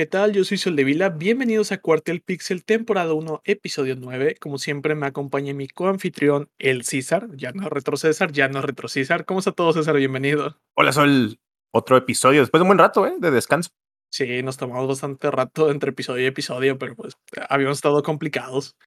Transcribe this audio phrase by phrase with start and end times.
[0.00, 0.32] ¿Qué tal?
[0.32, 1.10] Yo soy Sol de Vila.
[1.10, 4.36] Bienvenidos a Cuartel Pixel, temporada 1, episodio 9.
[4.40, 7.28] Como siempre, me acompaña mi coanfitrión, el César.
[7.34, 9.26] Ya no retro César, ya no retro César.
[9.26, 9.94] ¿Cómo está todo, César?
[9.96, 10.56] Bienvenido.
[10.74, 11.38] Hola, Sol.
[11.70, 13.12] Otro episodio después de un buen rato, ¿eh?
[13.18, 13.68] De descanso.
[14.10, 17.18] Sí, nos tomamos bastante rato entre episodio y episodio, pero pues
[17.50, 18.78] habíamos estado complicados.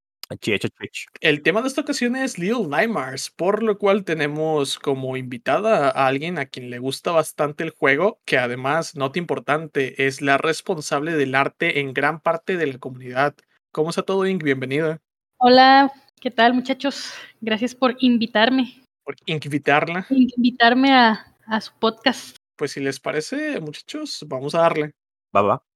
[1.20, 6.06] El tema de esta ocasión es Little Nightmares, por lo cual tenemos como invitada a
[6.06, 11.12] alguien a quien le gusta bastante el juego, que además, nota importante, es la responsable
[11.12, 13.34] del arte en gran parte de la comunidad.
[13.70, 14.42] ¿Cómo está todo, Ink?
[14.42, 15.00] Bienvenida.
[15.38, 17.12] Hola, ¿qué tal, muchachos?
[17.40, 18.82] Gracias por invitarme.
[19.04, 20.06] Por invitarla.
[20.08, 22.36] Invitarme a, a su podcast.
[22.56, 24.92] Pues si les parece, muchachos, vamos a darle.
[25.36, 25.73] Va, va.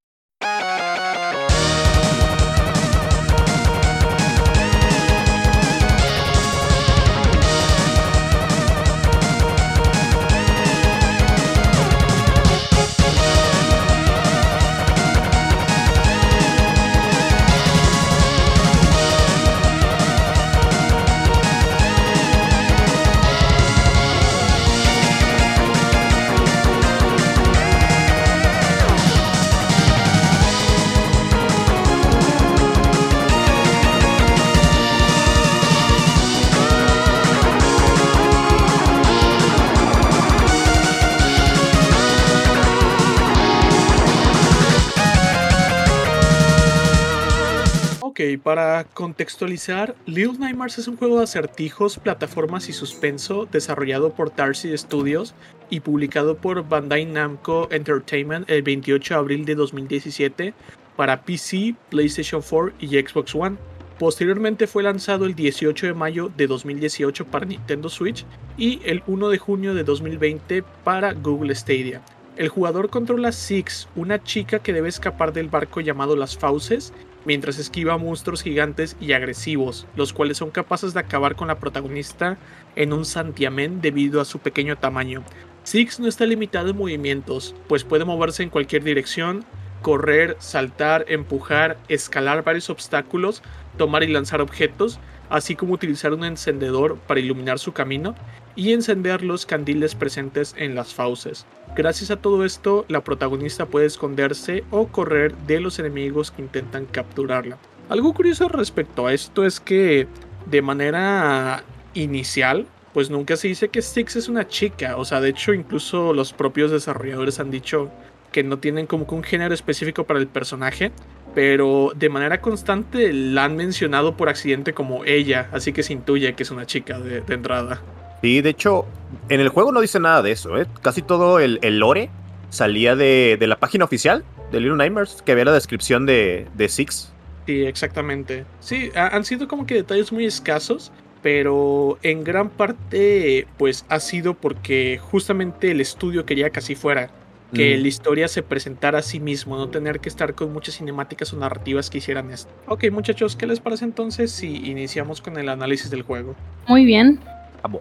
[48.43, 54.77] Para contextualizar, Little Nightmares es un juego de acertijos, plataformas y suspenso desarrollado por Tarsi
[54.77, 55.35] Studios
[55.71, 60.55] y publicado por Bandai Namco Entertainment el 28 de abril de 2017
[60.97, 63.57] para PC, PlayStation 4 y Xbox One.
[64.01, 68.25] Posteriormente fue lanzado el 18 de mayo de 2018 para Nintendo Switch
[68.57, 72.03] y el 1 de junio de 2020 para Google Stadia.
[72.37, 76.93] El jugador controla Six, una chica que debe escapar del barco llamado Las Fauces
[77.29, 82.39] mientras esquiva monstruos gigantes y agresivos, los cuales son capaces de acabar con la protagonista
[82.75, 85.23] en un santiamén debido a su pequeño tamaño.
[85.63, 89.45] Six no está limitado en movimientos, pues puede moverse en cualquier dirección,
[89.83, 93.43] correr, saltar, empujar, escalar varios obstáculos,
[93.77, 98.15] tomar y lanzar objetos, así como utilizar un encendedor para iluminar su camino
[98.59, 101.47] y encender los candiles presentes en las fauces.
[101.77, 106.85] Gracias a todo esto, la protagonista puede esconderse o correr de los enemigos que intentan
[106.85, 107.57] capturarla.
[107.89, 110.09] Algo curioso respecto a esto es que
[110.47, 111.63] de manera
[111.95, 116.13] inicial, pues nunca se dice que Styx es una chica, o sea, de hecho incluso
[116.13, 117.93] los propios desarrolladores han dicho
[118.33, 120.91] que no tienen como que un género específico para el personaje,
[121.33, 126.35] pero de manera constante la han mencionado por accidente como ella, así que se intuye
[126.35, 127.81] que es una chica de, entrada.
[128.23, 128.87] Sí, de hecho,
[129.29, 130.67] en el juego no dice nada de eso, ¿eh?
[130.83, 132.11] Casi todo el, lore
[132.51, 137.13] salía de, la página oficial de Little Nightmares, que había la descripción de, de Six.
[137.47, 138.45] Sí, exactamente.
[138.61, 140.93] Sí, han sido como que detalles muy escasos,
[141.23, 147.11] pero en gran parte, pues ha sido porque justamente el estudio quería que así fuera
[147.55, 151.33] que la historia se presentara a sí mismo, no tener que estar con muchas cinemáticas
[151.33, 152.51] o narrativas que hicieran esto.
[152.67, 156.37] Ok, muchachos, ¿qué les parece entonces si iniciamos con el análisis del juego?
[156.67, 157.21] Muy bien.
[157.63, 157.81] Vamos.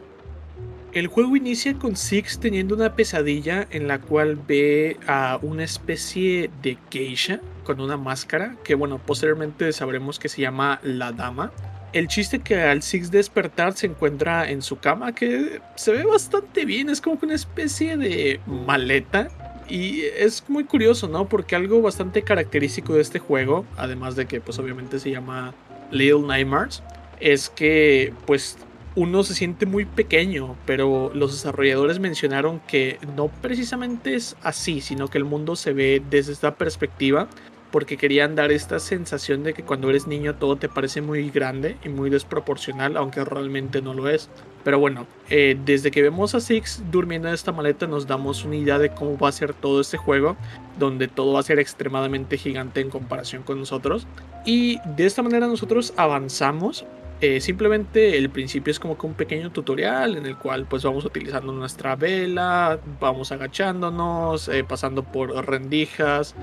[0.98, 6.50] El juego inicia con Six teniendo una pesadilla en la cual ve a una especie
[6.64, 11.52] de geisha con una máscara, que bueno, posteriormente sabremos que se llama la dama.
[11.94, 16.66] El chiste que al Six despertar se encuentra en su cama, que se ve bastante
[16.66, 19.28] bien, es como una especie de maleta
[19.70, 21.30] y es muy curioso, ¿no?
[21.30, 25.54] Porque algo bastante característico de este juego, además de que pues obviamente se llama
[25.92, 26.82] Little Nightmares,
[27.20, 28.58] es que pues
[28.98, 35.08] uno se siente muy pequeño, pero los desarrolladores mencionaron que no precisamente es así, sino
[35.08, 37.28] que el mundo se ve desde esta perspectiva
[37.72, 41.78] porque querían dar esta sensación de que cuando eres niño todo te parece muy grande
[41.84, 44.32] y muy desproporcional, aunque realmente no lo es.
[44.64, 48.56] Pero bueno, eh, desde que vemos a Six durmiendo en esta maleta nos damos una
[48.56, 50.38] idea de cómo va a ser todo este juego,
[50.80, 54.08] donde todo va a ser extremadamente gigante en comparación con nosotros.
[54.44, 56.84] Y de esta manera nosotros avanzamos.
[57.20, 61.04] Eh, simplemente el principio es como que un pequeño tutorial en el cual pues vamos
[61.04, 66.36] utilizando nuestra vela, vamos agachándonos, eh, pasando por rendijas,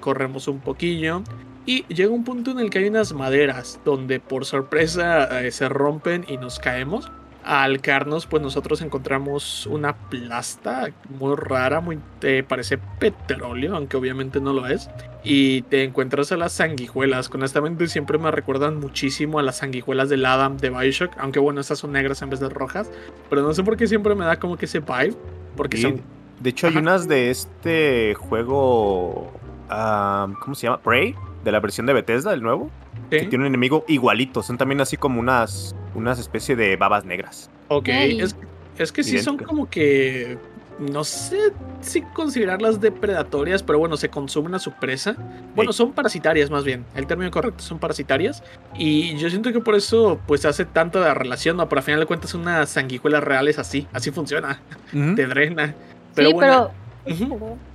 [0.00, 1.22] corremos un poquillo.
[1.64, 6.24] Y llega un punto en el que hay unas maderas donde por sorpresa se rompen
[6.28, 7.10] y nos caemos
[7.46, 14.40] al caernos, pues nosotros encontramos una plasta muy rara, muy te parece petróleo, aunque obviamente
[14.40, 14.90] no lo es.
[15.22, 17.30] Y te encuentras a las sanguijuelas.
[17.32, 21.12] Honestamente, siempre me recuerdan muchísimo a las sanguijuelas del Adam de Bioshock.
[21.18, 22.90] Aunque bueno, estas son negras en vez de rojas.
[23.30, 25.14] Pero no sé por qué siempre me da como que ese vibe.
[25.56, 26.00] Porque son.
[26.40, 29.32] De hecho, hay unas de este juego
[29.70, 30.80] ah, ¿cómo se llama?
[30.80, 31.14] Prey,
[31.44, 32.70] de la versión de Bethesda, el nuevo.
[33.10, 34.42] Que tiene un enemigo igualito.
[34.42, 37.50] Son también así como unas, unas especie de babas negras.
[37.68, 38.36] Ok, es,
[38.78, 40.38] es que sí son como que.
[40.78, 45.16] No sé si considerarlas depredatorias, pero bueno, se consumen a su presa.
[45.54, 46.84] Bueno, son parasitarias más bien.
[46.94, 48.42] El término correcto son parasitarias.
[48.76, 51.66] Y yo siento que por eso pues hace tanto la relación, ¿no?
[51.70, 53.88] Pero al final de cuentas una sanguijuela real es así.
[53.94, 54.60] Así funciona.
[54.92, 55.74] Te drena.
[56.14, 56.52] Pero sí, bueno.
[56.52, 56.85] pero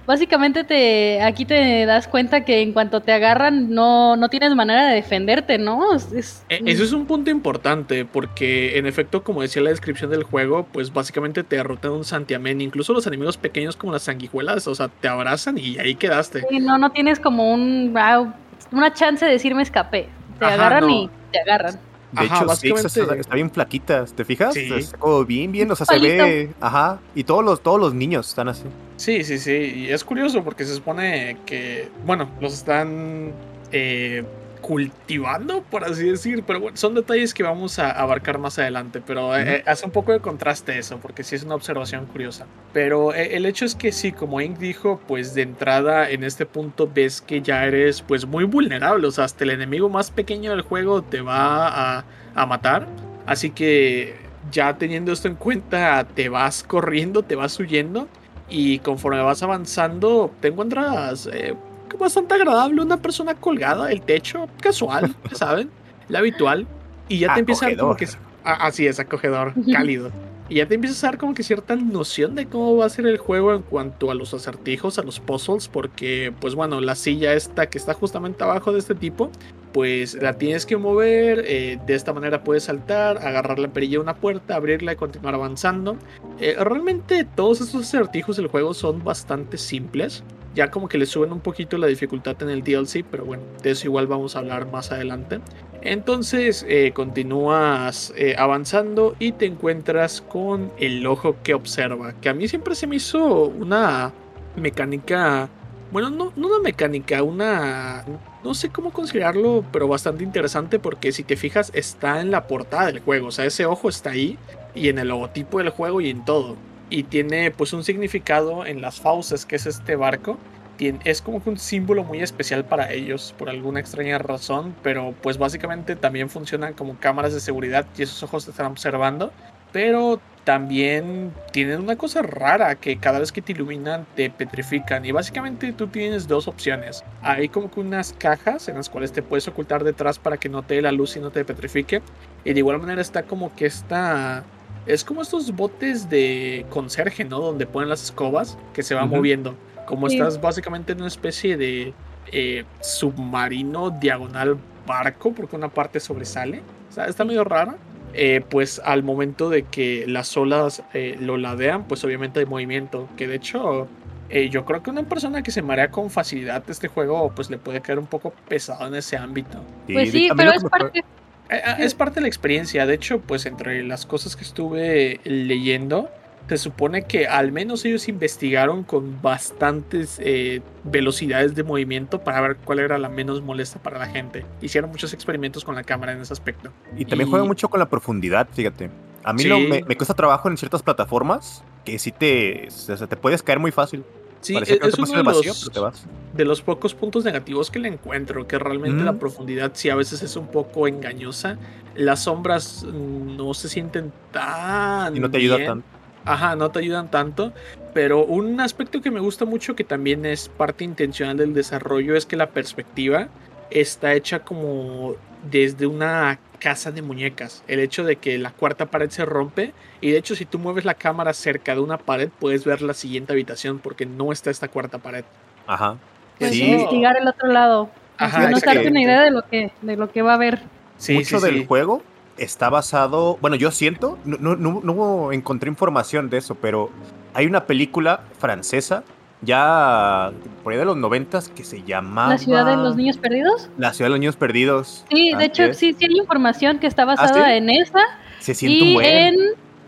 [0.06, 4.88] básicamente te aquí te das cuenta que en cuanto te agarran no, no tienes manera
[4.88, 5.94] de defenderte, ¿no?
[5.96, 10.10] Es- es- E- Eso es un punto importante porque en efecto, como decía la descripción
[10.12, 14.68] del juego, pues básicamente te derrotan un santiamén, incluso los enemigos pequeños como las sanguijuelas,
[14.68, 16.46] o sea, te abrazan y ahí quedaste.
[16.50, 18.34] Sí, no, no tienes como un ah,
[18.72, 20.08] una chance de decir me escapé.
[20.40, 20.90] Te Ajá, agarran no.
[20.90, 21.80] y te agarran.
[22.12, 24.54] De Ajá, hecho, Six básicamente- está, está bien flaquita, ¿te fijas?
[24.54, 24.70] Sí.
[24.74, 28.28] Está como bien, bien, o sea, se ve, ajá, y todos los, todos los niños
[28.28, 28.64] están así.
[28.98, 33.32] Sí, sí, sí, y es curioso porque se supone que, bueno, los están
[33.72, 34.24] eh,
[34.62, 39.36] cultivando, por así decir, pero bueno, son detalles que vamos a abarcar más adelante, pero
[39.38, 42.46] eh, hace un poco de contraste eso, porque sí es una observación curiosa.
[42.72, 46.46] Pero eh, el hecho es que sí, como Ink dijo, pues de entrada en este
[46.46, 50.52] punto ves que ya eres pues muy vulnerable, o sea, hasta el enemigo más pequeño
[50.52, 52.06] del juego te va a,
[52.36, 52.88] a matar,
[53.26, 54.16] así que
[54.52, 58.08] ya teniendo esto en cuenta, te vas corriendo, te vas huyendo.
[58.50, 61.56] Y conforme vas avanzando, te encuentras eh,
[61.98, 65.70] bastante agradable una persona colgada del techo, casual, ya saben,
[66.08, 66.68] la habitual.
[67.08, 68.08] Y ya te empieza a dar como que.
[68.44, 70.12] Ah, así es, acogedor, cálido.
[70.52, 73.06] Y ya te empiezas a dar como que cierta noción de cómo va a ser
[73.06, 77.34] el juego en cuanto a los acertijos, a los puzzles, porque, pues bueno, la silla
[77.34, 79.32] esta que está justamente abajo de este tipo,
[79.72, 84.00] pues la tienes que mover, eh, de esta manera puedes saltar, agarrar la perilla de
[84.00, 85.96] una puerta, abrirla y continuar avanzando.
[86.42, 90.22] Eh, realmente todos estos acertijos del juego son bastante simples.
[90.54, 93.72] Ya como que le suben un poquito la dificultad en el DLC, pero bueno, de
[93.72, 95.40] eso igual vamos a hablar más adelante.
[95.82, 102.34] Entonces eh, continúas eh, avanzando y te encuentras con el ojo que observa, que a
[102.34, 104.14] mí siempre se me hizo una
[104.56, 105.50] mecánica,
[105.92, 108.06] bueno, no, no una mecánica, una,
[108.44, 112.88] no sé cómo considerarlo, pero bastante interesante porque si te fijas está en la portada
[112.88, 114.38] del juego, o sea, ese ojo está ahí
[114.76, 116.58] y en el logotipo del juego y en todo.
[116.92, 120.38] Y tiene pues un significado en las fauces, que es este barco.
[120.78, 125.38] Tien- Es como un símbolo muy especial para ellos por alguna extraña razón, pero pues
[125.40, 129.32] básicamente también funcionan como cámaras de seguridad y esos ojos te están observando.
[129.72, 135.12] Pero también tienen una cosa rara que cada vez que te iluminan te petrifican y
[135.14, 137.06] básicamente tú tienes dos opciones.
[137.22, 140.64] Hay como que unas cajas en las cuales te puedes ocultar detrás para que no
[140.64, 142.02] te dé la luz y no te petrifique.
[142.44, 144.44] Y de igual manera está como que esta...
[144.86, 147.40] Es como estos botes de conserje, ¿no?
[147.40, 149.56] Donde ponen las escobas que se van moviendo.
[149.86, 150.16] Como Sí.
[150.18, 151.94] estás básicamente en una especie de
[152.32, 154.58] eh, submarino diagonal
[154.88, 156.62] barco, porque una parte sobresale.
[156.90, 157.76] O sea, está medio rara.
[158.14, 163.08] Eh, pues al momento de que las olas eh, lo ladean, pues obviamente hay movimiento.
[163.18, 163.88] Que de hecho,
[164.30, 167.58] eh, yo creo que una persona que se marea con facilidad este juego, pues le
[167.58, 169.64] puede caer un poco pesado en ese ámbito.
[169.92, 171.04] Pues sí, pero es parte.
[171.52, 172.86] Eh, ah, Es parte de la experiencia.
[172.86, 176.10] De hecho, pues entre las cosas que estuve leyendo,
[176.50, 182.58] se supone que al menos ellos investigaron con bastantes eh, velocidades de movimiento para ver
[182.58, 184.44] cuál era la menos molesta para la gente.
[184.62, 186.72] Hicieron muchos experimentos con la cámara en ese aspecto.
[186.98, 188.90] Y también Y- juega mucho con la profundidad, fíjate.
[189.24, 189.48] A mí Sí.
[189.48, 193.44] lo- me, me cuesta trabajo en ciertas plataformas que sí te, o sea, te puedes
[193.44, 194.04] caer muy fácil.
[194.42, 197.70] Sí, Parece es, que no es uno de vacío, los, de los pocos puntos negativos
[197.70, 199.20] que le encuentro, que realmente la Mm.
[199.20, 201.58] profundidad sí a veces es un poco engañosa.
[201.96, 205.16] Las sombras mm, no se sienten tan...
[205.16, 205.68] Y no te ayuda bien.
[205.70, 205.88] tanto.
[206.26, 207.54] Ajá, no te ayudan tanto.
[207.94, 212.26] Pero un aspecto que me gusta mucho, que también es parte intencional del desarrollo, es
[212.26, 213.28] que la perspectiva
[213.70, 215.16] está hecha como
[215.50, 217.64] desde una casa de muñecas.
[217.68, 219.74] El hecho de que la cuarta pared se rompe.
[220.00, 222.94] Y de hecho, si tú mueves la cámara cerca de una pared, puedes ver la
[222.94, 225.26] siguiente habitación porque no está esta cuarta pared.
[225.68, 225.98] Ajá.
[226.38, 226.64] Pues Sí.
[226.72, 227.90] investigar el otro lado.
[228.18, 230.62] Ajá, no darte una idea de lo que, de lo que va a haber.
[230.98, 231.66] Sí, Mucho sí, del sí.
[231.66, 232.04] juego
[232.38, 236.92] está basado, bueno, yo siento, no, no, no, no encontré información de eso, pero
[237.34, 239.04] hay una película francesa
[239.42, 240.32] ya
[240.64, 243.70] por ahí de los noventas que se llamaba La ciudad de los niños perdidos.
[243.78, 245.06] La ciudad de los niños perdidos.
[245.10, 245.78] Sí, de hecho, es.
[245.78, 247.52] sí, sí hay información que está basada ¿sí?
[247.54, 248.00] en esa
[248.40, 249.08] Se siente un y buen.
[249.08, 249.36] en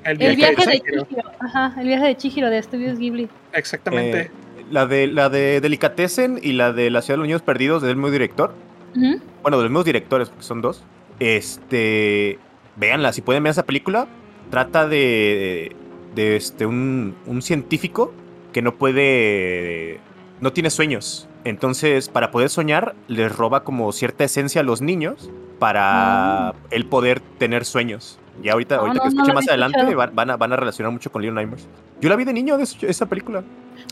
[0.05, 1.05] El el viaje de Chihiro.
[1.05, 1.31] Chihiro.
[1.39, 3.29] Ajá, el viaje de Chihiro de Estudios Ghibli.
[3.53, 4.21] Exactamente.
[4.21, 4.31] Eh,
[4.71, 7.95] la de la de Delicatessen y la de la ciudad de los niños perdidos del
[7.95, 8.55] mismo director.
[8.95, 10.83] Bueno, de los mismos directores, porque son dos.
[11.19, 12.39] Este,
[12.75, 14.07] véanla, si pueden ver esa película,
[14.49, 15.75] trata de,
[16.15, 18.13] de este, un, un científico
[18.53, 19.99] que no puede,
[20.39, 21.27] no tiene sueños.
[21.43, 25.29] Entonces, para poder soñar, les roba como cierta esencia a los niños
[25.59, 26.53] para Ah.
[26.71, 28.19] el poder tener sueños.
[28.41, 30.53] Y ahorita, No, ahorita no, que no escuche lo más adelante van, van a, van
[30.53, 31.67] a relacionar mucho con Little Nightmares.
[32.01, 33.41] Yo la vi de niño de esa- esa película.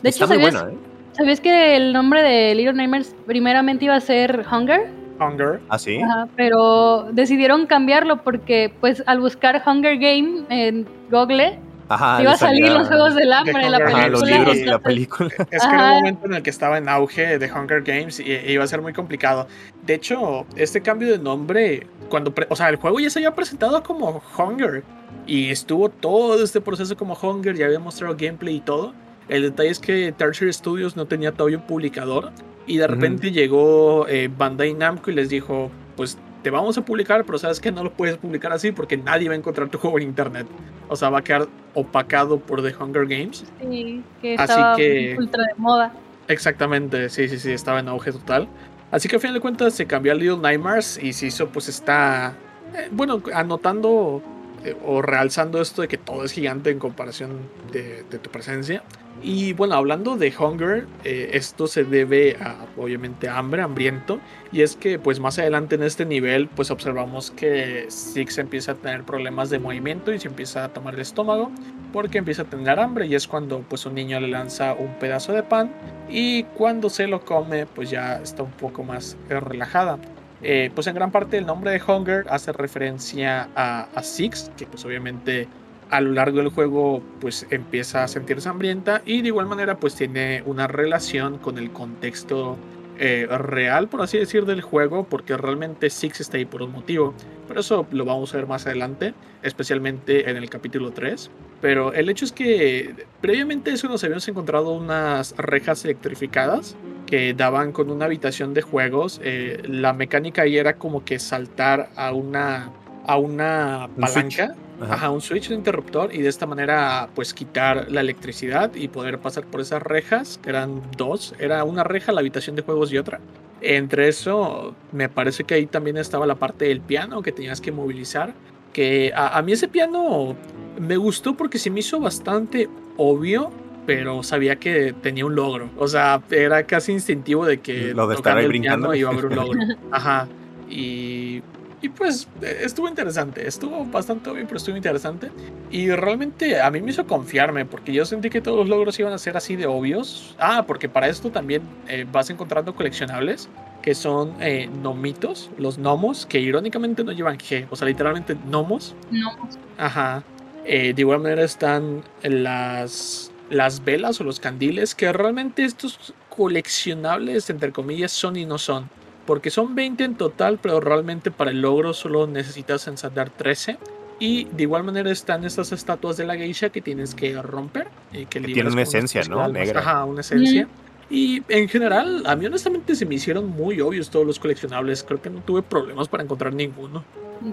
[0.02, 0.78] De Está hecho, muy ¿sabías, buena, ¿eh?
[1.12, 4.90] ¿sabías que el nombre de Little Nightmares primeramente iba a ser Hunger?
[5.20, 5.60] Hunger.
[5.68, 5.98] ¿Ah, sí?
[6.00, 11.58] Ajá, pero decidieron cambiarlo porque, pues, al buscar Hunger Game en Google,
[11.94, 12.22] Ajá.
[12.22, 13.98] iba a salir los Juegos del Hambre, la película.
[13.98, 15.30] Ajá, los libros y la película.
[15.50, 18.32] Es que era un momento en el que estaba en auge de Hunger Games y
[18.32, 19.46] e iba a ser muy complicado.
[19.84, 23.82] De hecho, este cambio de nombre, cuando, o sea, el juego ya se había presentado
[23.82, 24.84] como Hunger
[25.26, 28.94] y estuvo todo este proceso como Hunger, ya había mostrado gameplay y todo.
[29.28, 32.32] El detalle es que Tertiary Studios no tenía todavía un publicador
[32.66, 37.24] y de repente llegó eh, Bandai Namco y les dijo, pues te vamos a publicar,
[37.24, 39.98] pero sabes que no lo puedes publicar así porque nadie va a encontrar tu juego
[39.98, 40.46] en internet.
[40.88, 43.44] O sea, va a quedar opacado por The Hunger Games.
[43.60, 45.92] Sí, que Así estaba que- ultra de moda.
[46.28, 48.48] Exactamente, sí, sí, sí, estaba en auge total.
[48.90, 51.68] Así que a final de cuentas se cambió a Little Nightmares y se hizo, pues
[51.68, 52.34] está,
[52.74, 54.22] eh, bueno, anotando
[54.64, 57.40] eh, o realzando esto de que todo es gigante en comparación
[57.72, 58.82] de, de tu presencia.
[59.22, 64.18] Y bueno, hablando de Hunger, eh, esto se debe a, obviamente, hambre, hambriento.
[64.50, 68.74] Y es que, pues más adelante en este nivel, pues observamos que Six empieza a
[68.74, 71.52] tener problemas de movimiento y se empieza a tomar el estómago
[71.92, 75.32] porque empieza a tener hambre y es cuando pues un niño le lanza un pedazo
[75.32, 75.70] de pan
[76.08, 79.98] y cuando se lo come pues ya está un poco más relajada.
[80.42, 84.66] Eh, pues en gran parte el nombre de Hunger hace referencia a, a Six, que
[84.66, 85.46] pues obviamente
[85.92, 89.94] a lo largo del juego pues empieza a sentirse hambrienta y de igual manera pues
[89.94, 92.56] tiene una relación con el contexto
[92.98, 97.14] eh, real, por así decir, del juego, porque realmente Six está ahí por un motivo.
[97.46, 101.30] Pero eso lo vamos a ver más adelante, especialmente en el capítulo 3.
[101.60, 107.72] Pero el hecho es que previamente eso nos habíamos encontrado unas rejas electrificadas que daban
[107.72, 109.20] con una habitación de juegos.
[109.22, 112.70] Eh, la mecánica ahí era como que saltar a una,
[113.06, 114.54] a una palanca.
[114.82, 114.94] Ajá.
[114.94, 119.18] Ajá, un switch, un interruptor y de esta manera pues quitar la electricidad y poder
[119.18, 122.98] pasar por esas rejas, que eran dos, era una reja, la habitación de juegos y
[122.98, 123.20] otra.
[123.60, 127.70] Entre eso, me parece que ahí también estaba la parte del piano que tenías que
[127.72, 128.34] movilizar,
[128.72, 130.34] que a, a mí ese piano
[130.80, 133.50] me gustó porque se me hizo bastante obvio,
[133.86, 138.14] pero sabía que tenía un logro, o sea, era casi instintivo de que Lo de
[138.16, 138.94] estar ahí el brincando.
[138.94, 139.60] iba a haber un logro.
[139.90, 140.26] Ajá.
[140.70, 141.42] Y
[141.82, 145.30] y pues eh, estuvo interesante, estuvo bastante obvio, pero estuvo interesante.
[145.70, 149.12] Y realmente a mí me hizo confiarme, porque yo sentí que todos los logros iban
[149.12, 150.36] a ser así de obvios.
[150.38, 153.48] Ah, porque para esto también eh, vas encontrando coleccionables,
[153.82, 158.94] que son eh, nomitos, los gnomos, que irónicamente no llevan G, o sea, literalmente gnomos.
[159.10, 159.30] No,
[159.76, 160.22] Ajá.
[160.64, 167.50] Eh, de igual manera están las, las velas o los candiles, que realmente estos coleccionables,
[167.50, 168.88] entre comillas, son y no son.
[169.26, 173.78] Porque son 20 en total, pero realmente para el logro solo necesitas ensandar 13.
[174.18, 177.88] Y de igual manera están estas estatuas de la geisha que tienes que romper.
[178.12, 179.42] Y que, tienen liberas una esencia, ¿no?
[179.42, 179.52] almas.
[179.52, 179.80] Negra.
[179.80, 180.68] Ajá, una esencia.
[181.10, 185.02] Y en general, a mí honestamente se me hicieron muy obvios todos los coleccionables.
[185.02, 187.04] Creo que no tuve problemas para encontrar ninguno.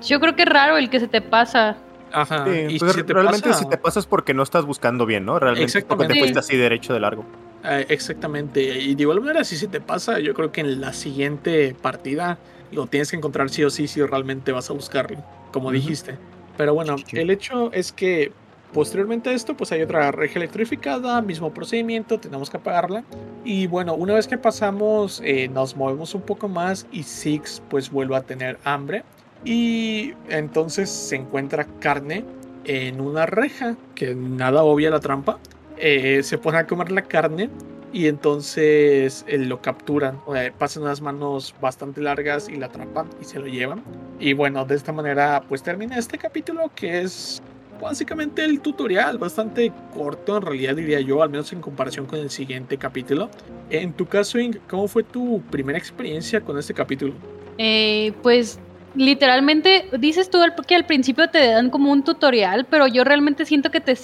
[0.02, 1.78] Yo creo que es raro el que se te pasa.
[2.12, 2.46] Ajá.
[2.46, 5.26] Sí, y pues, si te realmente pasa- si te pasas porque no estás buscando bien,
[5.26, 5.40] ¿no?
[5.40, 6.20] Realmente porque te Exactamente.
[6.20, 7.26] fuiste así derecho de largo.
[7.64, 8.62] Eh, exactamente.
[8.62, 12.38] Y de igual manera, si se te pasa, yo creo que en la siguiente partida
[12.72, 16.16] lo tienes que encontrar sí o sí si realmente vas a buscarlo, como dijiste.
[16.58, 18.32] Pero bueno, el hecho es que
[18.74, 23.04] posteriormente a esto, pues hay otra reja electrificada, mismo procedimiento, tenemos que apagarla.
[23.44, 27.90] Y bueno, una vez que pasamos, eh, nos movemos un poco más y Six pues
[27.90, 29.04] vuelve a tener hambre.
[29.46, 32.26] Y entonces se encuentra carne
[32.66, 35.40] en una reja, que nada obvia la trampa.
[35.80, 37.50] Eh, se pone a comer la carne
[37.94, 40.20] y entonces eh, lo capturan.
[40.58, 43.84] Pasan unas manos bastante largas y la atrapan y se lo llevan.
[44.20, 47.42] Y bueno, de esta manera pues termina este capítulo que es
[47.82, 52.30] básicamente el tutorial, bastante corto en realidad diría yo, al menos en comparación con el
[52.30, 53.30] siguiente capítulo.
[53.70, 57.14] En tu caso, Ing, ¿cómo fue tu primera experiencia con este capítulo?
[57.58, 58.60] Eh, pues
[58.96, 63.72] literalmente dices tú que al principio te dan como un tutorial, pero yo realmente siento
[63.72, 63.96] que te,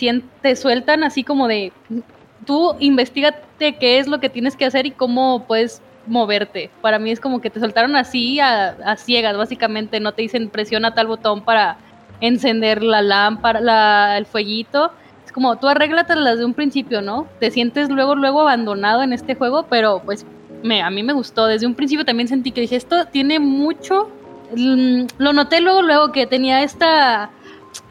[0.41, 1.71] te sueltan así como de
[2.45, 6.69] tú investigate qué es lo que tienes que hacer y cómo puedes moverte.
[6.81, 9.99] Para mí es como que te soltaron así a, ciegas, básicamente.
[9.99, 11.77] No te dicen presiona tal botón para
[12.21, 14.91] encender la lámpara, el fueguito.
[15.25, 17.27] Es como tú arréglatelas desde un principio, ¿no?
[17.39, 20.25] Te sientes luego, luego abandonado en este juego, pero pues
[20.63, 21.47] me, a mí me gustó.
[21.47, 24.09] Desde un principio también sentí que dije, esto tiene mucho...
[24.55, 27.29] Mm, Lo noté luego, luego que tenía esta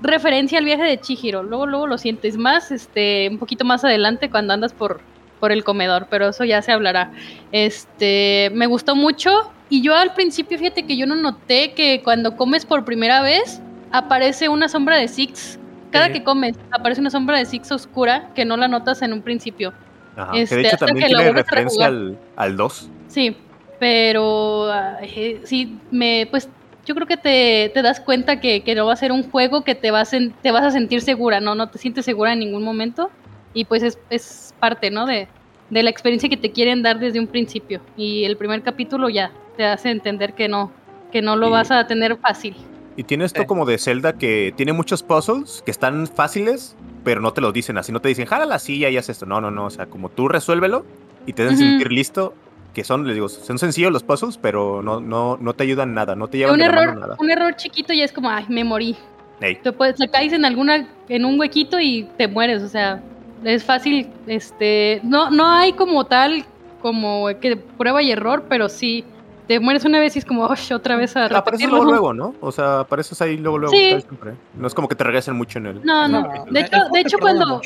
[0.00, 1.42] referencia al viaje de Chihiro.
[1.42, 5.00] Luego, luego lo sientes más, este, un poquito más adelante cuando andas por
[5.44, 7.12] por el comedor, pero eso ya se hablará.
[7.52, 9.30] Este, me gustó mucho
[9.68, 13.60] y yo al principio, fíjate que yo no noté que cuando comes por primera vez
[13.92, 15.58] aparece una sombra de Six.
[15.90, 19.20] Cada que comes aparece una sombra de Six oscura que no la notas en un
[19.20, 19.74] principio.
[20.16, 22.90] Ajá, que de este, hecho también tiene referencia al, al 2.
[23.08, 23.36] Sí,
[23.78, 26.48] pero eh, sí, me, pues
[26.84, 29.64] yo creo que te, te das cuenta que, que, no va a ser un juego
[29.64, 31.54] que te vas, te vas a sentir segura, ¿no?
[31.54, 33.10] No te sientes segura en ningún momento.
[33.54, 35.06] Y pues es, es parte, ¿no?
[35.06, 35.28] De,
[35.70, 37.80] de la experiencia que te quieren dar desde un principio.
[37.96, 40.70] Y el primer capítulo ya te hace entender que no,
[41.12, 42.54] que no lo vas a tener fácil.
[42.96, 47.32] Y tiene esto como de Zelda que tiene muchos puzzles que están fáciles, pero no
[47.32, 49.26] te lo dicen así, no te dicen, jala la silla y haz esto.
[49.26, 50.84] No, no, no, o sea, como tú resuélvelo
[51.26, 52.34] y te den sentir listo,
[52.74, 56.14] que son, les digo, son sencillos los puzzles, pero no, no, no te ayudan nada,
[56.14, 57.16] no te llevan un de error, la mano nada.
[57.18, 58.96] Un error chiquito y es como, ay, me morí.
[59.40, 63.02] Te, puedes, te caes en alguna, en un huequito y te mueres, o sea,
[63.44, 66.44] es fácil, este, no, no hay como tal,
[66.80, 69.04] como que prueba y error, pero sí,
[69.46, 72.34] te mueres una vez y es como, otra vez a Apareces luego, luego, ¿no?
[72.40, 73.74] O sea, apareces ahí luego, luego.
[73.74, 74.00] Sí.
[74.00, 74.32] Siempre.
[74.54, 75.84] No es como que te regresen mucho en el...
[75.84, 76.46] No, no.
[76.50, 77.60] De hecho, de hecho cuando,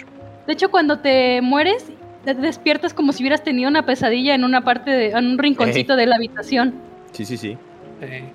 [0.47, 1.87] de hecho, cuando te mueres,
[2.25, 5.97] te despiertas como si hubieras tenido una pesadilla en una parte, de, en un rinconcito
[5.97, 6.75] de la habitación.
[7.13, 7.57] Sí, sí, sí.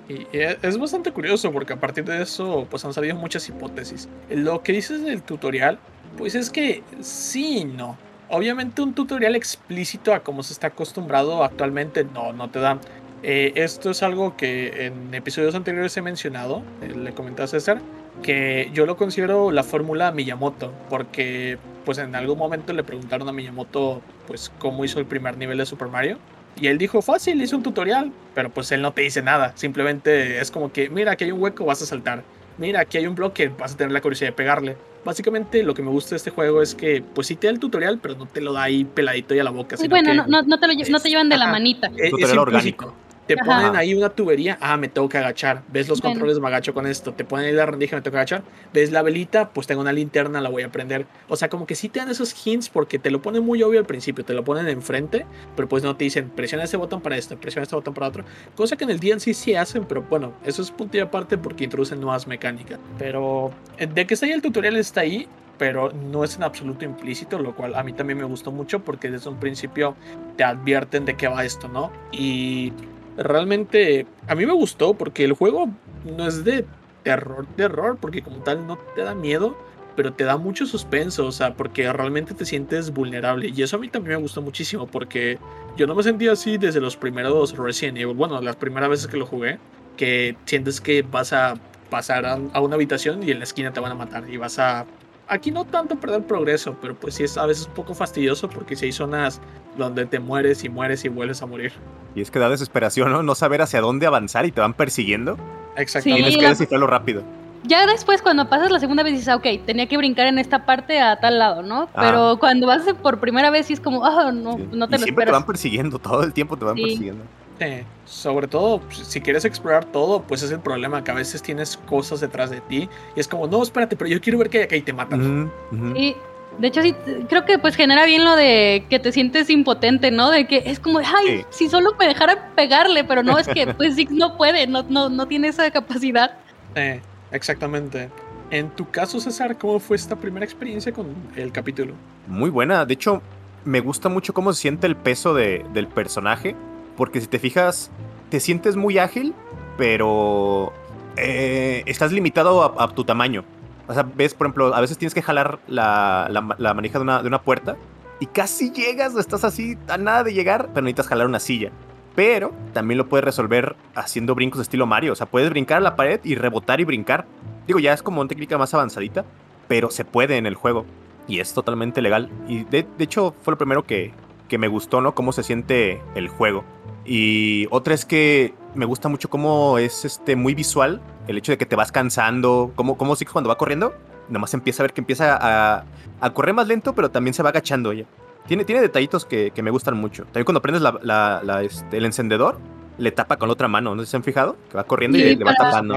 [0.08, 4.08] y es bastante curioso porque a partir de eso pues han salido muchas hipótesis.
[4.30, 5.78] Lo que dices del tutorial,
[6.16, 7.96] pues es que sí y no.
[8.30, 12.80] Obviamente un tutorial explícito a como se está acostumbrado actualmente no, no te dan.
[13.22, 17.80] Eh, esto es algo que en episodios anteriores he mencionado, eh, le comenté a César,
[18.22, 23.32] que yo lo considero la fórmula Miyamoto, porque pues en algún momento le preguntaron a
[23.32, 26.18] Miyamoto pues cómo hizo el primer nivel de Super Mario.
[26.60, 30.40] Y él dijo, fácil, hizo un tutorial, pero pues él no te dice nada, simplemente
[30.40, 32.22] es como que, mira, aquí hay un hueco, vas a saltar.
[32.58, 34.76] Mira, aquí hay un bloque, vas a tener la curiosidad de pegarle.
[35.04, 37.58] Básicamente lo que me gusta de este juego es que, pues sí te da el
[37.58, 39.76] tutorial, pero no te lo da ahí peladito y a la boca.
[39.88, 41.90] bueno, no, no, te lo, no te llevan de la manita.
[41.96, 42.94] Es, es orgánico.
[43.26, 45.62] Te ponen ahí una tubería, ah, me tengo que agachar.
[45.68, 47.12] Ves los controles, me agacho con esto.
[47.14, 48.42] Te ponen ahí la rendija, me tengo que agachar.
[48.72, 51.06] Ves la velita, pues tengo una linterna, la voy a prender.
[51.28, 53.78] O sea, como que sí te dan esos hints porque te lo ponen muy obvio
[53.80, 57.16] al principio, te lo ponen enfrente, pero pues no te dicen presiona este botón para
[57.16, 58.24] esto, presiona este botón para otro.
[58.54, 61.64] Cosa que en el DNC sí hacen, pero bueno, eso es punto y aparte porque
[61.64, 62.78] introducen nuevas mecánicas.
[62.98, 65.26] Pero eh, de que está ahí el tutorial está ahí,
[65.58, 69.10] pero no es en absoluto implícito, lo cual a mí también me gustó mucho porque
[69.10, 69.94] desde un principio
[70.36, 71.92] te advierten de qué va esto, ¿no?
[72.12, 72.72] Y
[73.16, 75.70] realmente a mí me gustó porque el juego
[76.04, 76.64] no es de
[77.02, 79.56] terror, terror, porque como tal no te da miedo,
[79.96, 83.52] pero te da mucho suspenso, o sea, porque realmente te sientes vulnerable.
[83.54, 85.38] Y eso a mí también me gustó muchísimo, porque
[85.76, 89.16] yo no me sentía así desde los primeros Resident Evil, bueno, las primeras veces que
[89.16, 89.58] lo jugué,
[89.96, 91.54] que sientes que vas a
[91.90, 94.84] pasar a, una habitación y en la esquina te van a matar y vas a
[95.28, 98.76] aquí no tanto perder progreso, pero pues sí es a veces un poco fastidioso porque
[98.76, 99.40] si hay zonas
[99.76, 101.72] donde te mueres y mueres y vuelves a morir.
[102.14, 103.22] Y es que da desesperación, ¿no?
[103.22, 105.36] No saber hacia dónde avanzar y te van persiguiendo.
[105.76, 106.28] Exactamente.
[106.28, 107.22] Tienes que descifrarlo rápido.
[107.66, 110.66] Ya después, cuando pasas la segunda vez, dices, ah, ok, tenía que brincar en esta
[110.66, 111.88] parte a tal lado, ¿no?
[111.94, 112.02] Ah.
[112.02, 115.04] Pero cuando vas por primera vez, sí es como, ah, no, no te y lo
[115.04, 117.24] siempre te van persiguiendo, todo el tiempo te van persiguiendo.
[117.58, 121.40] Sí, sobre todo, pues, si quieres explorar todo, pues es el problema, que a veces
[121.42, 124.58] tienes cosas detrás de ti y es como, no, espérate, pero yo quiero ver qué
[124.58, 125.50] hay acá y te matan.
[125.94, 126.16] Y
[126.58, 126.94] de hecho, sí,
[127.28, 130.30] creo que pues genera bien lo de que te sientes impotente, ¿no?
[130.30, 133.94] De que es como, ay, si solo me dejara pegarle, pero no, es que pues
[133.94, 136.36] sí, no puede, no, no, no tiene esa capacidad.
[136.74, 138.10] Sí, exactamente.
[138.50, 141.94] En tu caso, César, ¿cómo fue esta primera experiencia con el capítulo?
[142.26, 143.22] Muy buena, de hecho,
[143.64, 146.54] me gusta mucho cómo se siente el peso de, del personaje
[146.96, 147.90] porque si te fijas,
[148.30, 149.34] te sientes muy ágil,
[149.76, 150.72] pero
[151.16, 153.44] eh, estás limitado a, tu tamaño.
[153.86, 156.28] O sea, ves, por ejemplo, a veces tienes que jalar la,
[156.58, 157.76] la, manija de una, de una, puerta
[158.18, 161.70] y casi llegas, estás así a nada de llegar, pero necesitas jalar una silla.
[162.14, 165.12] Pero también lo puedes resolver haciendo brincos de estilo Mario.
[165.12, 167.26] O sea, puedes brincar a la pared y rebotar y brincar.
[167.66, 169.24] Digo, ya es como una técnica más avanzadita,
[169.66, 170.86] pero se puede en el juego.
[171.26, 172.30] Y es totalmente legal.
[172.46, 174.12] Y de, de hecho, fue lo primero que,
[174.48, 175.14] que me gustó, ¿no?
[175.14, 176.64] Cómo se siente el juego.
[177.04, 181.58] Y otra es que me gusta mucho cómo es este muy visual, el hecho de
[181.58, 183.94] que te vas cansando, cómo, cómo Six cuando va corriendo,
[184.28, 185.84] nomás empieza a ver que empieza a,
[186.20, 188.06] a correr más lento, pero también se va agachando ella.
[188.46, 190.24] Tiene, tiene detallitos que, que me gustan mucho.
[190.24, 192.58] También cuando prendes la, la, este, el encendedor,
[192.98, 194.56] le tapa con la otra mano, ¿no sé si se han fijado?
[194.70, 195.96] Que va corriendo y le, va tapando.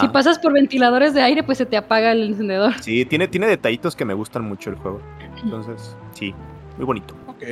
[0.00, 2.72] Si pasas por ventiladores de aire, pues se te apaga el encendedor.
[2.82, 5.00] Sí, tiene, tiene detallitos que me gustan mucho el juego.
[5.42, 6.34] Entonces, sí,
[6.76, 7.14] muy bonito.
[7.26, 7.42] Ok.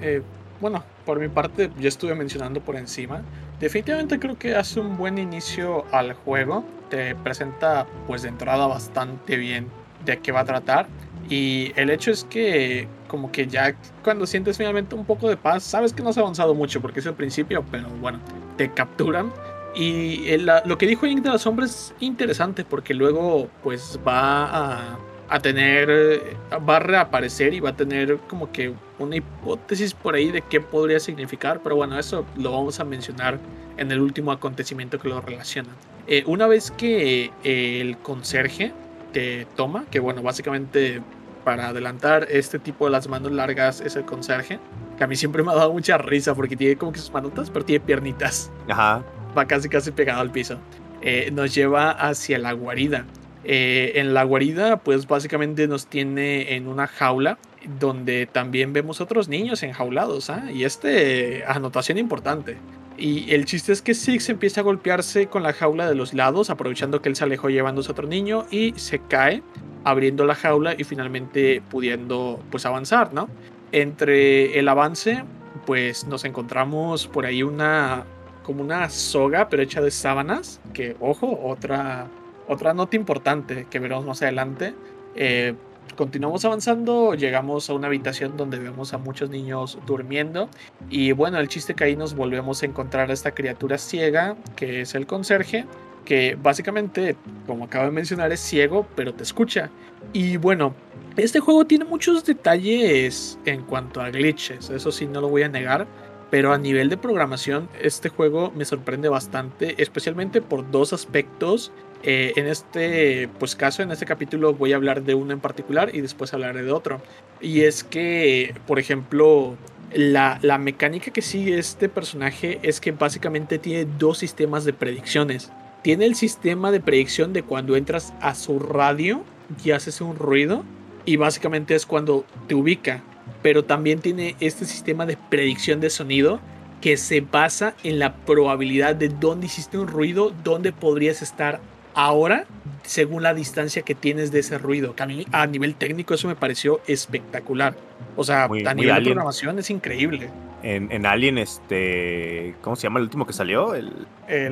[0.00, 0.22] Eh,
[0.60, 3.22] bueno, por mi parte ya estuve mencionando por encima.
[3.60, 6.64] Definitivamente creo que hace un buen inicio al juego.
[6.90, 9.68] Te presenta pues de entrada bastante bien
[10.04, 10.86] de qué va a tratar.
[11.28, 15.62] Y el hecho es que como que ya cuando sientes finalmente un poco de paz,
[15.62, 18.18] sabes que no has avanzado mucho porque es el principio, pero bueno,
[18.56, 19.32] te capturan.
[19.74, 24.98] Y lo que dijo Ink de la Sombra es interesante porque luego pues va a,
[25.32, 26.36] a tener,
[26.68, 30.60] va a reaparecer y va a tener como que una hipótesis por ahí de qué
[30.60, 33.38] podría significar, pero bueno, eso lo vamos a mencionar
[33.78, 35.70] en el último acontecimiento que lo relaciona.
[36.06, 38.74] Eh, una vez que eh, el conserje
[39.14, 41.00] te toma, que bueno, básicamente
[41.44, 44.58] para adelantar este tipo de las manos largas es el conserje,
[44.98, 47.50] que a mí siempre me ha dado mucha risa porque tiene como que sus manotas,
[47.50, 48.50] pero tiene piernitas.
[48.68, 49.02] Ajá.
[49.36, 50.58] Va casi casi pegado al piso.
[51.00, 53.06] Eh, nos lleva hacia la guarida.
[53.44, 57.38] Eh, en la guarida, pues básicamente nos tiene en una jaula
[57.78, 60.30] donde también vemos otros niños enjaulados.
[60.30, 60.50] ¿ah?
[60.52, 62.56] Y este, anotación importante.
[62.96, 66.50] Y el chiste es que Six empieza a golpearse con la jaula de los lados,
[66.50, 69.42] aprovechando que él se alejó llevándose a otro niño y se cae
[69.84, 73.28] abriendo la jaula y finalmente pudiendo pues avanzar, ¿no?
[73.72, 75.24] Entre el avance,
[75.66, 78.04] pues nos encontramos por ahí una
[78.44, 82.08] como una soga pero hecha de sábanas, que ojo, otra
[82.52, 84.74] otra nota importante que veremos más adelante.
[85.14, 85.54] Eh,
[85.96, 90.48] continuamos avanzando, llegamos a una habitación donde vemos a muchos niños durmiendo
[90.88, 94.82] y bueno, el chiste que ahí nos volvemos a encontrar a esta criatura ciega que
[94.82, 95.66] es el conserje
[96.04, 99.70] que básicamente, como acabo de mencionar, es ciego, pero te escucha.
[100.12, 100.74] Y bueno,
[101.16, 105.48] este juego tiene muchos detalles en cuanto a glitches, eso sí, no lo voy a
[105.48, 105.86] negar.
[106.30, 111.72] Pero a nivel de programación, este juego me sorprende bastante, especialmente por dos aspectos.
[112.02, 115.94] Eh, en este pues, caso, en este capítulo, voy a hablar de uno en particular
[115.94, 117.00] y después hablaré de otro.
[117.40, 119.56] Y es que, por ejemplo,
[119.94, 125.52] la, la, mecánica que sigue este personaje es que básicamente tiene dos sistemas de predicciones.
[125.82, 129.22] Tiene el sistema de predicción de cuando entras a su radio
[129.64, 130.64] y haces un ruido
[131.04, 133.02] y básicamente es cuando te ubica,
[133.42, 136.40] pero también tiene este sistema de predicción de sonido
[136.80, 141.60] que se basa en la probabilidad de dónde hiciste un ruido, dónde podrías estar
[141.94, 142.46] ahora
[142.82, 144.94] según la distancia que tienes de ese ruido.
[144.98, 147.74] a mí a nivel técnico eso me pareció espectacular.
[148.16, 150.28] O sea, a nivel de programación es increíble.
[150.62, 152.54] En, Alien, este.
[152.60, 153.74] ¿Cómo se llama el último que salió?
[153.74, 154.06] El,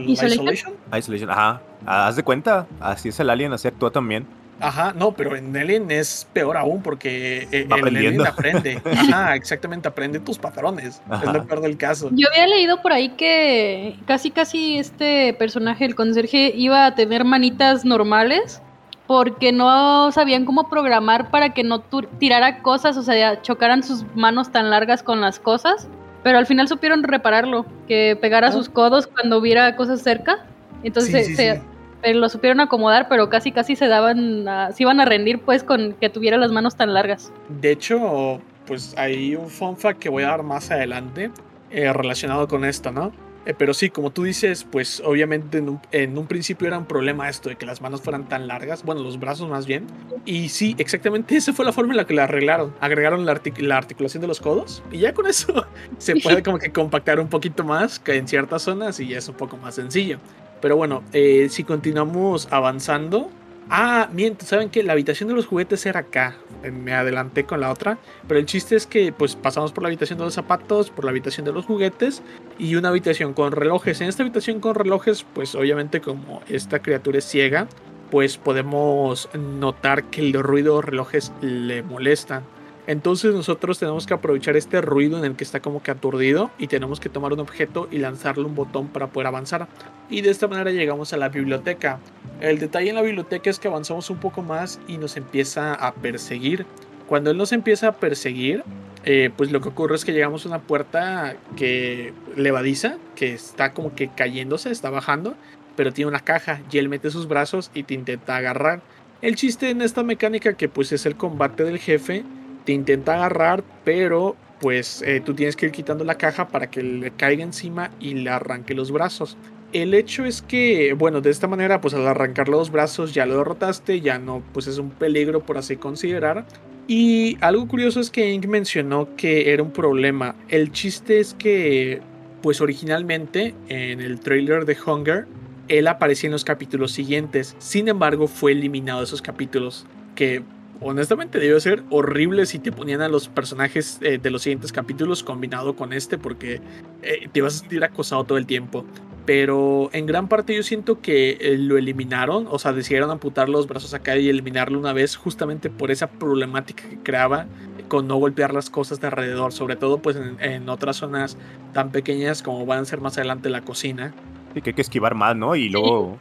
[0.09, 0.75] Isolation.
[0.97, 1.63] Isolation, ajá.
[1.87, 4.27] Haz de cuenta, así es el Alien, así actúa también.
[4.61, 8.81] Ajá, no, pero en Alien es peor aún porque eh, el Alien aprende.
[8.85, 11.01] Ajá, exactamente, aprende tus patrones.
[11.23, 12.11] Es lo peor del caso.
[12.13, 17.25] Yo había leído por ahí que casi, casi este personaje, el conserje, iba a tener
[17.25, 18.63] manitas normales
[19.07, 21.81] porque no sabían cómo programar para que no
[22.21, 25.89] tirara cosas, o sea, chocaran sus manos tan largas con las cosas.
[26.23, 28.53] Pero al final supieron repararlo, que pegara ah.
[28.53, 30.45] sus codos cuando hubiera cosas cerca.
[30.83, 31.61] Entonces se,
[32.03, 35.95] eh, lo supieron acomodar, pero casi casi se daban, se iban a rendir pues con
[35.95, 37.33] que tuviera las manos tan largas.
[37.49, 41.31] De hecho, pues hay un fun fact que voy a dar más adelante
[41.71, 43.13] eh, relacionado con esto, ¿no?
[43.47, 46.85] Eh, pero sí, como tú dices, pues obviamente en un, en un, principio era un
[46.85, 49.87] problema esto de que las manos fueran tan largas, bueno, los brazos más bien.
[50.27, 52.75] Y sí, exactamente esa fue la forma en la que la arreglaron.
[52.81, 55.65] Agregaron la, la articulación de los codos y ya con eso
[55.99, 59.29] se puede como que compactar un poquito más que en ciertas zonas y ya es
[59.29, 60.19] un poco más sencillo.
[60.61, 63.31] Pero bueno, eh, si continuamos avanzando.
[63.73, 66.37] Ah, miento, ¿saben que La habitación de los juguetes era acá.
[66.65, 67.99] Eh, me adelanté con la otra.
[68.27, 71.11] Pero el chiste es que pues pasamos por la habitación de los zapatos, por la
[71.11, 72.23] habitación de los juguetes
[72.59, 74.01] y una habitación con relojes.
[74.01, 77.69] En esta habitación con relojes, pues obviamente como esta criatura es ciega,
[78.11, 82.43] pues podemos notar que el ruido de relojes le molestan.
[82.91, 86.67] Entonces nosotros tenemos que aprovechar este ruido en el que está como que aturdido y
[86.67, 89.69] tenemos que tomar un objeto y lanzarle un botón para poder avanzar.
[90.09, 92.01] Y de esta manera llegamos a la biblioteca.
[92.41, 95.95] El detalle en la biblioteca es que avanzamos un poco más y nos empieza a
[95.95, 96.67] perseguir.
[97.07, 98.65] Cuando él nos empieza a perseguir,
[99.05, 103.73] eh, pues lo que ocurre es que llegamos a una puerta que levadiza, que está
[103.73, 105.37] como que cayéndose, está bajando,
[105.77, 108.83] pero tiene una caja y él mete sus brazos y te intenta agarrar.
[109.23, 112.25] El chiste en esta mecánica que pues es el combate del jefe
[112.71, 116.85] te intenta agarrar, pero pues eh, tú tienes que ir quitando la caja para que
[116.85, 119.37] le caiga encima y le arranque los brazos.
[119.73, 123.39] El hecho es que, bueno, de esta manera, pues al arrancar los brazos ya lo
[123.39, 126.45] derrotaste, ya no, pues es un peligro por así considerar.
[126.87, 130.37] Y algo curioso es que Ink mencionó que era un problema.
[130.49, 132.01] El chiste es que,
[132.41, 135.27] pues originalmente en el trailer de Hunger,
[135.67, 137.57] él aparecía en los capítulos siguientes.
[137.59, 139.87] Sin embargo, fue eliminado de esos capítulos.
[140.15, 140.43] Que
[140.81, 145.23] honestamente debió ser horrible si te ponían a los personajes eh, de los siguientes capítulos
[145.23, 146.61] combinado con este porque
[147.03, 148.85] eh, te ibas a sentir acosado todo el tiempo.
[149.27, 153.67] pero en gran parte yo siento que eh, lo eliminaron, o sea, decidieron amputar los
[153.67, 157.47] brazos acá y eliminarlo una vez justamente por esa problemática que creaba
[157.91, 161.37] con no golpear las cosas de alrededor, sobre todo pues en, otras zonas
[161.75, 164.15] tan pequeñas como van a ser más adelante la cocina.
[164.55, 165.57] Y que hay que esquivar más, ¿no?
[165.57, 166.17] Y luego,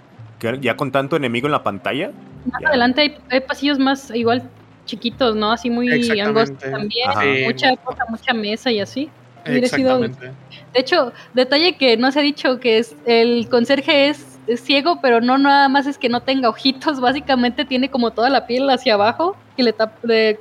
[0.61, 2.11] ya con tanto enemigo en la pantalla.
[2.51, 4.43] Más adelante hay, pasillos más igual
[4.85, 5.51] chiquitos, ¿no?
[5.51, 7.09] Así muy angostos también.
[7.45, 9.09] Mucha cosa, mucha mesa y así.
[9.45, 10.31] Exactamente.
[10.73, 14.25] De hecho, detalle que no se ha dicho que es el conserje es,
[14.57, 18.47] ciego, pero no nada más es que no tenga ojitos, básicamente tiene como toda la
[18.47, 19.95] piel hacia abajo y le tapa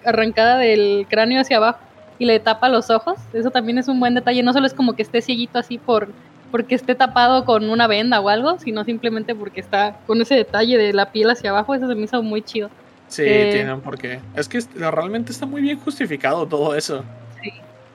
[0.05, 1.81] arrancada del cráneo hacia abajo
[2.19, 3.19] y le tapa los ojos.
[3.33, 6.09] Eso también es un buen detalle, no solo es como que esté cieguito así por
[6.51, 10.79] porque esté tapado con una venda o algo, sino simplemente porque está con ese detalle
[10.79, 12.71] de la piel hacia abajo, eso se me hizo muy chido.
[13.09, 14.21] Sí, eh, tienen un porqué.
[14.35, 17.05] Es que realmente está muy bien justificado todo eso.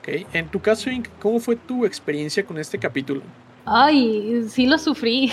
[0.06, 3.22] En tu caso, ¿cómo fue tu experiencia con este capítulo?
[3.64, 5.32] Ay, sí lo sufrí.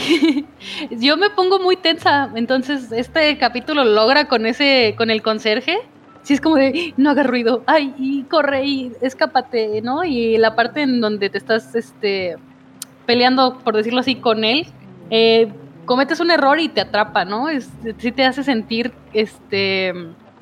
[0.91, 5.79] Yo me pongo muy tensa, entonces este capítulo logra con ese, con el conserje.
[6.23, 10.05] Sí es como de, no haga ruido, ay, y corre y escápate, ¿no?
[10.05, 12.37] Y la parte en donde te estás, este,
[13.11, 14.65] peleando, por decirlo así, con él,
[15.09, 15.51] eh,
[15.83, 17.49] cometes un error y te atrapa, ¿no?
[17.49, 19.93] Es, sí te hace sentir, este,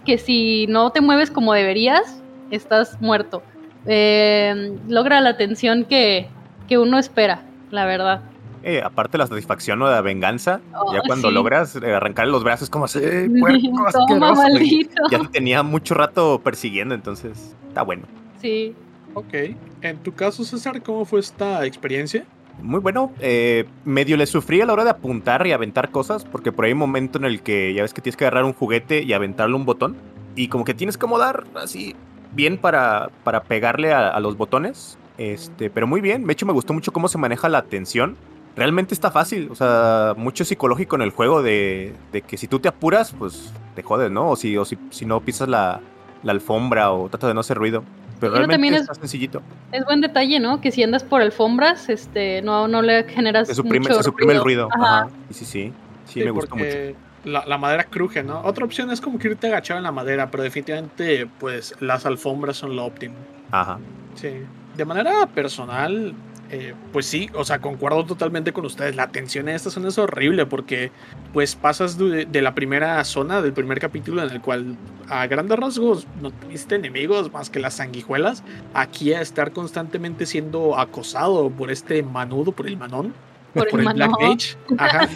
[0.05, 3.41] que si no te mueves como deberías, estás muerto
[3.85, 6.29] eh, logra la atención que,
[6.71, 8.21] uno espera, la verdad.
[8.61, 12.69] Eh, aparte la satisfacción o la venganza, oh, ya cuando logras eh, arrancar los brazos
[12.69, 12.99] como así,
[13.39, 15.01] puerco, Toma, maldito.
[15.09, 18.03] Ya te tenía mucho rato persiguiendo, entonces está bueno.
[18.39, 18.75] Sí.
[19.15, 19.33] Ok.
[19.81, 22.25] En tu caso, César, ¿cómo fue esta experiencia?
[22.61, 23.11] Muy bueno.
[23.19, 26.69] Eh, medio le sufrí a la hora de apuntar y aventar cosas, porque por ahí
[26.69, 29.13] hay un momento en el que ya ves que tienes que agarrar un juguete y
[29.13, 29.97] aventarle un botón.
[30.35, 31.95] Y como que tienes que dar así
[32.33, 34.97] bien para, para pegarle a, los botones.
[35.17, 36.25] Este, pero muy bien.
[36.25, 38.15] De hecho, me gustó mucho cómo se maneja la tensión.
[38.55, 39.49] Realmente está fácil.
[39.51, 43.53] O sea, mucho psicológico en el juego de, de que si tú te apuras, pues
[43.75, 44.29] te jodes, ¿no?
[44.29, 45.81] O si, o si, si no pisas la,
[46.27, 47.83] alfombra o trata de no hacer ruido.
[48.19, 49.41] Pero realmente es, está sencillito.
[49.71, 50.61] Es buen detalle, ¿no?
[50.61, 53.47] Que si andas por alfombras, este, no, no le generas.
[53.47, 54.69] Se suprime, se suprime el ruido.
[54.71, 55.07] Ajá.
[55.29, 55.73] Sí, sí,
[56.05, 56.23] sí.
[56.23, 58.41] me gustó mucho la, madera cruje, ¿no?
[58.41, 62.57] Otra opción es como que irte agachado en la madera, pero definitivamente, pues, las alfombras
[62.57, 63.15] son lo óptimo.
[63.51, 63.79] Ajá.
[64.15, 64.29] Sí.
[64.75, 66.13] De manera personal,
[66.51, 68.95] eh, pues sí, o sea, concuerdo totalmente con ustedes.
[68.95, 70.91] La tensión en esta zona es horrible porque,
[71.31, 74.75] pues, pasas de, la primera zona, del primer capítulo, en el cual
[75.09, 80.79] a grandes rasgos no tuviste enemigos más que las sanguijuelas, aquí a estar constantemente siendo
[80.79, 83.13] acosado por este manudo, por el manón,
[83.53, 84.57] por, el, Black Mage.
[84.77, 85.07] Ajá.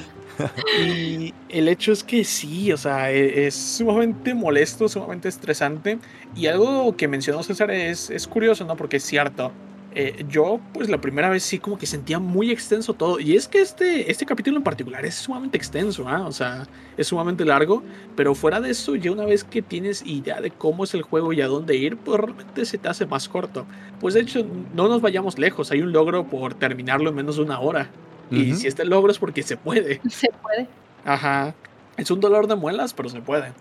[0.80, 5.98] y el hecho es que sí, o sea, e, es, sumamente molesto, sumamente estresante.
[6.36, 8.76] Y algo que mencionó César es, es curioso, ¿no?
[8.76, 9.52] Porque es cierto.
[9.96, 13.20] Eh, yo, pues la primera vez sí como que sentía muy extenso todo.
[13.20, 16.26] Y es que este, este capítulo en particular es sumamente extenso, ¿ah?
[16.28, 17.84] O sea, es sumamente largo.
[18.16, 21.34] Pero fuera de eso, ya una vez que tienes idea de cómo es el juego
[21.34, 23.66] y a dónde ir, pues realmente se te hace más corto.
[24.00, 25.72] Pues de hecho, no nos vayamos lejos.
[25.72, 27.90] Hay un logro por terminarlo en menos de una hora.
[28.32, 30.02] Y si este logro es porque se puede.
[30.10, 30.68] Se puede.
[31.06, 31.54] Ajá.
[31.98, 33.54] Es un dolor de muelas, pero se puede.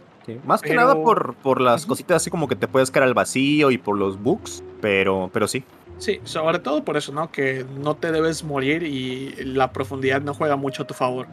[0.47, 3.71] Más que nada por, por las cositas así como que te puedes caer al vacío
[3.71, 5.65] y por los bugs, pero, pero sí.
[6.03, 7.31] Sí, sobre todo por eso, ¿no?
[7.31, 11.29] Que no te debes morir y la profundidad no juega mucho a tu favor.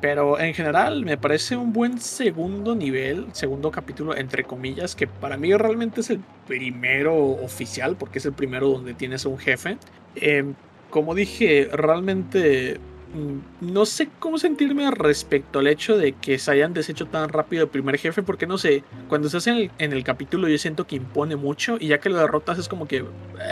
[0.00, 5.36] Pero en general me parece un buen segundo nivel, segundo capítulo, entre comillas, que para
[5.36, 9.76] mí realmente es el primero oficial, porque es el primero donde tienes un jefe.
[10.16, 10.50] Eh,
[10.88, 12.80] como dije, realmente
[13.60, 17.68] no sé cómo sentirme respecto al hecho de que se hayan deshecho tan rápido el
[17.68, 20.96] primer jefe, porque no sé, cuando estás en el, en el capítulo yo siento que
[20.96, 23.04] impone mucho y ya que lo derrotas es como que,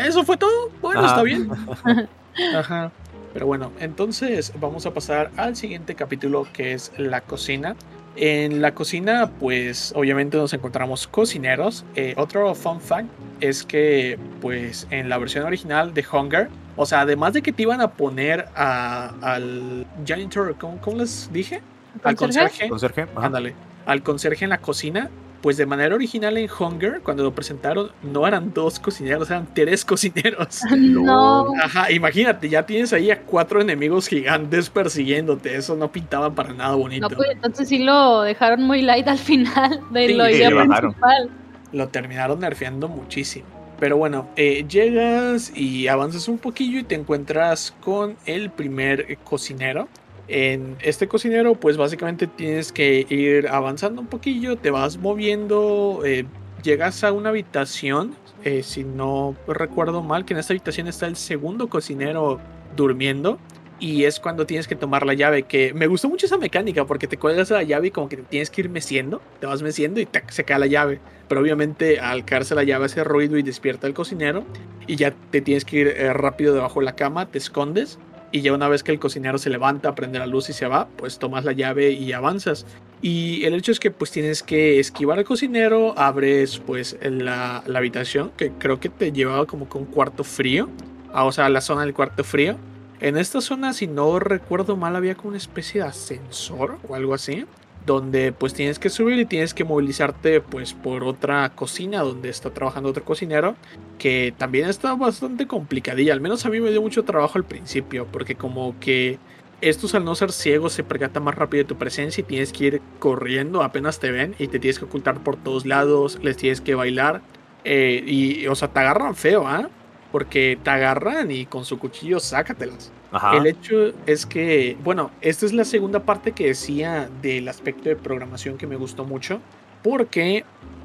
[0.05, 0.71] ¿eso fue todo?
[0.81, 1.49] Bueno, está bien.
[2.55, 2.92] Ajá.
[3.33, 7.77] Pero bueno, entonces vamos a pasar al siguiente capítulo que es la cocina.
[8.16, 11.85] En la cocina, pues obviamente nos encontramos cocineros.
[11.94, 13.09] Eh, otro fun fact
[13.40, 17.62] es que, pues en la versión original de Hunger, o sea, además de que te
[17.62, 21.61] iban a poner al janitor, ¿cómo, les dije?
[22.02, 22.68] Al conserje.
[22.68, 23.55] Conserje, ándale.
[23.85, 28.27] Al conserje en la cocina, pues de manera original en Hunger, cuando lo presentaron, no
[28.27, 30.62] eran dos cocineros, eran tres cocineros.
[30.77, 31.53] No.
[31.62, 35.55] Ajá, imagínate, ya tienes ahí a cuatro enemigos gigantes persiguiéndote.
[35.55, 37.09] Eso no pintaba para nada bonito.
[37.09, 41.31] No, pues entonces sí lo dejaron muy light al final de lo idea principal.
[41.72, 43.46] Lo terminaron nerfeando muchísimo.
[43.79, 49.88] Pero bueno, eh, llegas y avanzas un poquillo y te encuentras con el primer cocinero.
[50.29, 56.25] En este cocinero, pues básicamente tienes que ir avanzando un poquillo, te vas moviendo, eh,
[56.62, 61.17] llegas a una habitación, eh, si no recuerdo mal, que en esta habitación está el
[61.17, 62.41] segundo cocinero
[62.75, 63.39] durmiendo.
[63.79, 67.07] y es cuando tienes que tomar la llave, que me gustó mucho esa mecánica porque
[67.07, 70.09] te cuelgas la llave y como que tienes que ir meciendo, te vas meciendo y
[70.31, 70.99] se cae la llave.
[71.29, 74.47] Pero obviamente al caerse la llave hace ruido y despierta el cocinero
[74.87, 77.99] y ya te tienes que ir eh, rápido debajo de la cama, te escondes
[78.33, 80.89] y ya una vez que el cocinero se levanta, prende la luz y se va,
[80.97, 82.67] pues tomas la llave y avanzas.
[83.03, 87.79] Y el hecho es que pues tienes que esquivar al cocinero, abres pues la, la
[87.79, 90.69] habitación, que creo que te llevaba como un cuarto frío,
[91.12, 92.57] ah, o sea, la zona del cuarto frío
[93.01, 97.12] en esta zona, si no recuerdo mal, había como una especie de ascensor o algo
[97.12, 97.45] así.
[97.87, 102.51] Donde pues tienes que subir y tienes que movilizarte pues por otra cocina donde está
[102.51, 103.55] trabajando otro cocinero.
[103.99, 106.12] Que también está bastante complicadilla.
[106.12, 108.07] Al menos a mí me dio mucho trabajo al principio.
[108.11, 109.18] Porque como que
[109.61, 112.64] estos al no ser ciegos se percatan más rápido de tu presencia y tienes que
[112.64, 116.61] ir corriendo apenas te ven y te tienes que ocultar por todos lados, les tienes
[116.61, 117.22] que bailar
[117.64, 119.70] eh, y o sea te agarran feo, ¿ah?
[120.12, 122.92] porque te agarran y con su cuchillo sácatelas.
[123.33, 127.97] El hecho es que, bueno, esta es la segunda parte que decía del aspecto de
[127.97, 129.40] programación que me gustó mucho,
[129.83, 130.45] porque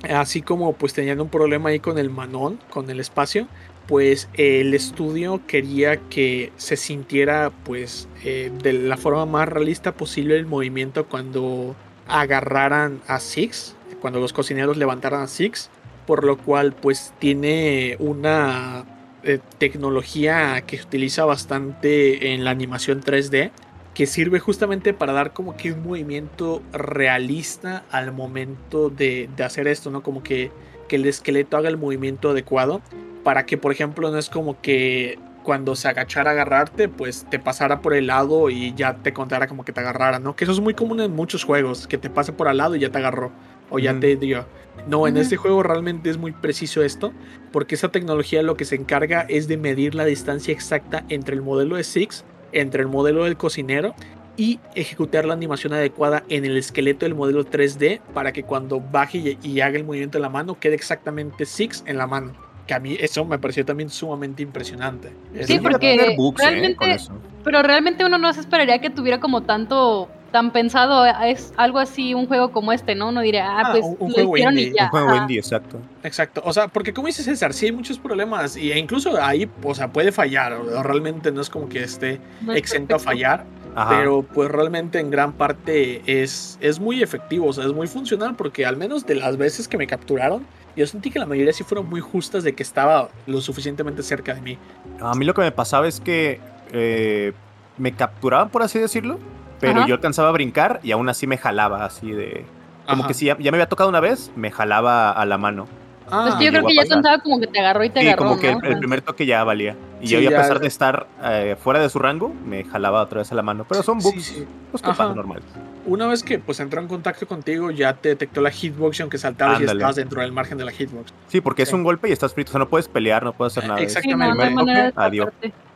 [0.09, 3.47] así como pues tenían un problema ahí con el manón, con el espacio,
[3.87, 10.37] pues el estudio quería que se sintiera pues eh, de la forma más realista posible
[10.37, 11.75] el movimiento cuando
[12.07, 15.69] agarraran a Six, cuando los cocineros levantaran a Six,
[16.05, 18.85] por lo cual pues tiene una
[19.23, 23.51] eh, tecnología que se utiliza bastante en la animación 3D,
[23.93, 29.91] que sirve justamente para dar como que un movimiento realista al momento de, hacer esto,
[29.91, 30.01] ¿no?
[30.01, 30.51] Como que,
[30.87, 32.81] que el esqueleto haga el movimiento adecuado,
[33.23, 37.39] para que, por ejemplo, no es como que cuando se agachara a agarrarte, pues te
[37.39, 40.35] pasara por el lado y ya te contara como que te agarrara, ¿no?
[40.35, 42.79] Que eso es muy común en muchos juegos, que te pase por al lado y
[42.79, 43.31] ya te agarró,
[43.71, 44.45] o ya te dio.
[44.87, 47.13] No, en este juego realmente es muy preciso esto,
[47.51, 51.41] porque esa tecnología lo que se encarga es de medir la distancia exacta entre el
[51.41, 53.95] modelo de Six, entre el modelo del cocinero
[54.37, 59.37] y ejecutar la animación adecuada en el esqueleto del modelo 3D para que cuando baje
[59.41, 62.33] y, haga el movimiento de la mano quede exactamente Six en la mano.
[62.65, 65.11] Que a mí eso me pareció también sumamente impresionante.
[65.41, 66.17] Sí, porque ¿eh?
[66.37, 66.97] realmente,
[67.43, 72.13] pero realmente uno no se esperaría que tuviera como tanto tan pensado es algo así,
[72.13, 73.09] un juego como este, ¿no?
[73.09, 74.73] Uno diría, ah, ah pues un, juego indie.
[74.79, 75.79] Un juego indie, exacto.
[76.03, 79.49] Exacto, o sea, porque como dice César, sí hay muchos problemas y e incluso ahí,
[79.63, 82.19] o sea, puede fallar, o realmente no es como que esté
[82.55, 83.45] exento a fallar,
[83.89, 88.35] pero pues realmente en gran parte es, es muy efectivo, o sea, es muy funcional
[88.35, 91.63] porque al menos de las veces que me capturaron, yo sentí que la mayoría sí
[91.63, 94.57] fueron muy justas de que estaba lo suficientemente cerca de mí.
[95.01, 96.39] A mí lo que me pasaba es que
[96.71, 97.33] eh,
[97.77, 99.19] me capturaban, por así decirlo,
[99.61, 102.45] pero yo alcanzaba a brincar y aún así me jalaba así de...
[102.87, 105.67] Como que si ya, me había tocado una vez, me jalaba a la mano.
[106.11, 108.37] Ah, pues yo creo que ya contaba como que te agarró y te sí, como
[108.37, 109.77] que el, primer toque ya valía.
[110.01, 113.31] Y yo, a pesar de estar eh, fuera de su rango, me jalaba otra vez
[113.31, 113.65] a la mano.
[113.69, 115.45] Pero son bugs, pues que pasan normales.
[115.85, 119.17] Una vez que pues entró en contacto contigo, ya te detectó la hitbox y aunque
[119.17, 121.13] saltabas y estabas dentro del margen de la hitbox.
[121.27, 122.49] Sí, porque es un golpe y estás frito.
[122.49, 123.81] O sea, no puedes pelear, no puedes hacer nada.
[123.81, 124.91] Exactamente.
[124.95, 125.29] adiós.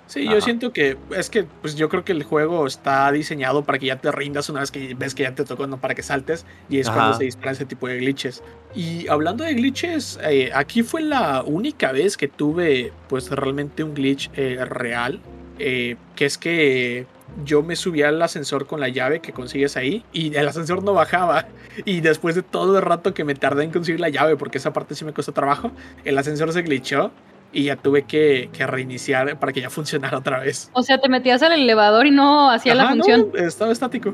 [0.07, 3.79] Sí, yo siento que es que pues yo creo que el juego está diseñado para
[3.79, 6.03] que ya te rindas una vez que ves que ya te tocó, no para que
[6.03, 8.43] saltes y es cuando se dispara ese tipo de glitches.
[8.75, 13.95] Y hablando de glitches, eh, aquí fue la única vez que tuve pues realmente un
[13.95, 15.21] glitch eh, real,
[15.57, 17.07] eh, que es que
[17.43, 20.93] yo me subí al ascensor con la llave que consigues ahí y el ascensor no
[20.93, 21.47] bajaba.
[21.83, 24.71] Y después de todo el rato que me tardé en conseguir la llave, porque esa
[24.71, 25.71] parte sí me costó trabajo,
[26.05, 27.11] el ascensor se glitchó
[27.55, 30.69] y ya tuve que, reiniciar para que ya funcionara otra vez.
[30.73, 33.31] O sea, te metías al elevador y no hacía la función.
[33.33, 34.13] No, estaba estático.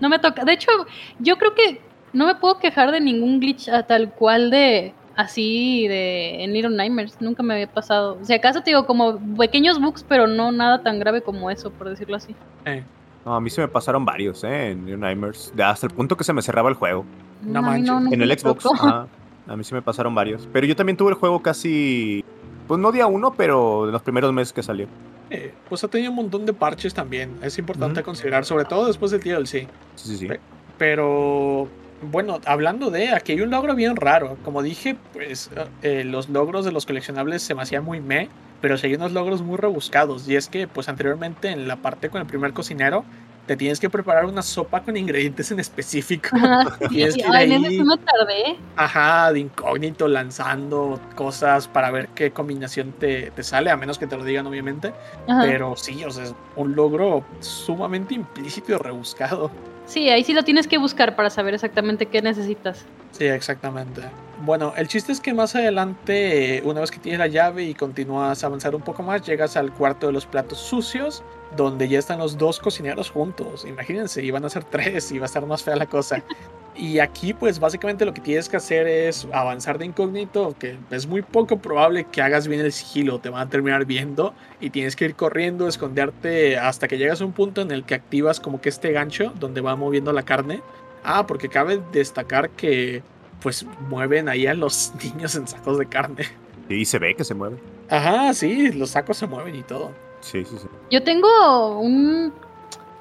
[0.00, 0.44] No me toca.
[0.44, 0.70] De hecho,
[1.18, 1.80] yo creo que
[2.12, 7.16] no me puedo quejar de ningún glitch tal cual de así de en Little Nightmares.
[7.20, 8.18] Nunca me había pasado.
[8.20, 11.70] O sea, acaso te digo como pequeños bugs, pero no nada tan grave como eso,
[11.70, 12.36] por decirlo así.
[13.24, 14.70] No, a mí se me pasaron varios, ¿eh?
[14.70, 15.52] En Little Nightmares.
[15.64, 17.04] Hasta el punto que se me cerraba el juego.
[17.42, 18.12] No, manches.
[18.12, 18.66] en el Xbox.
[18.66, 19.06] Ajá.
[19.48, 20.48] A mí sí me pasaron varios.
[20.52, 22.24] Pero yo también tuve el juego casi.
[22.66, 24.86] Pues no día uno, pero en los primeros meses que salió.
[25.30, 27.38] Eh, pues ha tenido un montón de parches también.
[27.42, 29.50] Es importante considerar, sobre todo después del DLC.
[29.50, 30.28] Sí, sí, sí.
[30.76, 31.68] Pero.
[32.00, 34.36] Bueno, hablando de, aquí hay un logro bien raro.
[34.44, 35.50] Como dije, pues
[35.82, 38.28] eh, los logros de los coleccionables se me hacían muy me,
[38.60, 40.28] pero sí hay unos logros muy rebuscados.
[40.28, 43.04] Y es que, pues anteriormente en la parte con el primer cocinero,
[43.48, 46.36] te tienes que preparar una sopa con ingredientes en específico.
[46.90, 48.58] y es que ahí, me tardé.
[48.76, 54.16] Ajá, de incógnito, lanzando cosas para ver qué combinación te, sale, a menos que te
[54.16, 54.92] lo digan, obviamente.
[55.26, 59.50] Pero sí, o sea, es un logro sumamente implícito y rebuscado.
[59.86, 62.84] Sí, ahí sí lo tienes que buscar para saber exactamente qué necesitas.
[63.18, 64.02] Sí, exactamente.
[64.44, 68.44] Bueno, el chiste es que más adelante, una vez que tienes la llave y continúas
[68.44, 71.24] a avanzar un poco más, llegas al cuarto de los platos sucios,
[71.56, 73.64] donde ya están los dos cocineros juntos.
[73.64, 76.22] Imagínense, iban a ser tres y va a estar más fea la cosa.
[76.76, 81.08] Y aquí, pues básicamente lo que tienes que hacer es avanzar de incógnito, que es
[81.08, 84.94] muy poco probable que hagas bien el sigilo, te van a terminar viendo y tienes
[84.94, 88.60] que ir corriendo, esconderte hasta que llegas a un punto en el que activas como
[88.60, 90.62] que este gancho donde va moviendo la carne.
[91.10, 93.02] Ah, porque cabe destacar que
[93.40, 96.24] pues mueven ahí a los niños en sacos de carne.
[96.68, 97.58] Y se ve que se mueven.
[97.88, 99.90] Ajá, sí, los sacos se mueven y todo.
[100.20, 100.68] Sí, sí, sí.
[100.90, 102.32] Yo tengo un...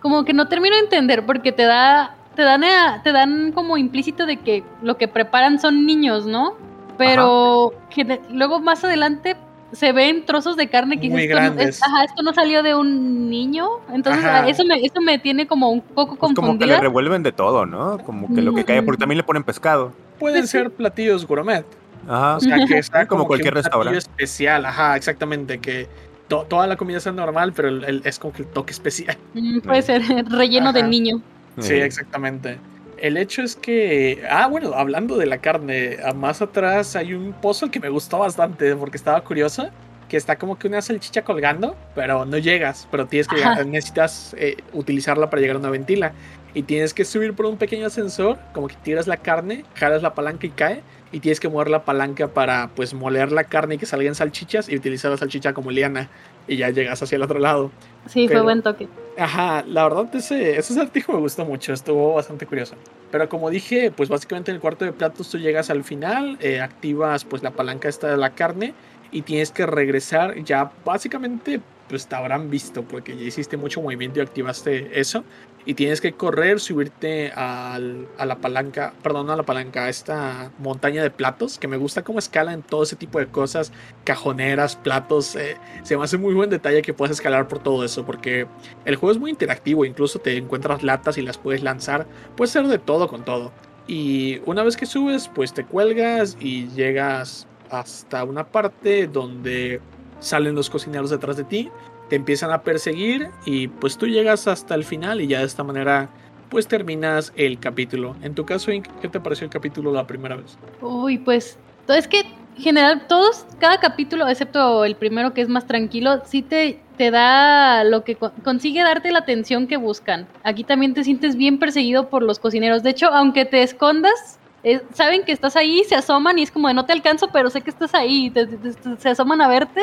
[0.02, 2.16] Como que no termino de entender porque te da...
[2.36, 6.54] Te dan, a- te dan como implícito de que lo que preparan son niños, ¿no?
[6.98, 9.36] Pero que de- luego más adelante
[9.72, 12.64] se ven trozos de carne que Muy dices, esto no- es- ajá, esto no salió
[12.64, 13.68] de un niño.
[13.92, 14.48] Entonces Ajá.
[14.48, 16.80] eso me, eso me tiene como un poco Pues como que le confundida.
[16.80, 17.98] revuelven de todo, ¿no?
[18.00, 19.92] Como que lo que cae, porque también le ponen pescado.
[20.20, 20.50] Pueden sí.
[20.54, 21.66] ser platillos gourmet.
[22.08, 22.38] Ajá.
[22.38, 23.98] O sea, que está Como como, cualquier que un platillo restaurante.
[23.98, 24.66] especial.
[24.66, 25.60] Ajá, exactamente.
[25.60, 25.88] Que
[26.30, 29.18] to- toda la comida está normal, pero el- el- es como que el toque especial.
[29.34, 31.22] Mm, puede ser relleno de niño.
[31.60, 32.58] Sí, exactamente.
[32.98, 34.24] El hecho es que.
[34.30, 38.20] Ah, bueno, hablando de la carne, a más atrás hay un puzzle que me gustó
[38.20, 39.70] bastante porque estaba curioso.
[40.10, 42.88] Que está como que una salchicha colgando, pero no llegas.
[42.90, 43.64] Pero tienes que Ajá.
[43.66, 46.14] necesitas eh, utilizarla para llegar a una ventila.
[46.54, 50.14] Y tienes que subir por un pequeño ascensor, como que tiras la carne, jalas la
[50.16, 50.82] palanca y cae.
[51.12, 54.70] Y tienes que mover la palanca para pues moler la carne y que salgan salchichas
[54.70, 56.10] y utilizar la salchicha como liana.
[56.48, 57.70] Y ya llegas hacia el otro lado.
[58.08, 58.88] Sí, Pero- fue buen toque.
[59.20, 62.76] Ajá, la verdad ese, ese acertijo me gustó mucho, estuvo bastante curioso.
[63.10, 66.62] Pero como dije, pues básicamente en el cuarto de platos tú llegas al final, eh,
[66.62, 68.76] activas pues la palanca esta de la carne
[69.12, 74.20] y tienes que regresar ya básicamente pues te habrán visto porque ya hiciste mucho movimiento
[74.20, 75.24] y activaste eso
[75.68, 80.50] y tienes que correr, subirte al- a la palanca, perdón, a la palanca, a esta
[80.60, 83.74] montaña de platos que me gusta cómo escalan todo ese tipo de cosas,
[84.06, 88.06] cajoneras, platos, eh, se me hace muy buen detalle que puedas escalar por todo eso
[88.06, 88.48] porque
[88.86, 92.08] el juego es muy interactivo, incluso te encuentras latas y las puedes lanzar.
[92.38, 93.52] Puedes hacer de todo con todo.
[93.88, 99.82] Y una vez que subes, pues te cuelgas y llegas hasta una parte donde
[100.22, 101.70] salen los cocineros detrás de ti,
[102.10, 105.64] te empiezan a perseguir y pues tú llegas hasta el final y ya de esta
[105.64, 106.10] manera
[106.50, 108.16] pues terminas el capítulo.
[108.22, 110.58] En tu caso, ¿qué te pareció el capítulo la primera vez?
[110.82, 111.58] Uy, pues,
[111.90, 116.42] es que en general todos, cada capítulo, excepto el primero que es más tranquilo, sí
[116.42, 120.26] te, te da lo que con- consigue darte la atención que buscan.
[120.44, 122.82] Aquí también te sientes bien perseguido por los cocineros.
[122.82, 126.70] De hecho, aunque te escondas, eh, saben que estás ahí, se asoman y es como
[126.70, 129.82] de no te alcanzo, pero sé que estás ahí, te- te- se asoman a verte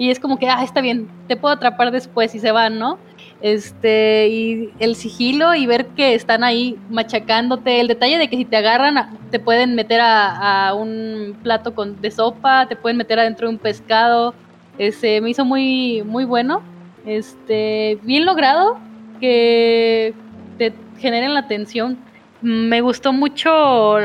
[0.00, 2.98] y es como que, ah, está bien, te puedo atrapar después y se van, ¿no?
[3.42, 7.80] Este, y el sigilo y ver que están ahí machacándote.
[7.80, 12.00] El detalle de que si te agarran, a- te pueden meter a, un plato con,
[12.00, 14.34] de sopa, te pueden meter adentro de un pescado.
[14.78, 16.62] Ese me hizo muy, muy bueno.
[17.04, 18.78] Este, bien logrado
[19.20, 20.14] que
[20.56, 21.98] te generen la atención.
[22.40, 23.98] Me gustó mucho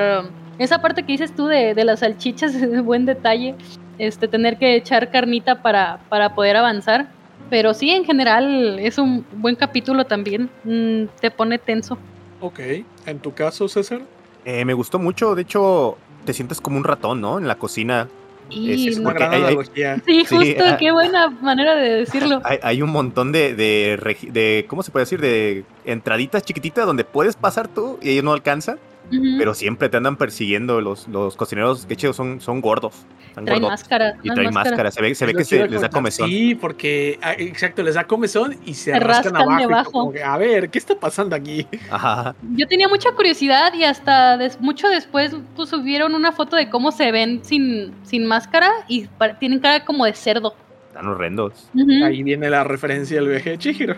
[0.58, 3.56] esa parte que dices tú de, de las salchichas, es buen detalle.
[3.98, 7.08] Este, tener que echar carnita para, para poder avanzar.
[7.50, 10.50] Pero sí, en general es un buen capítulo también.
[10.64, 11.98] Mm, te pone tenso.
[12.42, 12.60] Ok,
[13.06, 14.02] en tu caso, César.
[14.46, 17.38] eh, me gustó mucho, de hecho, te sientes como un ratón, ¿no?
[17.40, 18.08] En la cocina.
[18.50, 19.58] Y Es Una porque gran hay-
[20.06, 20.78] sí, Sí, justo, ah.
[20.78, 22.42] qué buena manera de decirlo.
[22.44, 25.20] Hay, hay un montón de, de, de, ¿cómo se puede decir?
[25.20, 28.78] De entraditas chiquititas donde puedes pasar tú y ellos no alcanzan,
[29.12, 29.38] Ujú.
[29.38, 30.82] pero siempre te andan persiguiendo.
[30.82, 33.06] Los, los cocineros, que chido, son, son gordos.
[33.44, 34.16] Traen máscara.
[34.24, 34.54] Y traen máscaras.
[34.54, 34.92] máscara.
[34.92, 36.30] Se ve, se ve que se les da comezón.
[36.30, 39.60] Sí, porque, ah, exacto, les da comezón y se, Se rascan, rascan abajo.
[39.60, 39.92] y debajo.
[39.92, 41.68] como que, a ver, ¿qué está pasando aquí?
[41.92, 42.34] Ajá.
[42.56, 46.92] Yo tenía mucha curiosidad y hasta des- mucho después pues, subieron una foto de cómo
[46.94, 49.08] se ven sin, sin máscara y
[49.40, 50.56] tienen cara como de cerdo.
[50.88, 51.70] Están horrendos.
[51.74, 52.06] Ujú.
[52.06, 53.96] Ahí viene la referencia al viaje de Chihiro.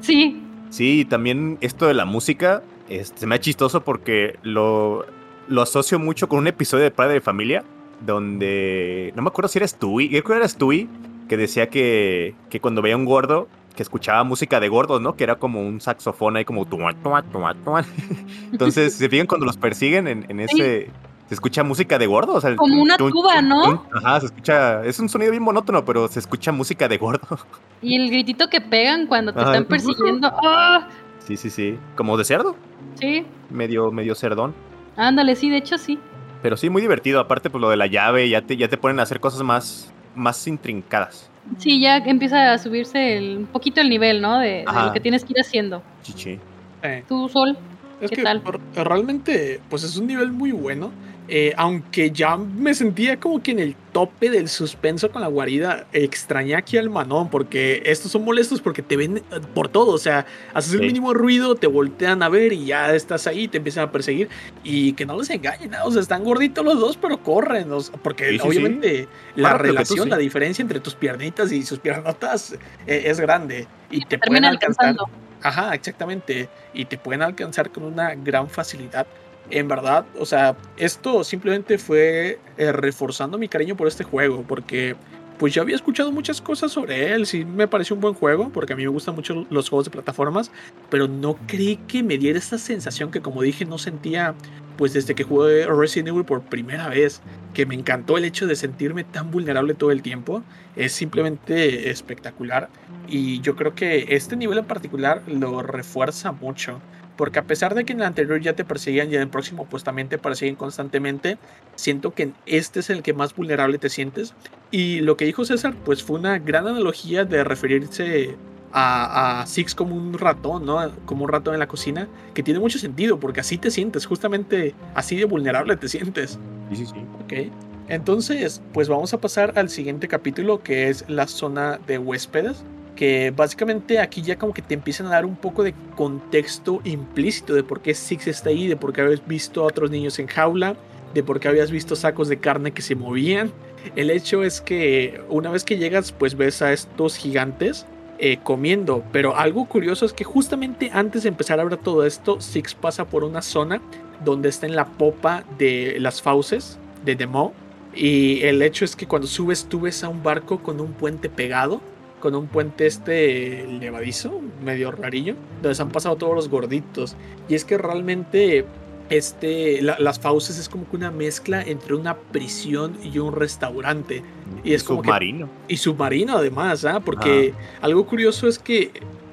[0.00, 0.40] Sí,
[0.70, 5.06] Sí, y también esto de la música este, se me ha chistoso porque lo,
[5.48, 7.64] lo asocio mucho con un episodio de Padre de Familia
[8.04, 10.88] donde no me acuerdo si era Stewie, creo que era Stewie
[11.28, 15.14] que decía que, que cuando veía un gordo que escuchaba música de gordos, ¿no?
[15.14, 16.66] Que era como un saxofón ahí como.
[18.52, 20.90] Entonces, se fijan cuando los persiguen en, en ese
[21.28, 23.62] se escucha música de gordo, o sea, Como una tun, tuba, ¿no?
[23.62, 23.80] tun.
[24.02, 27.38] Ajá, se escucha, es un sonido bien monótono, pero se escucha música de gordo.
[27.82, 29.50] y el gritito que pegan cuando te Ajá.
[29.52, 30.32] están persiguiendo.
[30.42, 30.88] ¡Ah!
[31.26, 32.56] Sí, sí, sí, como de cerdo,
[32.94, 34.54] Sí, medio medio cerdón.
[34.96, 35.98] ándale, sí, de hecho sí.
[36.42, 37.20] Pero sí, muy divertido.
[37.20, 39.92] Aparte, pues lo de la llave, ya te, ya te ponen a hacer cosas más,
[40.14, 41.28] más intrincadas.
[41.58, 44.38] Sí, ya empieza a subirse el- un poquito el nivel, ¿no?
[44.38, 45.82] De, de lo que tienes que ir haciendo.
[46.02, 46.38] Chichi.
[46.82, 47.58] Eh, Tú, Sol.
[48.00, 48.42] es ¿Qué que tal?
[48.74, 50.90] realmente, pues es un nivel muy bueno.
[51.30, 55.86] Eh, aunque ya me sentía como que en el tope del suspenso con la guarida,
[55.92, 59.22] extrañé aquí al manón, porque estos son molestos porque te ven eh,
[59.54, 60.24] por todo, o sea,
[60.54, 63.92] haces el mínimo ruido, te voltean a ver y ya estás ahí, te empiezan a
[63.92, 64.30] perseguir,
[64.64, 67.68] y que no les engañen, o sea, están gorditos los dos, pero corren,
[68.02, 69.06] porque obviamente
[69.36, 72.54] la relación, la diferencia entre tus piernitas y sus piernotas
[72.86, 74.96] eh, es grande, y te pueden alcanzar.
[75.42, 79.06] Ajá, exactamente, y te pueden alcanzar con una gran facilidad
[79.50, 84.96] en verdad, o sea, esto simplemente fue eh, reforzando mi cariño por este juego, porque
[85.38, 88.72] pues ya había escuchado muchas cosas sobre él, sí me pareció un buen juego, porque
[88.72, 90.50] a mí me gustan mucho los juegos de plataformas,
[90.90, 94.34] pero no creí que me diera esta sensación que como dije no sentía
[94.76, 97.20] pues desde que jugué Resident Evil por primera vez,
[97.52, 100.44] que me encantó el hecho de sentirme tan vulnerable todo el tiempo,
[100.76, 102.68] es simplemente espectacular
[103.08, 106.80] y yo creo que este nivel en particular lo refuerza mucho.
[107.18, 109.66] Porque a pesar de que en el anterior ya te perseguían y en el próximo
[109.68, 111.36] pues también te persiguen constantemente,
[111.74, 114.34] siento que este es el que más vulnerable te sientes.
[114.70, 118.36] Y lo que dijo César pues fue una gran analogía de referirse
[118.72, 120.92] a, Six como un ratón, ¿no?
[121.06, 124.76] Como un ratón en la cocina, que tiene mucho sentido porque así te sientes, justamente
[124.94, 126.38] así de vulnerable te sientes.
[126.70, 127.04] Sí, sí, sí.
[127.24, 127.52] Ok.
[127.88, 132.62] Entonces, pues vamos a pasar al siguiente capítulo que es la zona de huéspedes
[132.98, 137.54] que básicamente aquí ya como que te empiezan a dar un poco de contexto implícito
[137.54, 140.26] de por qué Six está ahí, de por qué habías visto a otros niños en
[140.26, 140.74] jaula,
[141.14, 143.52] de por qué habías visto sacos de carne que se movían.
[143.94, 147.86] El hecho es que una vez que llegas pues ves a estos gigantes
[148.18, 152.40] eh, comiendo, pero algo curioso es que justamente antes de empezar a ver todo esto,
[152.40, 153.80] Six pasa por una zona
[154.24, 157.52] donde está en la popa de las fauces de Demo.
[157.94, 161.28] Y el hecho es que cuando subes tú ves a un barco con un puente
[161.28, 161.80] pegado
[162.18, 167.16] con un puente este levadizo, medio rarillo, donde se han pasado todos los gorditos.
[167.48, 168.64] Y es que realmente
[169.10, 174.22] este, las fauces es como que una mezcla entre una prisión y un restaurante.
[174.64, 175.48] Y es como submarino.
[175.66, 177.00] y submarino además, ¿ah?
[177.00, 178.90] Porque algo curioso es que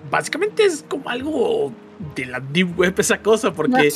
[0.10, 1.72] básicamente es como algo
[2.16, 3.90] de la deep web esa cosa, porque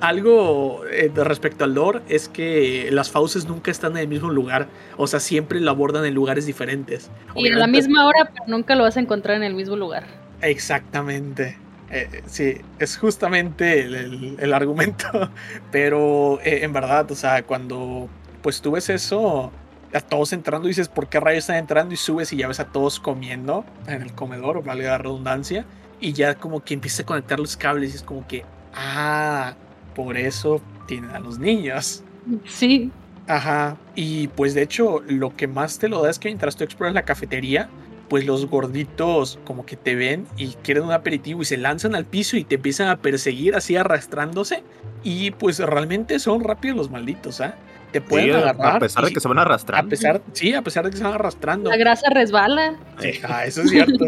[0.00, 4.68] algo eh, respecto al lore es que las fauces nunca están en el mismo lugar,
[4.96, 7.10] o sea, siempre lo abordan en lugares diferentes.
[7.36, 10.04] Y a la misma hora, pero nunca lo vas a encontrar en el mismo lugar.
[10.42, 11.56] Exactamente.
[11.90, 15.30] Eh, sí, es justamente el, argumento,
[15.72, 18.08] pero eh, en verdad, o sea, cuando
[18.42, 19.50] pues tú ves eso,
[19.92, 21.94] a todos entrando y dices, ¿por qué rayos están entrando?
[21.94, 25.64] Y subes y ya ves a todos comiendo en el comedor, vale la redundancia
[26.00, 29.54] y ya como que empieza a conectar los cables y es como que, ah,
[29.94, 32.02] por eso tienen a los niños.
[32.46, 32.90] Sí.
[33.26, 33.76] Ajá.
[33.94, 36.94] Y pues de hecho, lo que más te lo da es que mientras tú exploras
[36.94, 37.68] la cafetería,
[38.08, 42.06] pues los gorditos como que te ven y quieren un aperitivo y se lanzan al
[42.06, 44.62] piso y te empiezan a perseguir así arrastrándose.
[45.02, 47.54] Y pues realmente son rápidos los malditos, ¿ah?
[47.92, 48.76] Te pueden agarrar.
[48.76, 49.86] A pesar de que se van arrastrando.
[49.86, 51.70] A pesar, sí, a pesar de que se van arrastrando.
[51.70, 52.74] La grasa resbala.
[52.96, 54.06] Ajá, eso es cierto.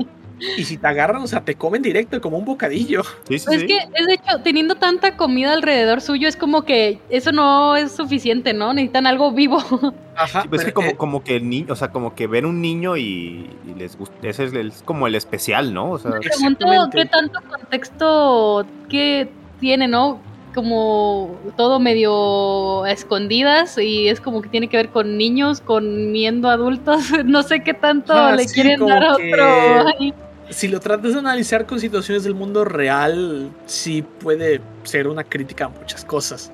[0.56, 3.02] Y si te agarran, o sea, te comen directo como un bocadillo.
[3.28, 6.98] Sí, sí, es que, es de hecho, teniendo tanta comida alrededor suyo, es como que
[7.10, 8.72] eso no es suficiente, ¿no?
[8.72, 9.58] Necesitan algo vivo.
[10.16, 10.44] Ajá.
[10.50, 12.96] es que como, eh, como que el niño, o sea, como que ven un niño
[12.96, 14.14] y, les gusta.
[14.22, 15.90] Ese es, como el especial, ¿no?
[15.90, 20.20] O sea, Me pregunto qué tanto contexto que tiene, ¿no?
[20.50, 26.12] Como todo medio a escondidas y es como que tiene que ver con niños, con
[26.12, 31.12] miendo adultos, no sé qué tanto ah, le quieren dar a otro si lo tratas
[31.12, 36.52] de analizar con situaciones del mundo real, sí puede ser una crítica a muchas cosas.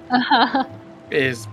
[1.11, 1.49] Es,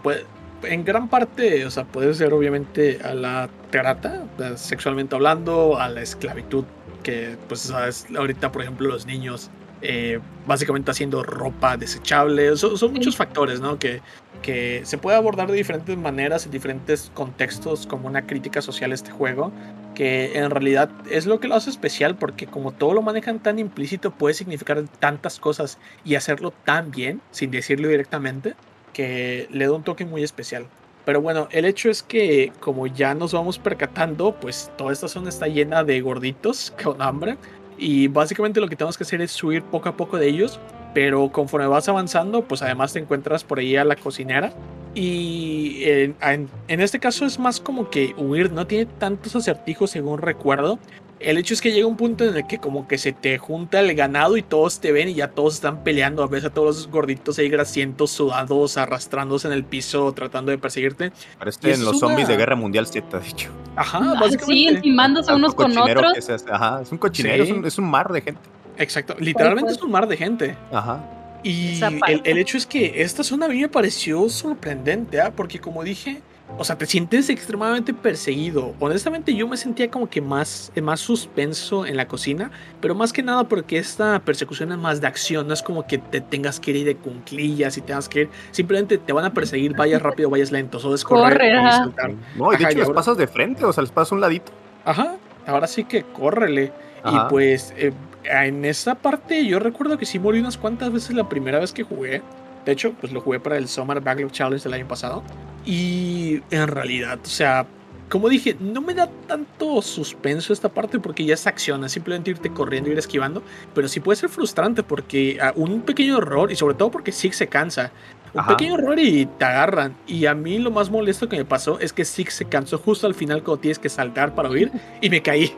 [0.63, 4.23] en gran parte, o sea, puede ser obviamente a la trata,
[4.55, 6.65] sexualmente hablando, a la esclavitud,
[7.01, 9.49] que pues sabes, ahorita por ejemplo los niños
[9.83, 13.77] eh, básicamente haciendo ropa desechable, son, son muchos factores, ¿no?
[13.77, 14.01] Que,
[14.41, 18.95] que se puede abordar de diferentes maneras, en diferentes contextos, como una crítica social a
[18.95, 19.51] este juego,
[19.93, 23.59] que en realidad es lo que lo hace especial porque como todo lo manejan tan
[23.59, 28.55] implícito puede significar tantas cosas y hacerlo tan bien sin decirlo directamente
[28.93, 30.67] que le da un toque muy especial.
[31.05, 35.29] Pero bueno, el hecho es que como ya nos vamos percatando, pues toda esta zona
[35.29, 37.37] está llena de gorditos con hambre
[37.77, 40.59] y básicamente lo que tenemos que hacer es subir poco a poco de ellos,
[40.93, 44.53] pero conforme vas avanzando, pues además te encuentras por ahí a la cocinera
[44.95, 50.77] y en, este caso es más como que huir, no tiene tantos acertijos según recuerdo.
[51.23, 53.79] El hecho es que llega un punto en el que como que se te junta
[53.79, 56.21] el ganado y todos te ven y ya todos están peleando.
[56.21, 60.57] A veces a todos los gorditos ahí grasientos, sudados, arrastrándose en el piso, tratando de
[60.57, 61.13] perseguirte.
[61.39, 63.49] Parecen los zombies de Guerra Mundial Z, de hecho.
[63.77, 64.45] Ajá, ah, básicamente.
[64.53, 66.17] Sí, encimándose unos con otros.
[66.17, 68.41] Es, ajá, es un cochinero, es, un, mar de gente.
[68.77, 70.57] Exacto, literalmente es un mar de gente.
[70.73, 71.01] Ajá.
[71.41, 71.79] Y
[72.23, 75.31] el hecho es que esta zona a mí me pareció sorprendente, ¿ah?
[75.33, 76.21] porque como dije,
[76.57, 78.73] o sea, te sientes extremadamente perseguido.
[78.79, 83.23] Honestamente, yo me sentía como que más, más suspenso en la cocina, pero más que
[83.23, 86.71] nada porque esta persecución es más de acción, no es como que te tengas que
[86.71, 90.51] ir de cunclillas y tengas que ir, simplemente te van a perseguir, vayas rápido, vayas
[90.51, 92.11] lento, solo es correr Corre, y saltar.
[92.35, 94.11] No, y de Ajá, hecho y los ahora- pasas de frente, o sea, les pasas
[94.11, 94.51] un ladito.
[94.85, 95.15] Ajá,
[95.47, 96.71] ahora sí que córrele.
[97.03, 97.25] Ajá.
[97.27, 97.91] Y pues eh,
[98.25, 101.83] en esa parte yo recuerdo que sí morí unas cuantas veces la primera vez que
[101.83, 102.21] jugué.
[102.65, 105.21] De hecho, pues lo jugué para el Summer Backlog Challenge del año pasado.
[105.65, 107.65] Y en realidad, o sea,
[108.13, 112.29] como dije, no me da tanto suspenso esta parte porque ya es acción, es simplemente
[112.29, 113.41] irte corriendo, ir esquivando.
[113.73, 117.35] Pero sí puede ser frustrante porque ah, un pequeño error, y sobre todo porque Six
[117.35, 117.91] se cansa.
[118.35, 118.55] Un Ajá.
[118.55, 119.95] pequeño error y te agarran.
[120.05, 123.07] Y a mí lo más molesto que me pasó es que Six se cansó justo
[123.07, 125.51] al final cuando tienes que saltar para huir y me caí.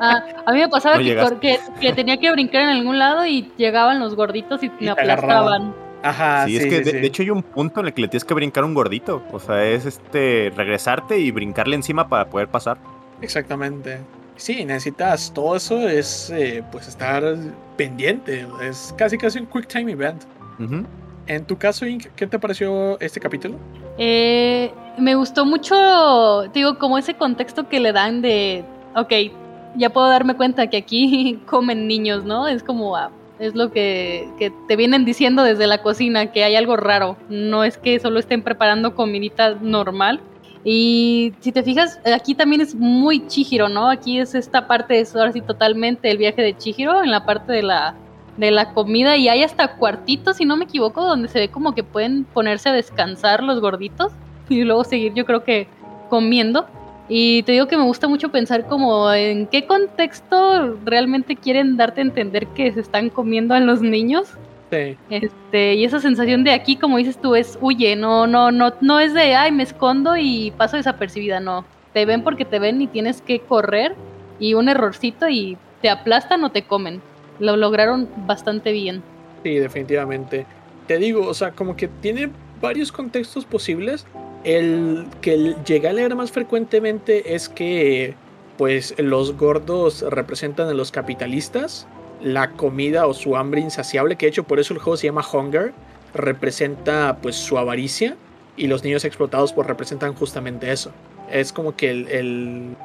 [0.00, 1.58] Ah, a mí me pasaba No que,
[1.94, 5.74] tenía que brincar en algún lado y llegaban los gorditos y Y me agarraban.
[6.02, 6.96] Ajá, sí, sí, es que sí, de, sí.
[6.98, 9.22] de hecho hay un punto en el que le tienes que brincar un gordito.
[9.32, 12.78] O sea, es este regresarte y brincarle encima para poder pasar.
[13.20, 13.98] Exactamente.
[14.36, 17.22] Sí, necesitas todo eso, es eh, pues estar
[17.76, 18.46] pendiente.
[18.62, 20.22] Es casi casi un quick time event.
[20.58, 20.86] Ujú.
[21.26, 23.56] En tu caso, Ink, ¿qué te pareció este capítulo?
[23.98, 28.64] Eh, me gustó mucho, digo, como ese contexto que le dan de,
[28.96, 29.12] ok,
[29.76, 32.48] ya puedo darme cuenta que aquí comen niños, ¿no?
[32.48, 33.10] Es como, ah,
[33.40, 37.16] es lo que, que te vienen diciendo desde la cocina, que hay algo raro.
[37.30, 40.20] No es que solo estén preparando comidita normal.
[40.62, 43.88] Y si te fijas, aquí también es muy Chihiro, ¿no?
[43.88, 47.50] Aquí es esta parte, es ahora sí totalmente el viaje de Chihiro en la parte
[47.50, 47.94] de la,
[48.36, 51.74] de la comida y hay hasta cuartitos, si no me equivoco, donde se ve como
[51.74, 54.12] que pueden ponerse a descansar los gorditos
[54.50, 55.66] y luego seguir, yo creo que
[56.10, 56.66] comiendo.
[57.12, 62.00] Y te digo que me gusta mucho pensar como en qué contexto realmente quieren darte
[62.00, 64.28] a entender que se están comiendo a los niños.
[64.70, 64.96] Sí.
[65.10, 69.00] Este, y esa sensación de aquí, como dices tú, es huye, no, no, no, no
[69.00, 71.64] es de ay, me escondo y paso desapercibida, no.
[71.92, 73.96] Te ven porque te ven y tienes que correr
[74.38, 77.02] y un errorcito y te aplastan o te comen.
[77.40, 79.02] Lo lograron bastante bien.
[79.42, 80.46] Sí, definitivamente.
[80.86, 82.30] Te digo, o sea, como que tiene
[82.60, 84.06] varios contextos posibles.
[84.44, 88.14] El que l- llegué a leer más frecuentemente es que,
[88.56, 91.86] pues, los gordos representan a los capitalistas,
[92.22, 95.24] la comida o su hambre insaciable, que de hecho por eso el juego se llama
[95.30, 95.72] Hunger,
[96.14, 98.16] representa, pues, su avaricia,
[98.56, 100.90] y los niños explotados, pues, representan justamente eso.
[101.30, 102.76] Es como que el-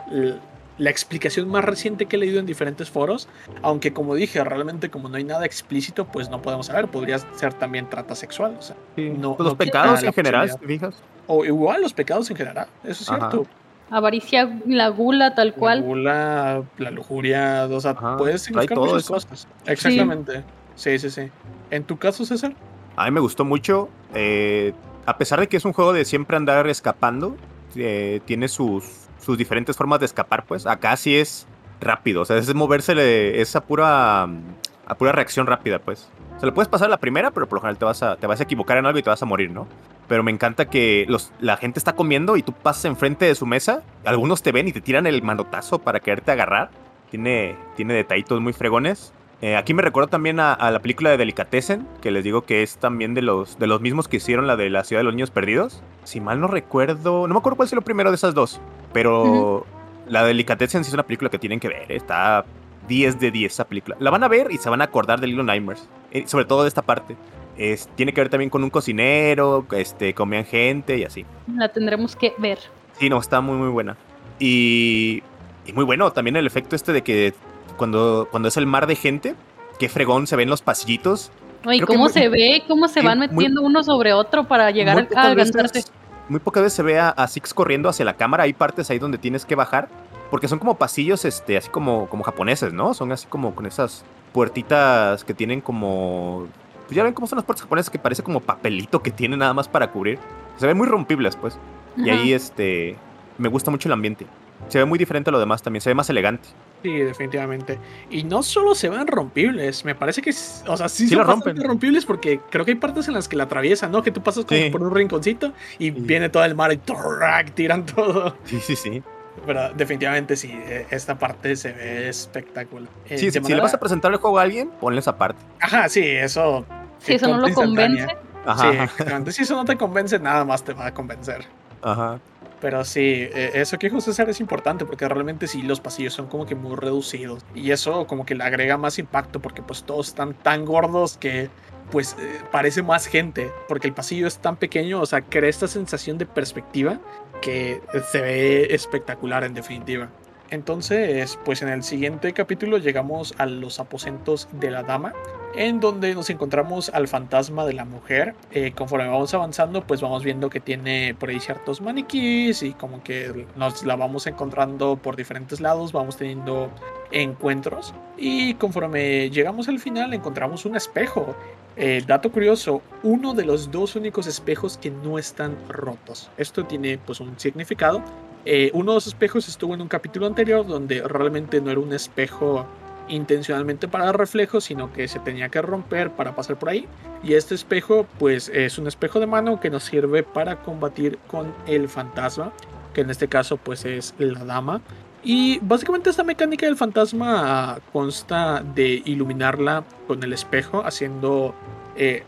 [0.78, 3.30] la explicación más reciente que he leído en diferentes foros
[3.62, 6.88] aunque como dije, realmente como no hay nada explícito, pues no podemos saber.
[6.88, 8.56] Podría ser también trata sexual.
[8.60, 10.96] O, sea, no- Pues los no pecados la en general, fijas.
[11.28, 12.68] O igual los pecados en general.
[12.84, 13.32] Eso es Ajá.
[13.32, 13.48] cierto.
[13.90, 15.82] Avaricia, la gula, tal La cual.
[15.84, 19.14] gula, la lujuria, o sea, Ajá, puedes significar muchas eso.
[19.14, 19.48] cosas.
[19.66, 20.44] Exactamente.
[20.76, 21.00] Sí.
[21.00, 21.30] sí, sí,
[21.72, 22.54] En tu caso, César,
[22.98, 23.90] A mí me gustó mucho.
[24.14, 24.74] eh,
[25.06, 27.38] a pesar de que es un juego de siempre andar escapando,
[27.76, 30.66] eh, tiene sus, sus diferentes formas de escapar, pues.
[30.68, 31.48] Acá sí es
[31.82, 32.22] rápido.
[32.22, 36.10] O sea, es moverse, le- es a pura, a pura reacción rápida, pues.
[36.40, 38.40] Se le puedes pasar la primera, pero por lo general te vas, a, te vas
[38.40, 39.68] a equivocar en algo y te vas a morir, ¿no?
[40.08, 43.46] Pero me encanta que los, la gente está comiendo y tú pasas enfrente de su
[43.46, 43.82] mesa.
[44.04, 46.70] Algunos te ven y te tiran el manotazo para quererte agarrar.
[47.10, 49.14] Tiene, tiene detallitos muy fregones.
[49.42, 52.64] Eh, aquí me recuerdo también a, a la película de Delicatessen, que les digo que
[52.64, 55.14] es también de los, de los mismos que hicieron la de la ciudad de los
[55.14, 55.84] niños perdidos.
[56.04, 58.62] Si mal no recuerdo, no me acuerdo cuál es lo primero de esas dos,
[58.94, 59.66] pero
[60.08, 62.46] la de Delicatessen sí es una película que tienen que ver, eh, está
[62.88, 63.98] 10 de 10 esa película.
[64.00, 66.64] La van a ver y se van a acordar de Little Nightmares, eh, sobre todo
[66.64, 67.16] de esta parte.
[67.58, 71.26] Es, tiene que ver también con un cocinero, este, comían gente y así.
[71.56, 72.60] La tendremos que ver.
[73.00, 73.96] Sí, no, está muy, muy buena.
[74.40, 75.24] Y,
[75.66, 77.34] y muy bueno también el efecto este de que
[77.78, 79.36] cuando, cuando es el mar de gente,
[79.80, 81.32] qué fregón se ven los pasillitos.
[81.66, 82.64] Oye, Creo ¿cómo muy- se ve?
[82.68, 85.92] ¿Cómo se van muy- metiendo uno sobre otro para llegar a veces-
[86.30, 88.44] muy pocas veces se ve a, a Six corriendo hacia la cámara.
[88.44, 89.90] Hay partes ahí donde tienes que bajar.
[90.32, 92.96] Porque son como pasillos, este, así como, como japoneses, ¿no?
[92.96, 94.04] Son así como con esas
[94.34, 96.48] puertitas que tienen como.
[96.88, 99.54] Pues ya ven cómo son las puertas japonesas que parece como papelito que tienen nada
[99.54, 100.18] más para cubrir.
[100.58, 101.58] Se ven muy rompibles, pues.
[101.98, 102.96] Y ahí, este.
[103.38, 104.26] Me gusta mucho el ambiente.
[104.70, 105.82] Se ve muy diferente a lo demás también.
[105.82, 106.48] Se ve más elegante.
[106.84, 107.80] sí, definitivamente.
[108.12, 110.30] Y no solo se van rompibles, me parece que,
[110.68, 111.62] o sea, sí, Sí son rompen.
[111.64, 114.04] rompibles porque creo que hay partes en las que la atraviesan, ¿no?
[114.04, 114.70] Que tú pasas como Sí.
[114.70, 115.92] por un rinconcito y Sí.
[115.98, 117.54] viene todo el mar y ¡trac!
[117.56, 118.36] tiran todo.
[118.46, 119.02] Sí, sí, sí.
[119.48, 122.88] Pero definitivamente sí, eh, esta parte se ve espectacular.
[123.10, 125.00] Eh, Sí, de si, si le manera- vas a presentar el juego a alguien, ponle
[125.00, 125.42] esa parte.
[125.60, 126.66] Ajá, sí, eso.
[127.00, 128.08] Si eso no lo convence.
[128.46, 128.88] Ajá,
[129.26, 129.32] Sí.
[129.32, 131.46] Si eso no te convence, nada más te va a convencer.
[131.82, 132.20] ajá.
[132.62, 136.28] Pero sí, eh, eso que dijo César es importante porque realmente sí, los pasillos son
[136.28, 137.44] como que muy reducidos.
[137.54, 141.50] Y eso como que le agrega más impacto porque pues todos están tan gordos que
[141.92, 143.52] pues eh, parece más gente.
[143.68, 147.00] Porque el pasillo es tan pequeño, o sea, crea esta sensación de perspectiva
[147.42, 147.82] que
[148.12, 150.10] se ve espectacular en definitiva.
[150.52, 155.14] Entonces, pues en el siguiente capítulo llegamos a los aposentos de la dama,
[155.58, 158.36] en donde nos encontramos al fantasma de la mujer.
[158.52, 163.04] Eh, conforme vamos avanzando, pues vamos viendo que tiene por ahí ciertos maniquís y como
[163.04, 166.70] que nos la vamos encontrando por diferentes lados, vamos teniendo
[167.12, 167.94] encuentros.
[168.18, 171.36] Y conforme llegamos al final, encontramos un espejo.
[171.78, 176.30] Eh, dato curioso, uno de los dos únicos espejos que no están rotos.
[176.38, 178.02] Esto tiene pues un significado
[178.46, 181.92] eh, uno de los espejos estuvo en un capítulo anterior donde realmente no era un
[181.94, 182.68] espejo
[183.08, 186.88] intencionalmente para reflejo, sino que se tenía que romper para pasar por ahí.
[187.24, 191.54] Y este espejo, pues es un espejo de mano que nos sirve para combatir con
[191.68, 192.52] el fantasma,
[192.94, 194.82] que en este caso, pues es la dama.
[195.24, 201.56] Y básicamente esta mecánica del fantasma consta de iluminarla con el espejo, haciendo,
[201.98, 202.24] eh,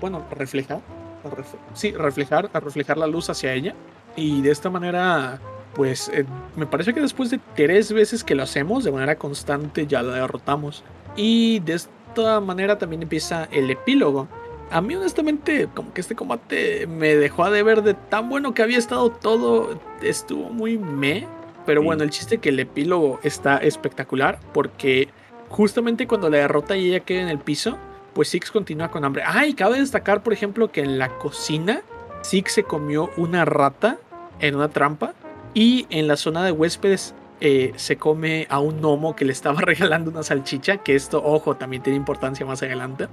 [0.00, 0.80] bueno, reflejar,
[1.74, 3.74] sí, reflejar, reflejar la luz hacia ella.
[4.14, 5.40] Y de esta manera,
[5.74, 6.24] pues eh,
[6.56, 10.14] me parece que después de tres veces que lo hacemos de manera constante ya la
[10.14, 10.84] derrotamos.
[11.16, 14.28] Y de esta manera también empieza el epílogo.
[14.70, 18.62] A mí honestamente como que este combate me dejó a deber de tan bueno que
[18.62, 19.78] había estado todo.
[20.02, 21.26] Estuvo muy me.
[21.64, 25.08] Pero bueno, el chiste es que el epílogo está espectacular porque
[25.48, 27.78] justamente cuando la derrota y ella queda en el piso,
[28.14, 29.22] pues Six continúa con hambre.
[29.24, 31.82] Ah, y cabe destacar, por ejemplo, que en la cocina
[32.22, 33.98] Six se comió una rata
[34.40, 35.14] en una trampa
[35.54, 39.60] y en la zona de huéspedes eh, se come a un gnomo que le estaba
[39.60, 43.08] regalando una salchicha, que esto, ojo, también tiene importancia más adelante.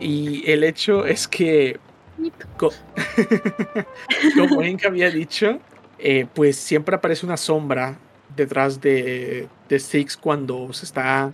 [0.00, 1.78] Y el hecho es que,
[4.36, 5.58] como Ink había dicho,
[5.98, 7.98] eh, pues siempre aparece una sombra
[8.36, 11.32] detrás de, de Six cuando se está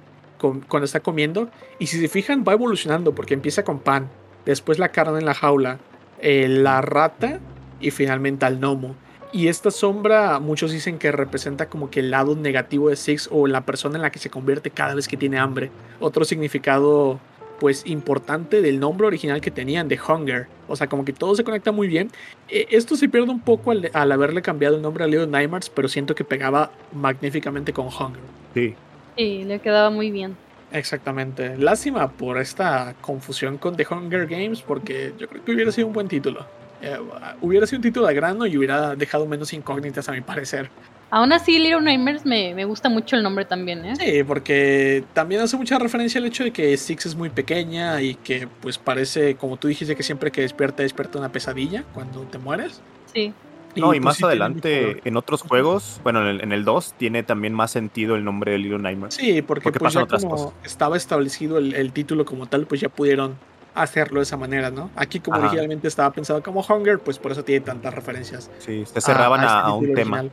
[0.69, 1.51] cuando está comiendo.
[1.79, 4.11] Y si se fijan, va evolucionando porque empieza con pan,
[4.45, 5.79] después la carne en la jaula,
[6.21, 7.41] eh, la rata
[7.81, 8.97] y finalmente al gnomo.
[9.35, 13.49] Y esta sombra, muchos dicen que representa como que el lado negativo de Six o
[13.49, 15.73] la persona en la que se convierte cada vez que tiene hambre.
[15.99, 17.19] Otro significado,
[17.59, 20.47] pues, importante del nombre original que tenían, de Hunger.
[20.69, 22.13] O sea, como que todo se conecta muy bien.
[22.49, 25.89] Eh, esto se pierde un poco al, haberle cambiado el nombre a Little Nightmares, pero
[25.89, 28.23] siento que pegaba magníficamente con Hunger.
[28.55, 28.77] Sí.
[29.17, 30.37] Sí, le quedaba muy bien.
[30.71, 31.59] Exactamente.
[31.59, 35.93] Lástima por esta confusión con The Hunger Games, porque yo creo que hubiera sido un
[35.93, 36.47] buen título.
[36.85, 36.99] Eh,
[37.41, 40.69] hubiera sido un título de grano y hubiera dejado menos incógnitas a mi parecer.
[41.11, 43.95] Aún así, Little Nightmares me, me, gusta mucho el nombre también, ¿eh?
[43.97, 48.17] Sí, porque también hace mucha referencia al hecho de que Six es muy pequeña y
[48.17, 52.39] que pues parece, como tú dijiste, que siempre que despierta, despierta una pesadilla cuando te
[52.39, 52.83] mueres.
[53.13, 53.33] Sí.
[53.77, 57.71] No, y, pues más adelante en otros juegos, bueno, en el, 2 tiene también más
[57.71, 59.15] sentido el nombre de Little Nightmares.
[59.15, 63.37] Sí, porque, pues ya como estaba establecido el, título como tal, pues ya pudieron
[63.75, 64.91] hacerlo de esa manera, ¿no?
[64.97, 68.51] Aquí como originalmente estaba pensado como Hunger, pues por eso tiene tantas referencias.
[68.59, 70.25] Sí, se cerraban a, este un tema.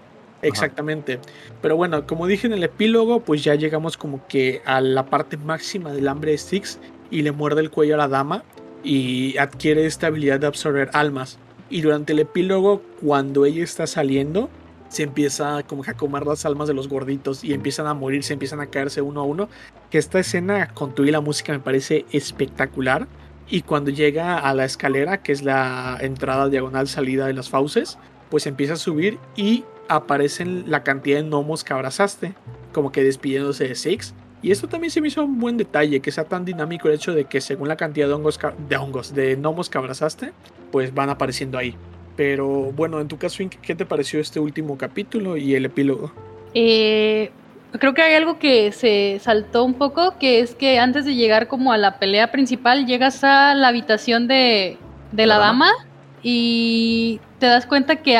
[0.41, 1.19] Exactamente.
[1.61, 5.37] Pero bueno, como dije en el epílogo, pues ya llegamos como que a la parte
[5.37, 6.79] máxima del hambre de Six
[7.09, 8.43] y le muerde el cuello a la dama
[8.83, 11.37] y adquiere esta habilidad de absorber almas.
[11.69, 14.49] Y durante el epílogo, cuando ella está saliendo,
[14.89, 18.33] se empieza como a comer las almas de los gorditos y empiezan a morir, se
[18.33, 19.49] empiezan a caerse uno a uno.
[19.89, 23.07] Que esta escena con tu y la música me parece espectacular.
[23.51, 27.97] Y cuando llega a la escalera, que es la entrada diagonal salida de las fauces,
[28.29, 32.33] pues empieza a subir y aparecen la cantidad de gnomos que abrazaste,
[32.71, 34.13] como que despidiéndose de Six.
[34.41, 37.13] Y esto también se me hizo un buen detalle, que sea tan dinámico el hecho
[37.13, 38.39] de que según la cantidad de hongos,
[38.69, 40.31] de hongos, de gnomos que abrazaste,
[40.71, 41.75] pues van apareciendo ahí.
[42.15, 46.13] Pero bueno, en tu caso, ¿qué te pareció este último capítulo y el epílogo?
[46.53, 47.31] Eh,
[47.79, 51.47] creo que hay algo que se saltó un poco, que es que antes de llegar
[51.47, 54.77] como a la pelea principal, llegas a la habitación de,
[55.11, 55.71] de la, dama?
[56.23, 58.19] y te das cuenta que,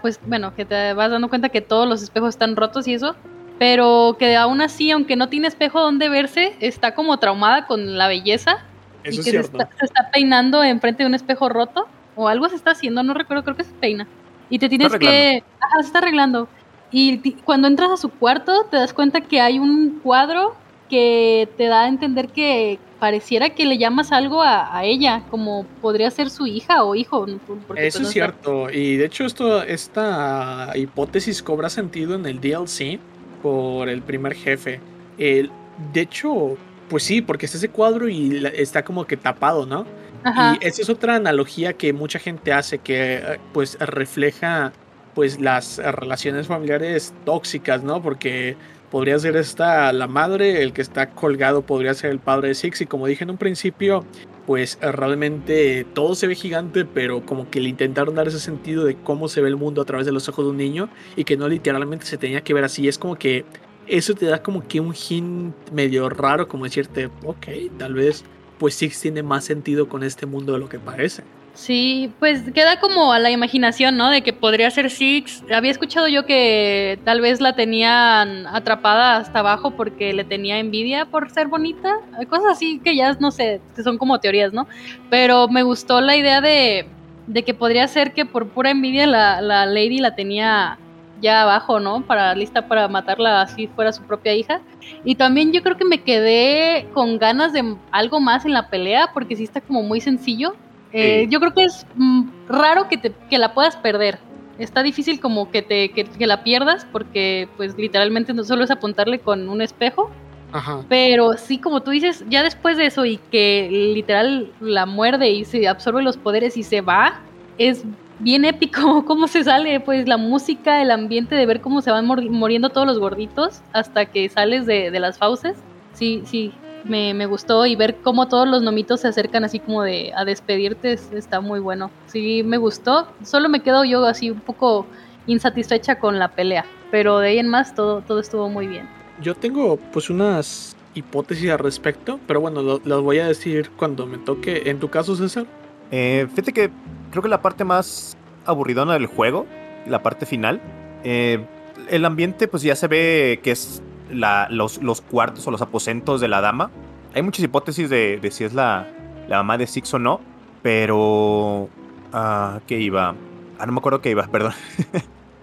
[0.00, 3.14] pues bueno, que te vas dando cuenta que todos los espejos están rotos y eso,
[3.58, 8.08] pero que aún así, aunque no tiene espejo donde verse, está como traumada con la
[8.08, 8.64] belleza
[9.04, 12.48] eso y que se, está, se, está, peinando enfrente de un espejo roto o algo
[12.48, 14.06] se está haciendo, no recuerdo, creo que se peina.
[14.48, 15.42] Y te tienes que...
[15.60, 16.48] Ajá, se está arreglando.
[16.92, 20.54] Y cuando entras a su cuarto te das cuenta que hay un cuadro
[20.90, 25.64] que te da a entender que pareciera que le llamas algo a, a ella, como
[25.80, 27.26] podría ser su hija o hijo.
[27.74, 33.00] Eso es cierto, y de hecho esto, esta hipótesis cobra sentido en el DLC
[33.42, 34.80] por el primer jefe.
[35.18, 35.50] El,
[35.92, 36.56] de hecho,
[36.88, 39.86] pues sí, porque está ese cuadro y está como que tapado, ¿no?
[40.24, 44.72] Y esa es otra analogía que mucha gente hace que pues refleja
[45.14, 48.02] pues las relaciones familiares tóxicas, ¿no?
[48.02, 48.56] Porque
[48.90, 52.82] podría ser esta la madre, el que está colgado podría ser el padre de Six
[52.82, 54.04] y como dije en un principio,
[54.46, 58.96] pues realmente todo se ve gigante, pero como que le intentaron dar ese sentido de
[58.96, 61.36] cómo se ve el mundo a través de los ojos de un niño y que
[61.36, 62.88] no literalmente se tenía que ver así.
[62.88, 63.44] Es como que
[63.86, 67.46] eso te da como que un hint medio raro, como decirte, ok,
[67.78, 68.24] tal vez
[68.58, 71.24] pues Six tiene más sentido con este mundo de lo que parece.
[71.54, 74.08] Sí, pues queda como a la imaginación, ¿no?
[74.08, 75.44] De que podría ser Six.
[75.54, 81.04] Había escuchado yo que tal vez la tenían atrapada hasta abajo porque le tenía envidia
[81.04, 81.98] por ser bonita.
[82.30, 84.66] Cosas así que ya no sé, que son como teorías, ¿no?
[85.10, 86.86] Pero me gustó la idea de,
[87.26, 90.78] de que podría ser que por pura envidia la, la Lady la tenía
[91.20, 92.00] ya abajo, ¿no?
[92.00, 94.62] Para lista para matarla así fuera su propia hija.
[95.04, 99.10] Y también yo creo que me quedé con ganas de algo más en la pelea
[99.12, 100.54] porque sí está como muy sencillo
[100.92, 104.18] eh, yo creo que es mm, raro que, te, que la puedas perder.
[104.58, 109.18] Está difícil como que, te, que, la pierdas porque pues literalmente no solo es apuntarle
[109.18, 110.10] con un espejo.
[110.52, 110.84] Ajá.
[110.88, 115.44] Pero sí, como tú dices, ya después de eso y que literal la muerde y
[115.46, 117.20] se absorbe los poderes y se va,
[117.56, 117.84] es
[118.18, 122.06] bien épico cómo se sale, pues la música, el ambiente de ver cómo se van
[122.06, 125.56] muriendo todos los gorditos hasta que sales de, de las fauces.
[125.94, 126.52] Sí, sí,
[126.84, 130.24] me, me, gustó y ver cómo todos los nomitos se acercan así como de a
[130.24, 131.90] despedirte está muy bueno.
[132.06, 133.08] Sí, me gustó.
[133.22, 134.86] Solo me quedo yo así un poco
[135.26, 138.88] insatisfecha con la pelea, pero de ahí en más todo, todo estuvo muy bien.
[139.20, 144.18] Yo tengo pues unas hipótesis al respecto, pero bueno, las voy a decir cuando me
[144.18, 144.62] toque.
[144.66, 145.46] En tu caso, César.
[145.90, 146.70] Eh, fíjate que
[147.10, 149.46] creo que la parte más aburridona del juego,
[149.86, 150.60] la parte final,
[151.04, 151.44] eh,
[151.88, 153.82] el ambiente pues ya se ve que es
[154.12, 156.70] los, cuartos o los aposentos de la dama.
[157.14, 158.88] Hay muchas hipótesis de, si es la,
[159.28, 160.20] la, mamá de Six o no,
[160.62, 161.68] pero...
[162.14, 163.14] Uh, ¿Qué iba?
[163.58, 164.52] Ah, no me acuerdo qué iba, perdón.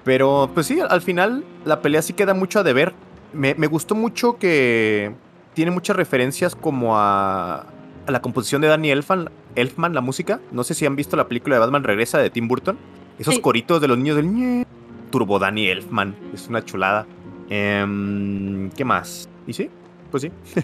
[0.03, 2.93] pero pues sí, al final la pelea sí queda mucho a deber.
[3.33, 5.13] Me, me gustó mucho que
[5.53, 7.65] tiene muchas referencias como a,
[8.05, 10.39] a la composición de Danny Elfman, Elfman, la música.
[10.51, 12.77] No sé si han visto la película de Batman Regresa de Tim Burton.
[13.17, 14.65] Esos coritos de los niños del
[15.11, 16.15] Turbo Danny Elfman.
[16.33, 17.05] Es una chulada.
[17.49, 19.27] Em, ¿Qué más?
[19.47, 19.69] ¿Y sí?
[20.11, 20.31] Pues sí.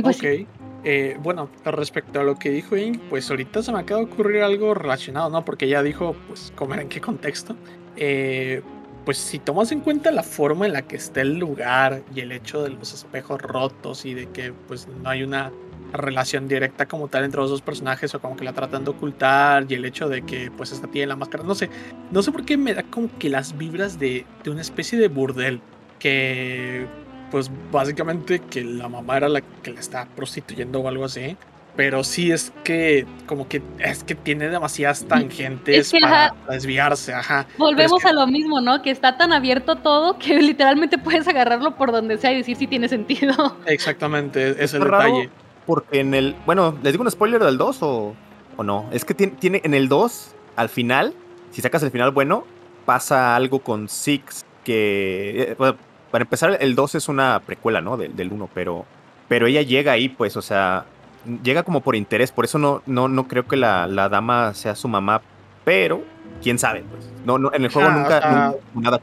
[0.00, 0.46] Pues ok.
[0.84, 4.42] Eh, bueno, respecto a lo que dijo Ing, pues ahorita se me acaba de ocurrir
[4.42, 5.44] algo relacionado, ¿no?
[5.44, 7.56] Porque ya dijo, pues, comer en qué contexto.
[7.96, 8.62] Eh,
[9.04, 12.32] pues si tomas en cuenta la forma en la que está el lugar y el
[12.32, 15.52] hecho de los espejos rotos y de que pues no hay una
[15.92, 19.66] relación directa como tal entre los dos personajes o como que la tratan de ocultar
[19.68, 21.68] y el hecho de que pues esta tiene la máscara, no sé,
[22.10, 25.08] no sé por qué me da como que las vibras de, de una especie de
[25.08, 25.60] burdel
[26.02, 26.84] que
[27.30, 31.36] pues básicamente que la mamá era la que le está prostituyendo o algo así.
[31.74, 37.46] Pero sí es que como que es que tiene demasiadas tangentes para, desviarse, ajá.
[37.56, 38.82] Volvemos a lo mismo, ¿no?
[38.82, 42.66] Que está tan abierto todo que literalmente puedes agarrarlo por donde sea y decir si
[42.66, 43.56] tiene sentido.
[43.64, 45.30] Exactamente, es el detalle.
[45.64, 48.14] Porque en el, bueno, ¿les digo un spoiler del 2 o,
[48.56, 48.90] o no?
[48.92, 51.14] Es que tiene, tiene en el 2, al final,
[51.52, 52.44] si sacas el final bueno,
[52.84, 55.74] pasa algo con Six que, eh,
[56.12, 57.96] para empezar, el 2 es una precuela, ¿no?
[57.96, 58.84] Del, 1, pero,
[59.28, 60.84] pero ella llega ahí, pues, o sea,
[61.42, 64.88] llega como por interés, por eso no, no, no creo que la, dama sea su
[64.88, 65.22] mamá,
[65.64, 66.02] pero
[66.42, 67.10] quién sabe, pues.
[67.24, 69.00] No, no, en el juego nunca, nada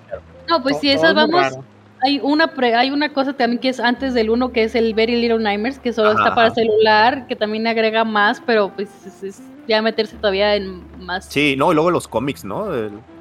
[0.48, 1.58] No, pues si esas vamos,
[2.04, 5.16] hay una hay una cosa también que es antes del 1 que es el Very
[5.16, 8.90] Little Nightmares, que solo está para celular, que también agrega más, pero pues
[9.24, 11.26] es ya meterse todavía en más.
[11.26, 12.66] Sí, no, y luego los cómics, ¿no?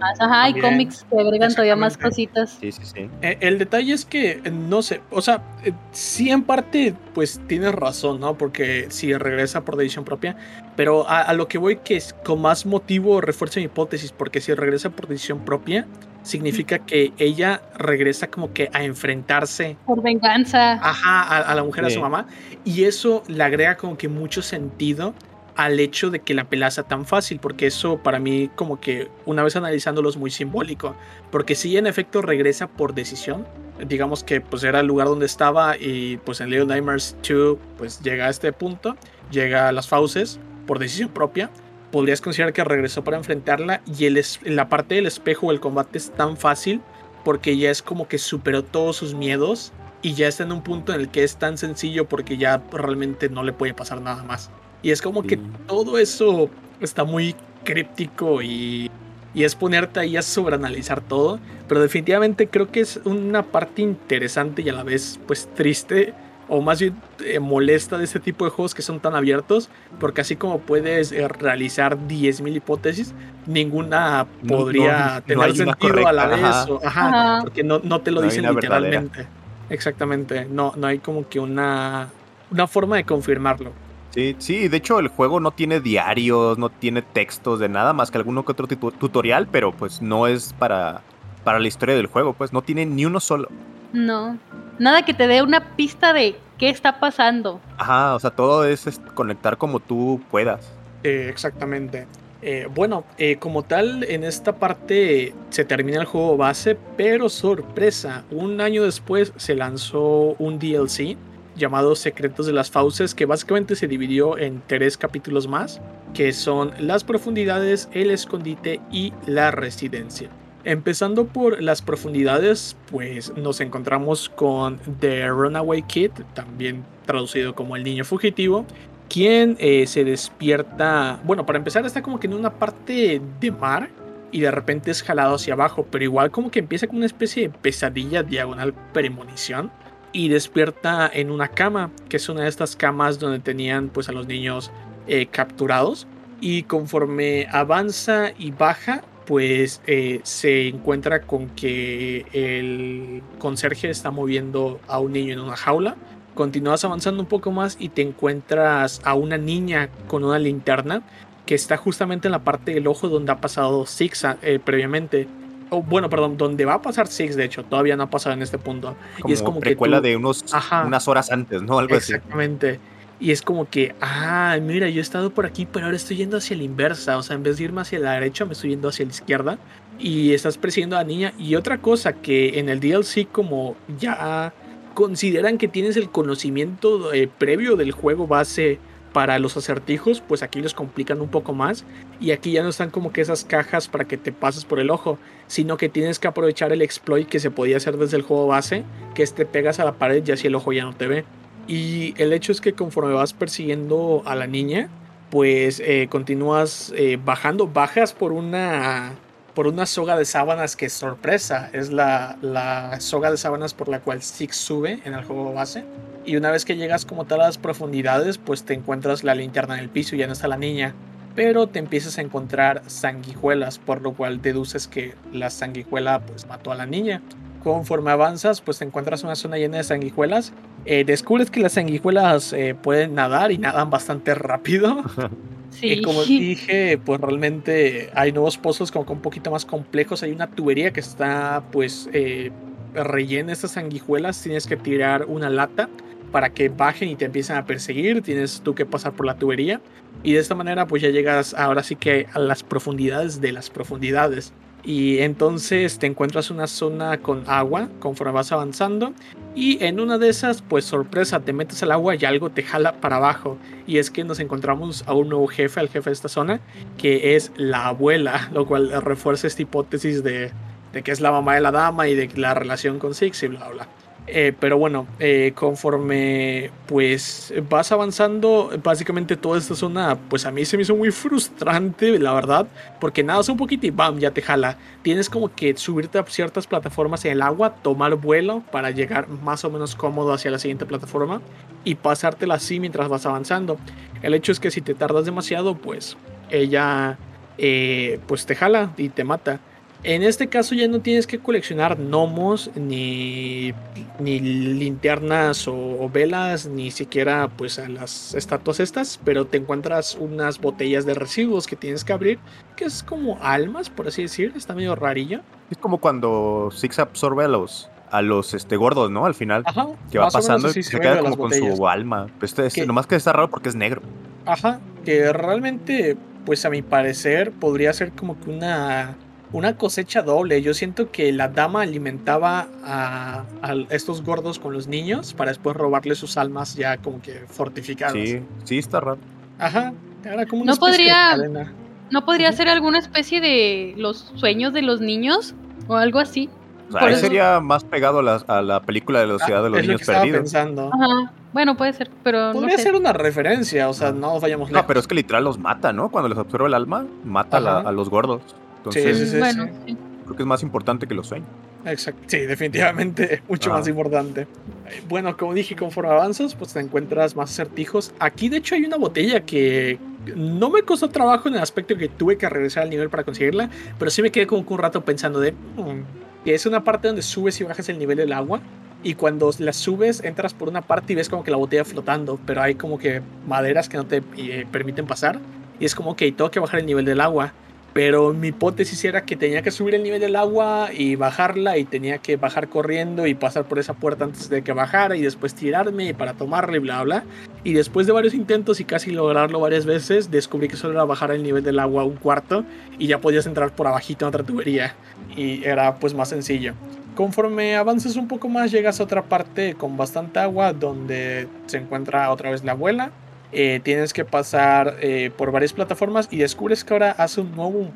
[0.01, 2.57] ajá, hay cómics que agregan todavía más cositas.
[2.61, 3.11] Sí, sí, sí.
[3.23, 7.75] Eh, el detalle es que, no sé, o sea, eh, sí en parte, pues tienes
[7.75, 8.37] razón, ¿no?
[8.37, 10.37] Porque si regresa por decisión propia,
[10.75, 14.55] pero a, lo que voy que es con más motivo refuerza mi hipótesis, porque si
[14.55, 15.87] regresa por decisión propia,
[16.23, 19.77] significa que ella regresa como que a enfrentarse.
[19.87, 20.75] Por venganza.
[20.75, 22.27] Ajá, a, la mujer, a su mamá.
[22.65, 25.15] Y eso le agrega como que mucho sentido
[25.59, 29.09] al hecho de que la pelea sea tan fácil, porque eso para mí como que
[29.27, 30.95] una vez analizándolo es muy simbólico,
[31.33, 33.45] porque si en efecto regresa por decisión,
[33.85, 38.01] digamos que pues era el lugar donde estaba y pues en Little Nightmares 2 pues
[38.03, 38.97] llega a este punto,
[39.33, 41.51] llega a las fauces por decisión propia,
[41.91, 46.13] podrías considerar que regresó para enfrentarla y el la parte del espejo el combate es
[46.13, 46.83] tan fácil
[47.25, 50.95] porque ya es como que superó todos sus miedos y ya está en un punto
[50.95, 54.53] en el que es tan sencillo porque ya realmente no le puede pasar nada más.
[54.83, 56.49] Y es como que todo eso
[56.81, 58.91] está muy críptico y,
[59.35, 61.41] y es ponerte ahí a sobreanalizar todo.
[61.69, 66.15] Pero definitivamente creo que es una parte interesante y a la vez pues triste
[66.51, 66.95] o más bien
[67.27, 69.69] eh, molesta de este tipo de juegos que son tan abiertos,
[70.01, 73.13] porque así como puedes eh, realizar 10.000 hipótesis,
[73.47, 76.43] ninguna podría no- no tener sentido correcta, a la vez.
[76.45, 76.65] ajá.
[76.73, 77.39] o- ajá, Ajá.
[77.43, 78.79] porque no, no te lo dicen verdadera.
[79.03, 79.27] literalmente.
[79.69, 82.09] Exactamente, no, no hay como que una,
[82.51, 83.73] una forma de confirmarlo.
[84.11, 88.11] Sí, sí, de hecho el juego no tiene diarios, no tiene textos de nada más
[88.11, 91.03] que alguno que otro tutorial, pero pues no es para,
[91.45, 93.49] para la historia del juego, pues no tiene ni uno solo.
[93.93, 94.39] No.
[94.79, 97.61] Nada que te dé una pista de qué está pasando.
[97.77, 100.73] Ajá, o sea, todo es, es conectar como tú puedas.
[101.05, 102.07] Eh, exactamente.
[102.41, 108.25] Eh, bueno, eh, como tal, en esta parte se termina el juego base, pero sorpresa,
[108.31, 111.17] un año después se lanzó un DLC
[111.59, 115.81] llamado Secretos de las Fauces, que básicamente se dividió en tres capítulos más,
[116.15, 120.31] que son las profundidades, el escondite y la residencia.
[120.65, 127.85] Empezando por las profundidades, pues nos encontramos con The Runaway Kid, también traducido como el
[127.85, 128.67] niño fugitivo,
[129.09, 133.89] quien eh, se despierta, bueno, para empezar está como que en una parte de mar
[134.31, 137.45] y de repente es jalado hacia abajo, pero igual como que empieza con una especie
[137.45, 139.71] de pesadilla diagonal premonición
[140.13, 144.13] y despierta en una cama, que es una de estas camas donde tenían pues a
[144.13, 144.71] los niños
[145.07, 146.07] eh, capturados
[146.41, 154.81] y conforme avanza y baja pues eh, se encuentra con que el conserje está moviendo
[154.89, 155.97] a un niño en una jaula
[156.39, 161.03] continúas avanzando un poco más y te encuentras a una niña con una linterna
[161.47, 165.27] que está justamente en la parte del ojo donde ha pasado Six eh, previamente.
[165.71, 168.59] Bueno, perdón, donde va a pasar Six, de hecho, todavía no ha pasado en este
[168.59, 168.97] punto.
[169.21, 170.85] Como, y es como que precuela tú- de unos, Ajá.
[170.87, 171.79] unas horas antes, ¿no?
[171.79, 172.15] Algo así.
[172.15, 172.81] Exactamente.
[173.21, 176.37] Y es como que, ah, mira, yo he estado por aquí, pero ahora estoy yendo
[176.37, 177.17] hacia la inversa.
[177.19, 179.59] O sea, en vez de irme hacia la derecha, me estoy yendo hacia la izquierda.
[179.99, 181.33] Y estás persiguiendo a la niña.
[181.37, 184.53] Y otra cosa que en el DLC, como ya
[184.95, 188.79] consideran que tienes el conocimiento eh, previo del juego base
[189.13, 191.85] para los acertijos, pues aquí los complican un poco más.
[192.21, 194.91] Y aquí ya no están como que esas cajas para que te pases por el
[194.91, 198.47] ojo, sino que tienes que aprovechar el exploit que se podía hacer desde el juego
[198.47, 198.85] base,
[199.15, 201.25] que es te pegas a la pared y así el ojo ya no te ve.
[201.67, 204.89] Y el hecho es que conforme vas persiguiendo a la niña,
[205.31, 209.15] pues eh, continúas eh, bajando, bajas por una
[209.59, 213.99] por una soga de sábanas que sorpresa, es la, la soga de sábanas por la
[213.99, 215.83] cual Six sube en el juego base.
[216.25, 219.75] Y una vez que llegas como tal a las profundidades, pues te encuentras la linterna
[219.75, 220.95] en el piso y ya no está la niña.
[221.35, 226.71] Pero te empiezas a encontrar sanguijuelas, por lo cual deduces que la sanguijuela pues mató
[226.71, 227.21] a la niña.
[227.65, 230.53] Conforme avanzas, pues te encuentras una zona llena de sanguijuelas.
[230.85, 235.03] Eh, descubres que las sanguijuelas eh, pueden nadar y nadan bastante rápido.
[235.81, 235.93] Sí.
[235.93, 240.23] Y como dije, pues realmente hay nuevos pozos como que un poquito más complejos.
[240.23, 242.51] Hay una tubería que está pues eh,
[242.95, 244.43] rellena estas sanguijuelas.
[244.43, 245.89] Tienes que tirar una lata
[246.33, 248.23] para que bajen y te empiecen a perseguir.
[248.23, 249.81] Tienes tú que pasar por la tubería.
[250.23, 253.71] Y de esta manera pues ya llegas ahora sí que a las profundidades de las
[253.71, 254.53] profundidades.
[254.85, 259.13] Y entonces te encuentras una zona con agua conforme vas avanzando.
[259.55, 263.01] Y en una de esas, pues sorpresa, te metes al agua y algo te jala
[263.01, 263.59] para abajo.
[263.87, 266.61] Y es que nos encontramos a un nuevo jefe, al jefe de esta zona,
[266.97, 270.53] que es la abuela, lo cual refuerza esta hipótesis de,
[270.93, 273.49] de que es la mamá de la dama y de la relación con Six y
[273.49, 273.89] bla bla.
[274.31, 280.67] Eh, pero bueno, eh, conforme pues vas avanzando, básicamente toda esta zona, pues a mí
[280.67, 282.67] se me hizo muy frustrante, la verdad,
[283.01, 284.77] porque nadas un poquito y bam, ya te jala.
[285.03, 289.65] Tienes como que subirte a ciertas plataformas en el agua, tomar vuelo para llegar más
[289.65, 291.41] o menos cómodo hacia la siguiente plataforma
[291.85, 293.79] y pasártela así mientras vas avanzando.
[294.21, 296.19] El hecho es que si te tardas demasiado, pues
[296.51, 297.19] ella
[297.57, 299.61] eh, pues te jala y te mata.
[300.05, 303.75] En este caso ya no tienes que coleccionar gnomos, ni,
[304.21, 310.15] ni linternas o, o velas, ni siquiera pues a las estatuas estas, pero te encuentras
[310.15, 312.39] unas botellas de residuos que tienes que abrir,
[312.77, 315.41] que es como almas, por así decir, está medio rarillo.
[315.71, 319.27] Es como cuando Six absorbe a los, a los este, gordos, ¿no?
[319.27, 319.63] Al final.
[319.67, 319.89] Ajá.
[320.11, 322.27] que va pasando y se, queda como con su alma.
[322.35, 324.03] Pero este, este- nomás que está raro porque es negro.
[324.47, 329.17] Ajá, que realmente, pues a mi parecer, podría ser como que una,
[329.53, 330.61] una cosecha doble.
[330.63, 335.77] Yo siento que la dama alimentaba a, a estos gordos con los niños para después
[335.77, 338.13] robarle sus almas ya como que fortificadas.
[338.15, 339.19] Sí, sí, está raro.
[339.59, 339.93] Ajá,
[340.25, 341.73] era como una No especie de podría-.
[342.11, 345.55] ¿No podría ser alguna especie de los sueños de los niños?
[345.89, 346.49] O algo así.
[346.89, 349.39] O sea, Por ahí eso- sería más pegado a la, a la película de la
[349.39, 350.41] ciudad de los Ah, es lo niños que estaba perdidos.
[350.41, 350.91] pensando.
[350.93, 351.33] Ajá.
[351.53, 352.83] Bueno, puede ser, pero no Podría sé.
[352.85, 354.83] ser una referencia, o sea, no vayamos lejos.
[354.83, 356.11] No, pero es que literal los mata, ¿no?
[356.11, 358.41] Cuando les absorbe el alma, mata a, la- a los gordos.
[358.79, 359.39] Entonces, sí, sí.
[359.39, 359.97] Bueno, sí.
[360.25, 361.49] creo que es más importante que los sueños.
[361.85, 362.23] Exacto.
[362.27, 364.43] Sí, definitivamente mucho más importante.
[364.43, 368.13] Eh, bueno, como dije, conforme avanzas, pues te encuentras más acertijos.
[368.19, 369.99] Aquí, de hecho, hay una botella que
[370.37, 373.71] no me costó trabajo en el aspecto que tuve que regresar al nivel para conseguirla,
[373.99, 377.23] pero sí me quedé como un rato pensando de mm, que es una parte donde
[377.23, 378.61] subes y bajas el nivel del agua.
[379.03, 382.39] Y cuando la subes, entras por una parte y ves como que la botella flotando,
[382.45, 385.39] pero hay como que maderas que no te eh, permiten pasar.
[385.79, 387.53] Y es como que tengo que bajar el nivel del agua.
[387.99, 391.85] Pero mi hipótesis era que tenía que subir el nivel del agua y bajarla y
[391.85, 395.53] tenía que bajar corriendo y pasar por esa puerta antes de que bajara y después
[395.53, 397.25] tirarme para tomarla y bla bla.
[397.65, 401.33] Y después de varios intentos y casi lograrlo varias veces, descubrí que solo era bajar
[401.33, 402.65] el nivel del agua un cuarto
[403.01, 404.95] y ya podías entrar por abajito en otra tubería.
[405.37, 406.75] Y era pues más sencillo.
[407.17, 412.31] Conforme avances un poco más llegas a otra parte con bastante agua donde se encuentra
[412.31, 413.11] otra vez la abuela
[413.53, 417.91] eh, tienes que pasar eh, por varias plataformas y descubres que ahora hace un nuevo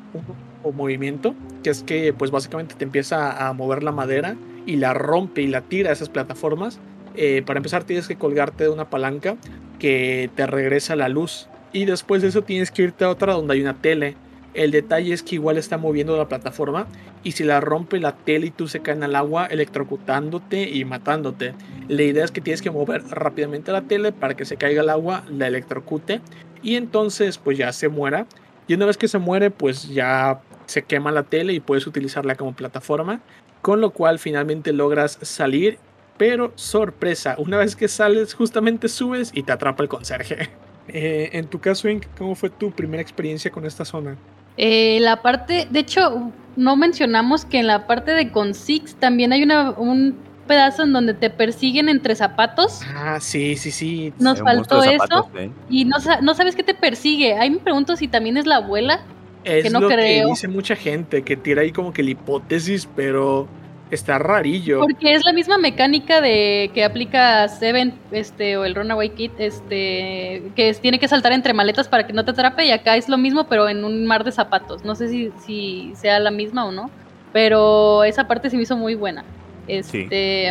[0.73, 5.43] movimiento, que es que pues básicamente te empieza a mover la madera y la rompe
[5.43, 6.81] y la tira a esas plataformas.
[7.15, 9.37] Eh, para empezar tienes que colgarte de una palanca
[9.79, 13.53] que te regresa la luz y después de eso tienes que irte a otra donde
[13.53, 14.17] hay una tele
[14.55, 16.87] el detalle es que igual está moviendo la plataforma
[17.23, 21.55] y si la rompe la tele y tú se caen al agua electrocutándote y matándote.
[21.89, 24.91] La idea es que tienes que mover rápidamente la tele para que se caiga al
[24.91, 26.21] agua, la electrocute
[26.63, 28.27] y entonces pues ya se muera.
[28.69, 32.35] Y una vez que se muere pues ya se quema la tele y puedes utilizarla
[32.35, 33.21] como plataforma.
[33.63, 35.79] Con lo cual finalmente logras salir.
[36.19, 40.51] Pero sorpresa, una vez que sales justamente subes y te atrapa el conserje.
[40.89, 44.17] Eh, en tu caso, Ink, ¿cómo fue tu primera experiencia con esta zona?
[44.57, 49.33] Eh, la parte, de hecho, no mencionamos que en la parte de con Six también
[49.33, 52.81] hay una, un pedazo en donde te persiguen entre zapatos.
[52.95, 54.13] Ah, sí, sí, sí.
[54.19, 55.31] Nos faltó eso.
[55.37, 55.51] ¿eh?
[55.71, 57.35] Y no, no, sabes qué te persigue.
[57.35, 59.01] Ahí me pregunto si también es la abuela.
[59.45, 60.27] Es que no lo creo.
[60.27, 63.49] que dice mucha gente, que tira ahí como que la hipótesis, pero
[63.93, 64.81] Está rarillo.
[64.81, 70.51] Porque es la misma mecánica de que aplica Seven este, o el Runaway Kit, este,
[70.57, 72.65] que tiene que saltar entre maletas para que no te atrape.
[72.65, 74.83] Y acá es lo mismo, pero en un mar de zapatos.
[74.83, 76.91] No sé si, si sea la misma o no.
[77.35, 79.27] Pero esa parte se me hizo muy buena.
[79.69, 80.51] Este,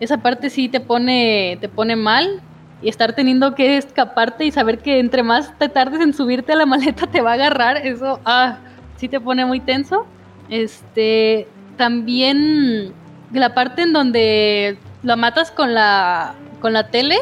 [0.00, 2.40] Esa parte sí te pone, te pone mal.
[2.80, 6.56] Y estar teniendo que escaparte y saber que entre más te tardes en subirte a
[6.56, 8.56] la maleta te va a agarrar, eso ah,
[8.96, 10.06] sí te pone muy tenso.
[10.48, 11.46] Este,
[11.80, 12.92] también
[13.32, 17.16] la parte en donde la matas con la, con la tele,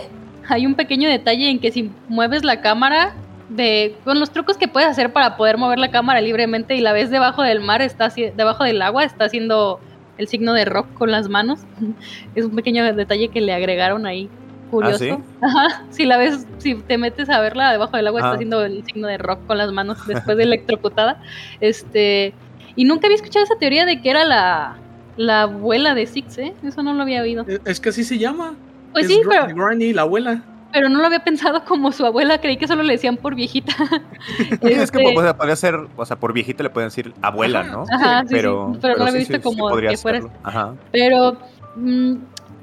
[0.48, 3.14] hay un pequeño detalle en que si mueves la cámara,
[3.50, 6.92] de, con los trucos que puedes hacer para poder mover la cámara libremente y la
[6.92, 9.78] ves debajo del mar, está debajo del agua, está haciendo
[10.16, 11.60] el signo de rock con las manos.
[12.34, 14.28] es un pequeño detalle que le agregaron ahí.
[14.72, 15.22] Curioso.
[15.40, 18.34] ¿Ah, Si la ves, si te metes a verla debajo del agua, está ah.
[18.34, 21.22] haciendo el signo de rock con las manos después de electrocutada.
[21.60, 22.34] Este,
[22.78, 24.76] y nunca había escuchado esa teoría de que era la,
[25.16, 26.54] la abuela de Six, ¿eh?
[26.62, 27.44] Eso no lo había oído.
[27.64, 28.54] Es que así se llama.
[28.92, 29.52] Pues sí, pero.
[29.52, 30.44] Granny, la abuela.
[30.72, 33.74] Pero no lo había pensado como su abuela, creí que solo le decían por viejita.
[34.62, 37.84] es que este podría ser, o sea, por viejita le pueden decir abuela, ¿no?
[37.90, 40.20] Ajá, sí, pero, pero, no lo había visto como que fuera.
[40.44, 40.76] Ajá.
[40.92, 41.36] Pero
[41.74, 42.14] mm,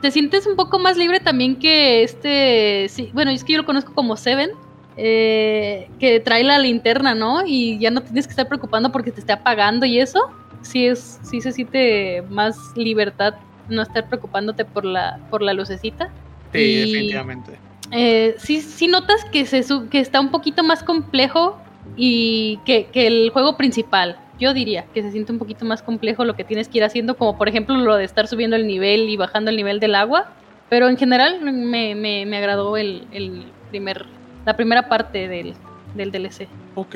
[0.02, 3.66] te sientes un poco más libre también que este, sí, bueno, es que yo lo
[3.66, 4.52] conozco como Seven,
[4.98, 7.46] eh, que trae la linterna, ¿no?
[7.46, 10.20] Y ya no tienes que estar preocupando porque te esté apagando y eso.
[10.62, 13.36] Sí, es, sí se siente más libertad
[13.70, 16.10] no estar preocupándote por la, por la lucecita.
[16.54, 17.60] Sí, definitivamente.
[17.92, 21.60] Eh, sí, sí notas que, se, que está un poquito más complejo
[21.96, 24.18] y que, que, el juego principal.
[24.40, 27.16] Yo diría que se siente un poquito más complejo lo que tienes que ir haciendo,
[27.16, 30.32] como por ejemplo lo de estar subiendo el nivel y bajando el nivel del agua.
[30.70, 34.06] Pero en general me, me, me agradó el, el primer
[34.46, 35.54] la primera parte del,
[35.96, 36.48] del DLC.
[36.76, 36.96] Ok.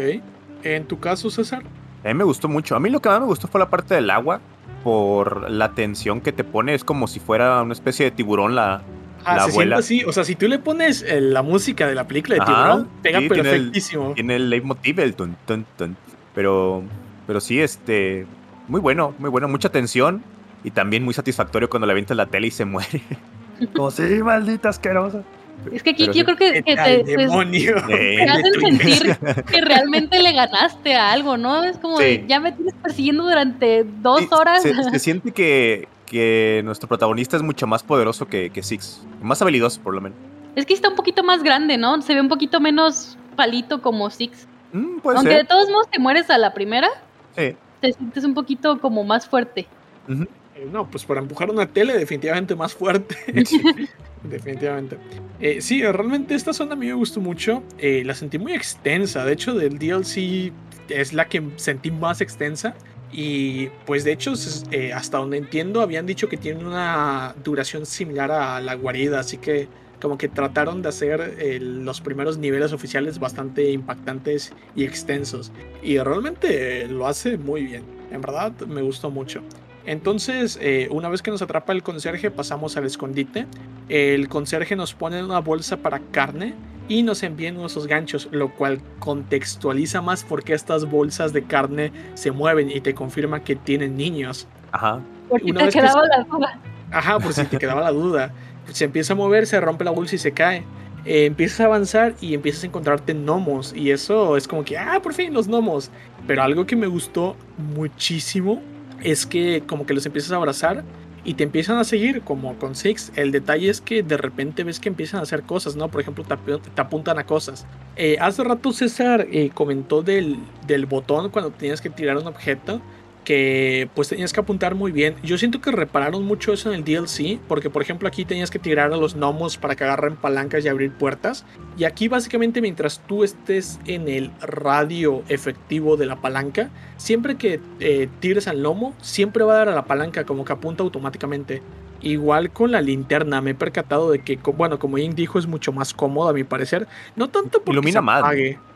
[0.64, 1.64] ¿En tu caso, César?
[2.04, 2.76] A mí me gustó mucho.
[2.76, 4.40] A mí lo que más me gustó fue la parte del agua,
[4.84, 6.74] por la tensión que te pone.
[6.74, 8.82] Es como si fuera una especie de tiburón la,
[9.26, 9.78] ah, la abuela.
[9.78, 10.04] así.
[10.06, 13.20] O sea, si tú le pones eh, la música de la película de tiburón, pega
[13.28, 14.14] perfectísimo.
[14.14, 15.98] Tiene el, leitmotiv, el tun, tun, tun.
[16.34, 16.84] Pero,
[17.28, 18.26] pero sí, este.
[18.68, 19.48] Muy bueno, muy bueno.
[19.48, 20.24] Mucha tensión.
[20.64, 23.02] Y también muy satisfactorio cuando le avientas la tele y se muere.
[23.76, 25.24] como, sí, maldita asquerosa.
[25.72, 26.80] Es que aquí yo creo que, te,
[28.30, 29.18] hacen sentir
[29.52, 31.64] que realmente le ganaste a algo, ¿no?
[31.64, 34.64] Es como, ya me tienes persiguiendo durante dos horas.
[34.64, 39.06] Se, siente que, que, nuestro protagonista es mucho más poderoso que, que Six.
[39.22, 40.18] Más habilidoso, por lo menos.
[40.56, 42.02] Es que está un poquito más grande, ¿no?
[42.02, 44.48] Se ve un poquito menos palito como Six.
[44.74, 46.90] Mm, Aunque de todos modos te mueres a la primera,
[47.36, 47.56] sí.
[47.82, 49.68] te sientes un poquito como más fuerte.
[50.10, 53.16] Eh, no, pues para empujar una tele definitivamente más fuerte.
[54.24, 54.98] definitivamente.
[55.40, 57.64] Eh, sí, realmente esta zona a mí me gustó mucho.
[57.78, 59.26] Eh, la sentí muy extensa.
[59.26, 60.52] De hecho, del DLC
[60.90, 62.76] es la que sentí más extensa.
[63.12, 64.34] Y pues de hecho,
[64.72, 69.38] eh, hasta donde entiendo, habían dicho que tienen una duración similar a la guarida, así
[69.38, 69.68] que
[70.00, 75.52] como que trataron de hacer los primeros niveles oficiales bastante impactantes y extensos.
[75.82, 77.84] Y realmente lo hace muy bien.
[78.12, 79.42] En verdad me gustó mucho.
[79.90, 83.48] Entonces, eh, una vez que nos atrapa el conserje, pasamos al escondite.
[83.90, 86.54] El conserje nos pone una bolsa para carne
[86.88, 91.92] y nos envía nuestros ganchos, lo cual contextualiza más por qué estas bolsas de carne
[92.14, 94.48] se mueven y te confirma que tienen niños.
[94.72, 95.02] Ajá.
[95.28, 96.60] Por si te quedaba la duda.
[96.92, 98.34] Ajá, por si te quedaba la duda
[98.74, 100.64] se empieza a mover, se rompe la bolsa y se cae.
[101.06, 103.74] Eh, empiezas a avanzar y empiezas a encontrarte gnomos.
[103.74, 105.92] Y eso es como que, ah, por fin los gnomos.
[106.28, 108.62] Pero algo que me gustó muchísimo
[109.04, 110.84] es que como que los empiezas a abrazar
[111.24, 113.12] y te empiezan a seguir como con Six.
[113.16, 115.90] El detalle es que de repente ves que empiezan a hacer cosas, ¿no?
[115.90, 117.66] Por ejemplo, te, apuntan a cosas.
[117.96, 122.82] Eh, hace rato César eh, comentó del, del botón cuando tenías que tirar un objeto
[123.30, 125.14] que pues tenías que apuntar muy bien.
[125.22, 128.58] Yo siento que repararon mucho eso en el DLC, porque por ejemplo aquí tenías que
[128.58, 131.46] tirar a los gnomos para que agarren palancas y abrir puertas.
[131.78, 137.60] Y aquí básicamente mientras tú estés en el radio efectivo de la palanca, siempre que
[137.80, 141.62] eh, tires al gnomo, siempre va a dar a la palanca como que apunta automáticamente.
[142.02, 145.72] Igual con la linterna, me he percatado de que, bueno, como Ying dijo, es mucho
[145.72, 146.88] más cómodo a mi parecer.
[147.16, 148.24] No tanto porque Ilumina más.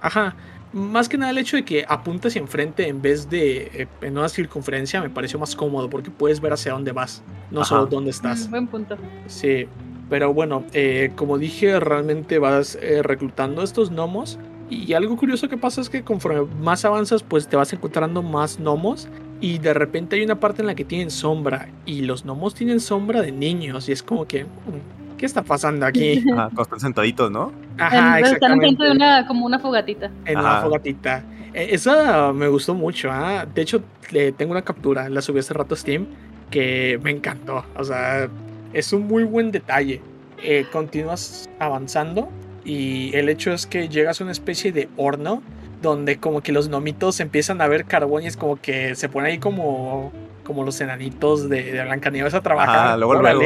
[0.02, 0.36] Ajá,
[0.74, 4.18] más que nada el hecho de que apuntas hacia enfrente en vez de eh, en
[4.18, 8.10] una circunferencia me pareció más cómodo porque puedes ver hacia dónde vas, no solo dónde
[8.10, 8.48] estás.
[8.48, 8.98] Mm, buen punto.
[9.28, 9.68] Sí,
[10.10, 14.40] pero bueno, eh, como dije, realmente vas eh, reclutando estos gnomos
[14.70, 18.58] y algo curioso que pasa es que conforme más avanzas, pues te vas encontrando más
[18.58, 19.08] gnomos
[19.40, 22.80] y de repente hay una parte en la que tienen sombra y los gnomos tienen
[22.80, 24.46] sombra de niños y es como que...
[24.46, 26.22] Mm, ¿qué está pasando aquí?
[26.36, 27.54] Ah, están sentaditos, ¿no?
[27.78, 28.68] Ajá, exactamente.
[28.68, 30.12] Están de una, como una fogatita.
[30.26, 31.24] En una fogatita.
[31.54, 33.46] E, esa me gustó mucho, ¿ah?
[33.46, 36.08] De hecho, le tengo una captura, la subí hace rato a Steam,
[36.50, 37.66] que me encantó.
[37.76, 38.30] O sea,
[38.74, 40.02] es un muy buen detalle.
[40.42, 42.30] Eh, continúas avanzando
[42.66, 45.42] y el hecho es que llegas a una especie de horno
[45.82, 49.32] donde como que los nomitos empiezan a ver carbón y es como que se ponen
[49.32, 50.12] ahí como,
[50.44, 52.88] como los enanitos de, de Blancanieves a trabajar.
[52.88, 53.42] Ah, luego, luego.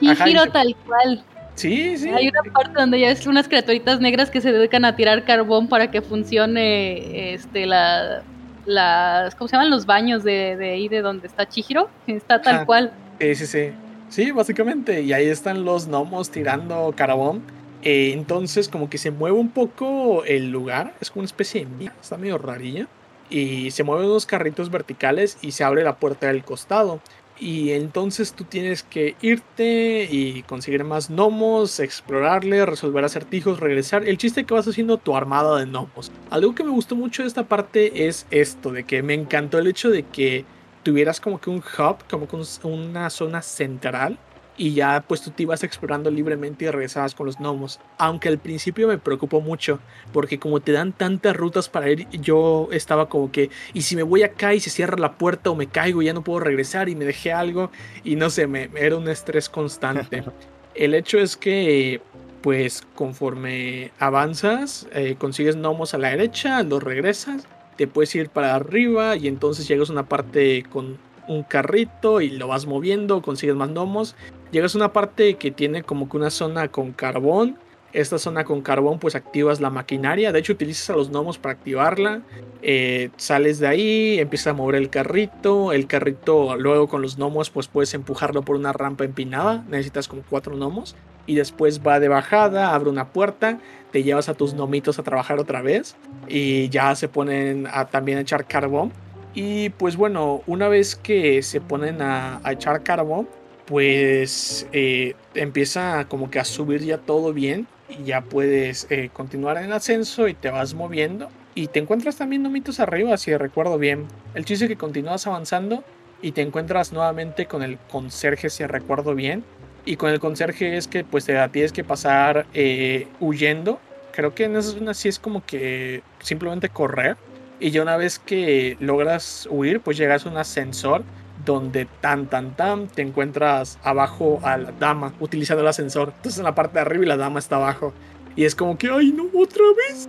[0.00, 1.24] Y giro tal cual.
[1.58, 2.08] Sí, sí.
[2.10, 5.66] Hay una parte donde ya es unas criaturitas negras que se dedican a tirar carbón
[5.66, 8.22] para que funcione este la
[8.64, 9.70] las ¿cómo se llaman?
[9.70, 12.92] los baños de, de ahí de donde está Chihiro, está tal cual.
[13.18, 13.70] Sí, sí, sí.
[14.08, 17.42] Sí, básicamente, y ahí están los gnomos tirando carbón.
[17.82, 21.66] Eh, entonces, como que se mueve un poco el lugar, es como una especie de
[21.66, 22.86] mía, está medio rarilla.
[23.30, 27.00] Y se mueven unos carritos verticales y se abre la puerta del costado.
[27.40, 34.08] Y entonces tú tienes que irte y conseguir más gnomos, explorarle, resolver acertijos, regresar.
[34.08, 36.10] El chiste que vas haciendo tu armada de gnomos.
[36.30, 39.68] Algo que me gustó mucho de esta parte es esto, de que me encantó el
[39.68, 40.44] hecho de que
[40.82, 42.36] tuvieras como que un hub, como que
[42.66, 44.18] una zona central
[44.58, 47.80] y ya pues tú te ibas explorando libremente y regresabas con los gnomos.
[47.96, 49.78] Aunque al principio me preocupó mucho,
[50.12, 54.02] porque como te dan tantas rutas para ir, yo estaba como que, y si me
[54.02, 56.88] voy acá y se cierra la puerta o me caigo y ya no puedo regresar
[56.88, 57.70] y me dejé algo
[58.02, 60.24] y no sé, me, era un estrés constante.
[60.74, 62.00] El hecho es que
[62.42, 68.54] pues conforme avanzas, eh, consigues gnomos a la derecha, los regresas, te puedes ir para
[68.54, 70.98] arriba y entonces llegas a una parte con
[71.28, 74.16] un carrito y lo vas moviendo, consigues más gnomos.
[74.50, 77.56] Llegas a una parte que tiene como que una zona con carbón.
[77.92, 80.32] Esta zona con carbón pues activas la maquinaria.
[80.32, 82.22] De hecho utilizas a los gnomos para activarla.
[82.62, 85.72] Eh, sales de ahí, empiezas a mover el carrito.
[85.72, 89.64] El carrito luego con los gnomos pues puedes empujarlo por una rampa empinada.
[89.68, 90.96] Necesitas como cuatro gnomos.
[91.26, 93.58] Y después va de bajada, abre una puerta.
[93.92, 95.96] Te llevas a tus gnomitos a trabajar otra vez.
[96.26, 98.92] Y ya se ponen a también echar carbón.
[99.40, 103.28] Y pues bueno, una vez que se ponen a, echar carbón,
[103.68, 109.58] pues eh, empieza como que a subir ya todo bien y ya puedes eh, continuar
[109.58, 114.06] en ascenso y te vas moviendo y te encuentras también nomitos arriba si recuerdo bien.
[114.34, 115.84] El chiste es que continúas avanzando
[116.22, 119.44] y te encuentras nuevamente con el conserje si recuerdo bien
[119.84, 123.80] y con el conserje es que pues te tienes que pasar eh, huyendo.
[124.12, 127.18] Creo que en esa zona sí es como que simplemente correr
[127.60, 131.04] y ya una vez que logras huir, pues llegas a un ascensor
[131.52, 136.12] donde tan tan tan te encuentras abajo a la dama utilizando el ascensor.
[136.16, 137.92] Entonces en la parte de arriba y la dama está abajo.
[138.36, 140.08] Y es como que, ay no, otra vez.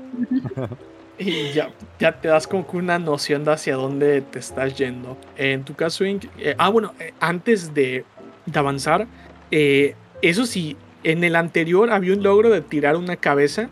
[1.17, 5.17] y ya, ya te das como que una noción de hacia dónde te estás yendo.
[5.37, 8.03] En tu caso, eh, ah, bueno, eh, antes de,
[8.45, 9.07] de avanzar,
[9.49, 13.69] eh, eso sí, en el anterior había un logro de tirar una cabeza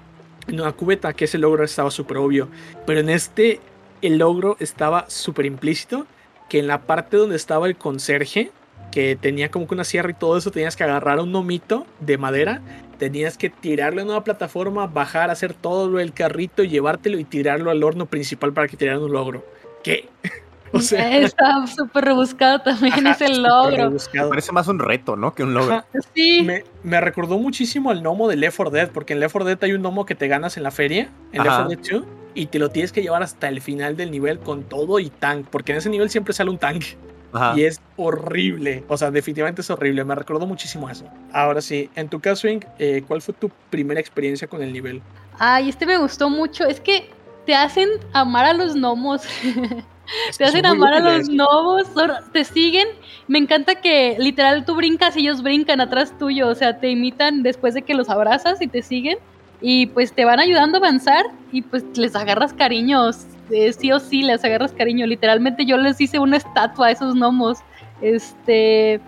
[0.48, 2.48] en una cubeta, que ese logro estaba súper obvio.
[2.86, 3.60] Pero en este,
[4.02, 6.08] el logro estaba súper implícito.
[6.50, 8.52] Que en la parte donde estaba el conserje,
[8.92, 12.18] que tenía como que una sierra y todo eso, tenías que agarrar un nomito de
[12.18, 12.62] madera,
[12.98, 17.84] tenías que tirarlo en una plataforma, bajar, hacer todo el carrito llevártelo y tirarlo al
[17.84, 19.46] horno principal para que tiraran un logro.
[19.84, 20.10] ¿Qué?
[20.74, 23.96] O sea, está súper rebuscado también ese logro.
[24.30, 25.34] Parece más un reto, ¿no?
[25.34, 25.84] Que un logro.
[26.14, 26.46] Sí.
[26.84, 29.74] Me, recordó muchísimo al gnomo de Left 4 Dead, porque en Left 4 Dead hay
[29.74, 32.04] un gnomo que te ganas en la feria, en Left 4 Dead 2,
[32.38, 35.48] y te lo tienes que llevar hasta el final del nivel con todo y tank,
[35.50, 36.84] porque en ese nivel siempre sale un tank.
[37.56, 38.84] Y es horrible.
[38.88, 40.04] O sea, definitivamente es horrible.
[40.04, 41.06] Me recordó muchísimo eso.
[41.34, 45.02] Ahora sí, en tu caso, eh, ¿cuál fue tu primera experiencia con el nivel?
[45.38, 46.66] Ay, este me gustó mucho.
[46.66, 47.10] Es que
[47.46, 49.24] te hacen amar a los gnomos.
[50.38, 51.86] te hacen amar a los gnomos,
[52.32, 52.88] te siguen.
[53.28, 56.48] Me encanta que literal tú brincas y ellos brincan atrás tuyo.
[56.48, 59.18] O sea, te imitan después de que los abrazas y te siguen.
[59.62, 63.26] Y pues te van ayudando a avanzar y pues les agarras cariños
[63.78, 65.06] sí o sí les agarras cariño.
[65.06, 67.60] Literalmente yo les hice una estatua a esos gnomos.
[68.02, 69.00] Este.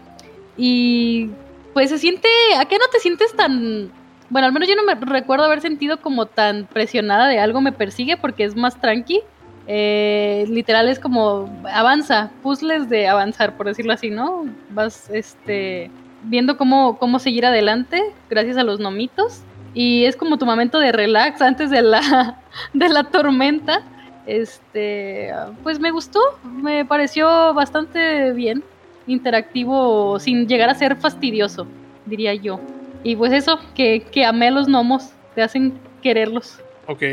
[0.58, 1.30] Y
[1.74, 2.30] pues se siente.
[2.58, 3.92] ¿A qué no te sientes tan.?
[4.30, 7.72] Bueno, al menos yo no me recuerdo haber sentido como tan presionada de algo me
[7.72, 9.22] persigue porque es más tranqui.
[9.72, 14.46] Eh, literal es como avanza, puzzles de avanzar, por decirlo así, ¿no?
[14.72, 15.92] Vas este,
[16.24, 19.44] viendo cómo, cómo seguir adelante gracias a los nomitos.
[19.74, 22.40] Y es como tu momento de relax antes de la,
[22.74, 23.82] de la tormenta.
[24.26, 25.32] Este,
[25.64, 28.64] pues me gustó, me pareció bastante bien,
[29.08, 31.66] interactivo, sin llegar a ser fastidioso,
[32.06, 32.60] diría yo.
[33.04, 35.74] Y pues eso, que, que amé los gnomos, te hacen
[36.04, 36.60] quererlos.
[36.86, 37.04] Ok,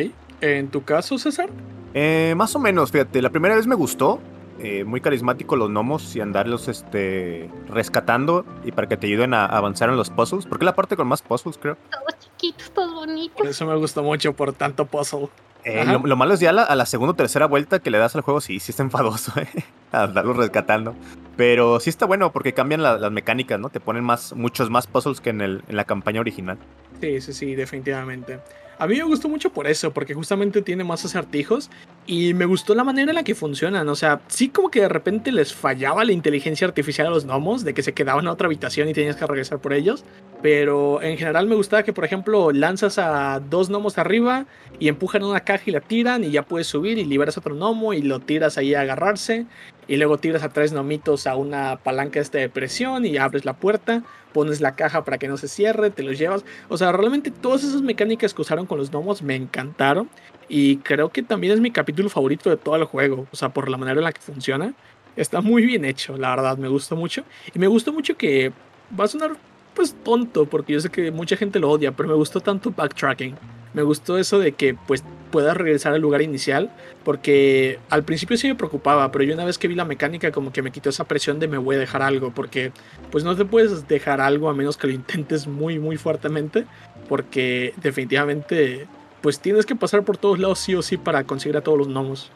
[0.42, 1.48] ¿en tu caso, César?
[1.94, 4.20] Eh, más o menos, fíjate, la primera vez me gustó,
[4.58, 9.44] eh, muy carismático los gnomos y andarlos este, rescatando y para que te ayuden a
[9.44, 11.76] avanzar en los puzzles, porque la parte con más puzzles, creo.
[11.90, 13.36] Todos chiquitos, todos bonitos.
[13.36, 15.28] Por eso me gustó mucho, por tanto puzzle.
[15.64, 18.22] Eh, lo, malo es ya a la segunda o tercera vuelta que le das al
[18.22, 19.48] juego, sí, sí está enfadoso, ¿eh?
[19.90, 20.94] A darlo rescatando.
[21.36, 23.68] Pero sí está bueno porque cambian las mecánicas, ¿no?
[23.68, 26.56] Te ponen más, muchos más puzzles que en, el, en la campaña original.
[27.00, 28.38] Sí, sí, sí, definitivamente.
[28.78, 31.70] A mí me gustó mucho por eso, porque justamente tiene más acertijos
[32.06, 33.88] y me gustó la manera en la que funcionan.
[33.88, 37.64] O sea, sí como que de repente les fallaba la inteligencia artificial a los gnomos,
[37.64, 40.04] de que se quedaban en otra habitación y tenías que regresar por ellos.
[40.42, 44.44] Pero en general me gustaba que, por ejemplo, lanzas a dos gnomos arriba
[44.78, 47.94] y empujan una caja y la tiran y ya puedes subir y liberas otro gnomo
[47.94, 49.46] y lo tiras ahí a agarrarse.
[49.88, 53.54] Y luego tiras a tres gnomitos a una palanca esta de presión y abres la
[53.54, 54.02] puerta,
[54.32, 56.44] pones la caja para que no se cierre, te los llevas.
[56.68, 60.08] O sea, realmente todas esas mecánicas que usaron con los gnomos me encantaron.
[60.48, 63.26] Y creo que también es mi capítulo favorito de todo el juego.
[63.32, 64.74] O sea, por la manera en la que funciona.
[65.16, 67.24] Está muy bien hecho, la verdad, me gusta mucho.
[67.54, 68.52] Y me gustó mucho que
[68.98, 69.36] va a sonar
[69.74, 73.36] pues tonto, porque yo sé que mucha gente lo odia, pero me gustó tanto backtracking.
[73.76, 76.70] Me gustó eso de que pues puedas regresar al lugar inicial,
[77.04, 80.50] porque al principio sí me preocupaba, pero yo una vez que vi la mecánica como
[80.50, 82.72] que me quitó esa presión de me voy a dejar algo, porque
[83.10, 86.64] pues no te puedes dejar algo a menos que lo intentes muy muy fuertemente,
[87.06, 88.86] porque definitivamente
[89.20, 91.88] pues tienes que pasar por todos lados sí o sí para conseguir a todos los
[91.88, 92.30] gnomos.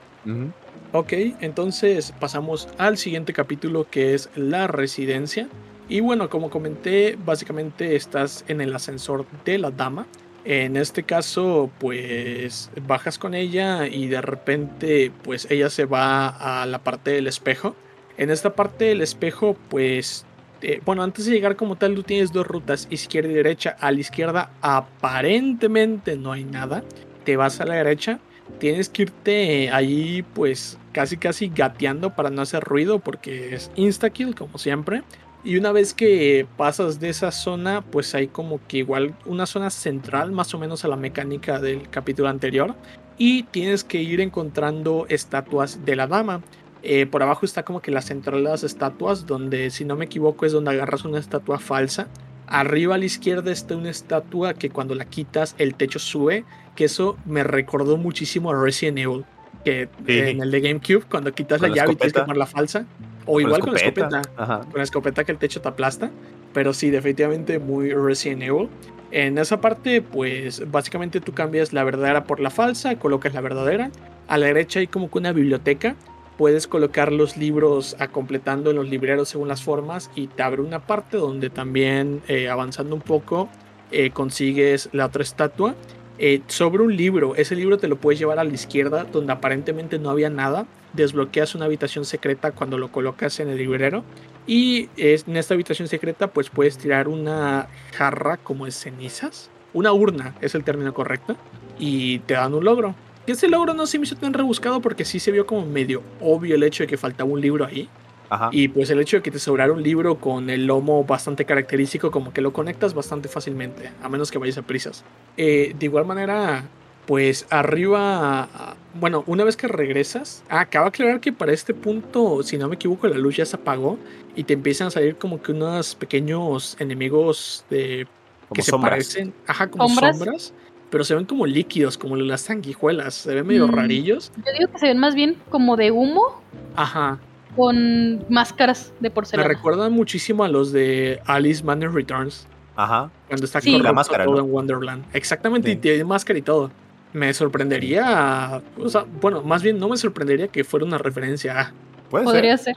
[0.92, 5.48] Ok, entonces pasamos al siguiente capítulo que es la residencia.
[5.88, 10.06] Y bueno, como comenté, básicamente estás en el ascensor de la dama.
[10.44, 16.28] En este caso, pues bajas con ella y de repente, pues ella se va
[16.62, 17.76] a la parte del espejo.
[18.16, 20.24] En esta parte del espejo, pues,
[20.62, 23.76] eh, bueno, antes de llegar como tal, tú tienes dos rutas, izquierda y derecha.
[23.80, 26.84] A la izquierda aparentemente no hay nada.
[27.24, 28.18] Te vas a la derecha.
[28.58, 34.34] Tienes que irte ahí, pues, casi casi gateando para no hacer ruido porque es insta-kill,
[34.34, 35.02] como siempre.
[35.42, 39.70] Y una vez que pasas de esa zona, pues hay como que igual una zona
[39.70, 42.74] central más o menos a la mecánica del capítulo anterior.
[43.16, 46.42] Y tienes que ir encontrando estatuas de la dama.
[46.82, 50.06] Eh, por abajo está como que la central de las estatuas, donde si no me
[50.06, 52.08] equivoco es donde agarras una estatua falsa.
[52.46, 56.44] Arriba a la izquierda está una estatua que cuando la quitas el techo sube,
[56.74, 59.24] que eso me recordó muchísimo a Resident Evil.
[59.64, 62.86] Que en el de GameCube, cuando quitas la, llave y tienes que tomar la falsa,
[63.26, 64.22] o igual con la escopeta.
[64.36, 66.10] Con la escopeta que el techo te aplasta.
[66.52, 68.68] Pero sí, definitivamente muy Resident Evil.
[69.12, 73.90] En esa parte, pues básicamente tú cambias la verdadera por la falsa, colocas la verdadera.
[74.28, 75.96] A la derecha hay como que una biblioteca.
[76.38, 80.62] Puedes colocar los libros a completando en los libreros según las formas y te abre
[80.62, 83.48] una parte donde también eh, avanzando un poco
[83.90, 85.74] eh, consigues la otra estatua.
[86.18, 89.98] Eh, sobre un libro, ese libro te lo puedes llevar a la izquierda donde aparentemente
[89.98, 94.04] no había nada desbloqueas una habitación secreta cuando lo colocas en el librero.
[94.46, 99.50] Y en esta habitación secreta pues puedes tirar una jarra como de cenizas.
[99.72, 101.36] Una urna es el término correcto.
[101.78, 102.94] Y te dan un logro.
[103.26, 106.02] Que ese logro no se me hizo tan rebuscado porque sí se vio como medio
[106.20, 107.88] obvio el hecho de que faltaba un libro ahí.
[108.28, 108.48] Ajá.
[108.52, 112.12] Y pues el hecho de que te sobrara un libro con el lomo bastante característico,
[112.12, 115.04] como que lo conectas bastante fácilmente, a menos que vayas a prisas.
[115.36, 116.64] Eh, de igual manera,
[117.10, 121.74] pues arriba, ah, bueno, una vez que regresas, ah, acaba de aclarar que para este
[121.74, 123.98] punto, si no me equivoco, la luz ya se apagó
[124.36, 128.06] y te empiezan a salir como que unos pequeños enemigos de,
[128.48, 130.16] Como que se parecen, ajá, como ¿Sombras?
[130.18, 130.54] sombras,
[130.88, 133.72] pero se ven como líquidos, como las sanguijuelas, se ven medio Mm.
[133.72, 134.30] rarillos.
[134.36, 136.40] Yo digo que se ven más bien como de humo
[136.76, 137.18] Ajá,
[137.56, 139.48] con máscaras de me porcelana.
[139.48, 142.46] recuerdan muchísimo a los de Alice Manner Returns.
[142.76, 143.10] Ajá.
[143.26, 143.72] Cuando está Sí.
[143.72, 144.42] corrupto La máscara, todo ¿no?
[144.44, 145.04] en Wonderland.
[145.12, 145.80] Exactamente, y Sí.
[145.80, 146.70] tiene máscara y todo.
[147.12, 148.62] Me sorprendería.
[148.78, 151.72] O sea, bueno, más bien no me sorprendería que fuera una referencia a.
[152.10, 152.76] Puede Podría ser.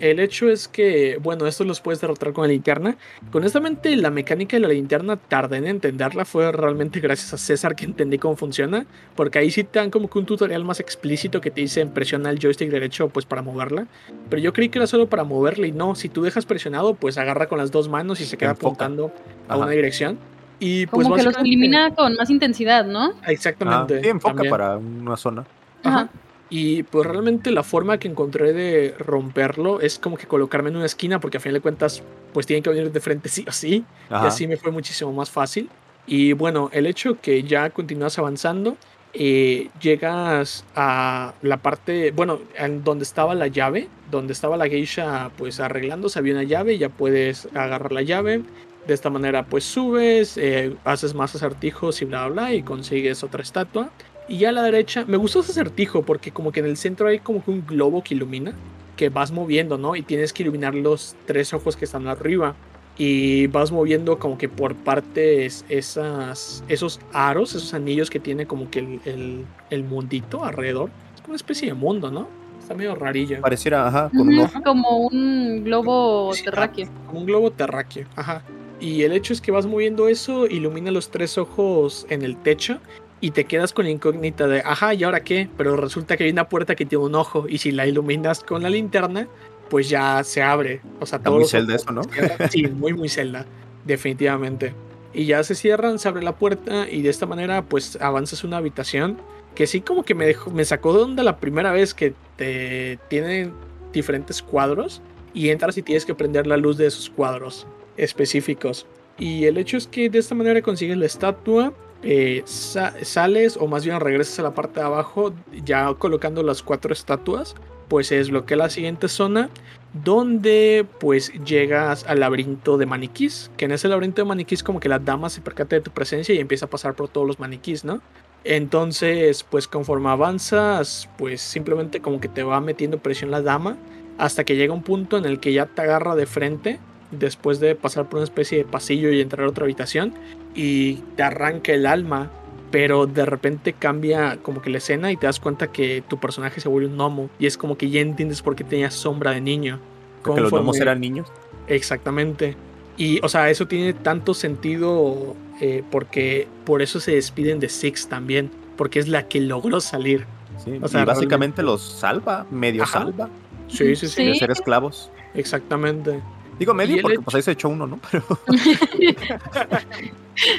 [0.00, 2.96] El hecho es que, bueno, estos los puedes derrotar con la linterna.
[3.32, 6.24] Honestamente, la mecánica de la linterna tardé en entenderla.
[6.24, 8.86] Fue realmente gracias a César que entendí cómo funciona.
[9.14, 12.30] Porque ahí sí te dan como que un tutorial más explícito que te dice presiona
[12.30, 13.86] el joystick derecho pues para moverla.
[14.30, 15.94] Pero yo creí que era solo para moverla y no.
[15.94, 18.68] Si tú dejas presionado, pues agarra con las dos manos y se queda Enfoca.
[18.68, 19.12] apuntando
[19.48, 19.62] a Ajá.
[19.64, 20.18] una dirección.
[20.60, 23.14] Y pues Como que los elimina con más intensidad, ¿no?
[23.22, 24.02] Ah, Exactamente.
[24.02, 24.50] sí, enfoca también.
[24.50, 25.44] para una zona.
[25.82, 26.00] Ajá.
[26.00, 26.10] Ajá.
[26.50, 30.86] Y pues realmente la forma que encontré de romperlo es como que colocarme en una
[30.86, 33.84] esquina, porque a fin de cuentas, pues tienen que venir de frente sí o sí.
[34.10, 34.24] Ajá.
[34.24, 35.70] Y así me fue muchísimo más fácil.
[36.06, 38.76] Y bueno, el hecho que ya continúas avanzando,
[39.12, 45.30] eh, llegas a la parte, bueno, en donde estaba la llave, donde estaba la geisha
[45.36, 48.42] pues arreglándose, había una llave, ya puedes agarrar la llave.
[48.86, 53.22] De esta manera pues subes, eh, haces más acertijos y bla bla bla y consigues
[53.22, 53.90] otra estatua.
[54.28, 57.08] Y ya a la derecha, me gustó ese acertijo porque como que en el centro
[57.08, 58.52] hay como que un globo que ilumina,
[58.96, 59.96] que vas moviendo, ¿no?
[59.96, 62.54] Y tienes que iluminar los tres ojos que están arriba
[62.96, 68.70] y vas moviendo como que por partes esas, esos aros, esos anillos que tiene como
[68.70, 70.90] que el, el- el mundito alrededor.
[71.14, 72.28] Es como una especie de mundo, ¿no?
[72.60, 73.40] Está medio rarillo.
[73.40, 74.60] Pareciera, ajá, con un ojo.
[74.62, 76.88] Como un globo terráqueo.
[77.06, 78.42] Como un globo terráqueo, ajá.
[78.80, 82.78] Y el hecho es que vas moviendo eso, ilumina los tres ojos en el techo
[83.20, 85.48] y te quedas con la incógnita de, ajá, ¿y ahora qué?
[85.58, 88.62] Pero resulta que hay una puerta que tiene un ojo y si la iluminas con
[88.62, 89.28] la linterna,
[89.68, 90.80] pues ya se abre.
[90.98, 92.02] O sea, todos muy ojos eso, ¿no?
[92.50, 93.44] Sí, muy, muy Zelda,
[93.84, 94.72] definitivamente.
[95.12, 98.56] Y ya se cierran, se abre la puerta y de esta manera pues avanzas una
[98.56, 99.18] habitación
[99.54, 102.98] que sí como que me dejó, me sacó de onda la primera vez que te
[103.08, 103.52] tienen
[103.92, 105.02] diferentes cuadros
[105.34, 108.86] y entras y tienes que prender la luz de esos cuadros específicos.
[109.18, 111.72] Y el hecho es que de esta manera consigues la estatua,
[112.02, 115.34] eh, sa- sales o más bien regresas a la parte de abajo
[115.64, 117.54] ya colocando las cuatro estatuas,
[117.88, 119.50] pues se desbloquea la siguiente zona
[119.92, 124.88] donde pues llegas al laberinto de maniquís, que en ese laberinto de maniquís como que
[124.88, 127.84] la dama se percata de tu presencia y empieza a pasar por todos los maniquís,
[127.84, 128.00] ¿no?
[128.44, 133.76] Entonces, pues conforme avanzas, pues simplemente como que te va metiendo presión la dama
[134.16, 136.78] hasta que llega un punto en el que ya te agarra de frente
[137.10, 140.14] después de pasar por una especie de pasillo y entrar a otra habitación
[140.54, 142.30] y te arranca el alma,
[142.70, 146.60] pero de repente cambia como que la escena y te das cuenta que tu personaje
[146.60, 149.40] se vuelve un gnomo y es como que ya entiendes por qué tenía sombra de
[149.40, 149.80] niño.
[150.22, 151.26] Porque los gnomos eran niños.
[151.66, 152.56] Exactamente.
[152.96, 158.08] Y, o sea, eso tiene tanto sentido eh, porque por eso se despiden de Six
[158.08, 160.26] también, porque es la que logró salir.
[160.62, 160.78] Sí.
[160.82, 163.00] O sea, y básicamente realmente- los salva, medio Ajá.
[163.00, 163.28] salva
[163.68, 164.26] Sí, sí, sí, Sí.
[164.26, 165.10] de ser esclavos.
[165.34, 166.20] exactamente.
[166.60, 167.98] Digo medio porque hecho- pues ahí se echó uno, ¿no?
[168.12, 168.24] Pero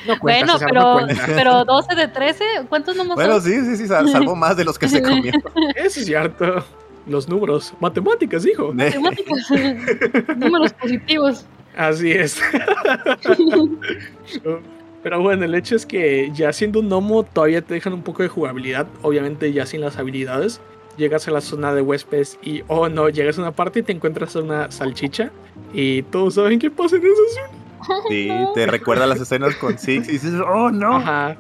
[0.08, 0.98] No cuenta, Bueno, pero,
[1.36, 3.44] pero 12 de 13, ¿cuántos nomás bueno, son?
[3.44, 5.32] sí, sí, sí, sal- salvó más de los que se comió.
[5.76, 6.66] Eso es cierto.
[7.08, 8.74] Los números, matemáticas, hijo.
[8.74, 9.50] Matemáticas.
[10.38, 11.46] Números positivos.
[11.76, 12.40] Así es.
[15.04, 18.22] Pero bueno, el hecho es que ya siendo un gnomo todavía te dejan un poco
[18.22, 20.62] de jugabilidad, obviamente ya sin las habilidades.
[20.98, 23.92] Llegas a la zona de huéspedes y, oh no, llegas a una parte y te
[23.92, 25.32] encuentras a una salchicha
[25.74, 27.58] y todos saben qué pasa en esa zona.
[28.10, 30.98] Sí, te recuerda las escenas con Six y dices, oh no.
[30.98, 31.36] Ajá.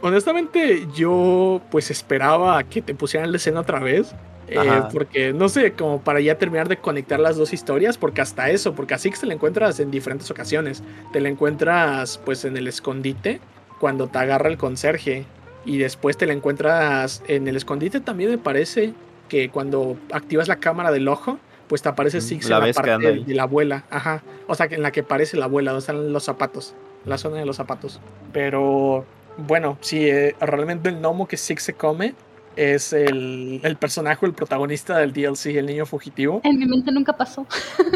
[0.00, 4.14] Honestamente, yo pues esperaba que te pusieran la escena otra vez.
[4.46, 8.50] eh, porque no sé, como para ya terminar de conectar las dos historias, porque hasta
[8.50, 10.84] eso, porque a Six te la encuentras en diferentes ocasiones.
[11.12, 13.40] Te la encuentras pues en el escondite
[13.80, 15.24] cuando te agarra el conserje.
[15.64, 18.92] Y después te la encuentras en el escondite también me parece
[19.28, 21.38] que cuando activas la cámara del ojo,
[21.68, 23.84] pues te aparece Mm, Six la en la parte de, de la abuela.
[23.90, 24.22] Ajá.
[24.46, 26.74] O sea, que en la que aparece la abuela, donde están los zapatos.
[27.04, 28.00] La zona de los zapatos.
[28.32, 29.04] Pero
[29.36, 32.14] bueno, sí, eh, realmente el gnomo que Six se come
[32.56, 36.40] es el, el personaje, el protagonista del DLC, el niño fugitivo.
[36.44, 37.46] En mi mente nunca pasó.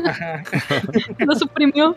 [0.04, 0.42] Ajá.
[1.18, 1.96] Lo suprimió.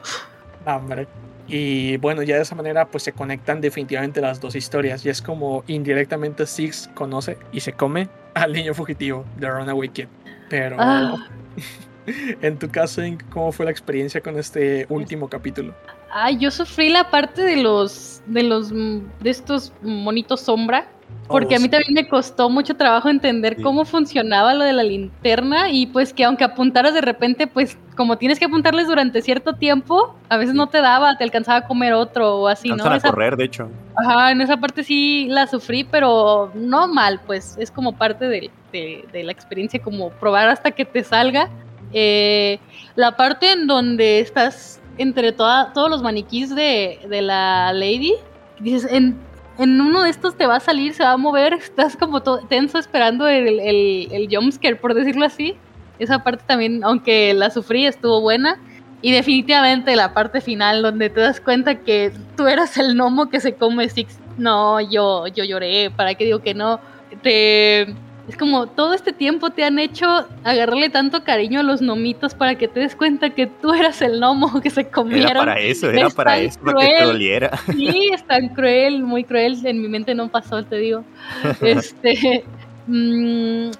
[0.65, 1.07] Hombre.
[1.53, 5.05] Y bueno, ya de esa manera pues se conectan definitivamente las dos historias.
[5.05, 10.07] Y es como indirectamente Six conoce y se come al niño fugitivo de Runaway Kid.
[10.49, 11.27] Pero Ah.
[12.41, 15.73] en tu caso, ¿cómo fue la experiencia con este último capítulo?
[16.09, 20.87] Ay, yo sufrí la parte de los de los de estos monitos sombra,
[21.31, 23.61] porque a mí también me costó mucho trabajo entender Sí.
[23.63, 28.17] cómo funcionaba lo de la linterna y pues que aunque apuntaras de repente, pues como
[28.17, 31.93] tienes que apuntarles durante cierto tiempo, a veces no te daba, te alcanzaba a comer
[31.93, 32.75] otro o así, ¿no?
[32.75, 33.69] Alcanzan a Esa- correr, de hecho.
[33.95, 38.49] Ajá, en esa parte sí la sufrí, pero no mal, pues es como parte de,
[38.71, 41.49] de- de la experiencia, como probar hasta que te salga.
[41.93, 42.59] Eh,
[42.95, 48.13] la parte en donde estás entre toda, todos los maniquís de, de la lady,
[48.59, 49.17] dices, en,
[49.61, 52.39] en uno de estos te va a salir, se va a mover, estás como todo
[52.47, 55.55] tenso esperando el, el, el jumpscare, por decirlo así.
[55.99, 58.59] Esa parte también, aunque la sufrí, estuvo buena.
[59.03, 63.39] Y definitivamente la parte final donde te das cuenta que tú eras el gnomo que
[63.39, 64.19] se come Six.
[64.37, 66.79] No, yo, yo lloré, ¿para qué digo que no?
[67.21, 67.93] Te...
[68.27, 70.05] Es como todo este tiempo te han hecho
[70.43, 74.19] agarrarle tanto cariño a los gnomitos para que te des cuenta que tú eras el
[74.19, 75.31] gnomo que se comieron.
[75.31, 77.57] Era para eso, era Es para eso, para que te doliera.
[77.71, 79.57] Sí, es tan cruel, muy cruel.
[79.65, 81.03] En mi mente no pasó, te digo.
[81.61, 82.45] Este.
[82.87, 83.71] mm,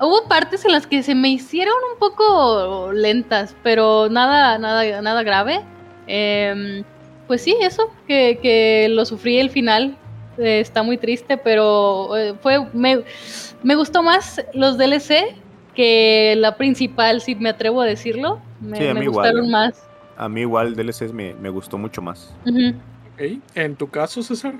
[0.00, 5.22] hubo partes en las que se me hicieron un poco lentas, pero nada, nada, nada
[5.22, 5.60] grave.
[6.06, 6.84] Em,
[7.26, 9.96] pues sí, eso, que, que lo sufrí el final.
[10.38, 12.64] eh, está muy triste, pero eh, fue.
[12.72, 13.02] Me,
[13.62, 15.34] me gustó más los DLC
[15.74, 18.40] que la principal, si me atrevo a decirlo.
[18.60, 19.52] Me, Sí, a me mí igual, gustaron eh.
[19.52, 19.88] más.
[20.16, 22.34] A mí igual DLCs me, me gustó mucho más.
[23.54, 24.54] En tu caso, César.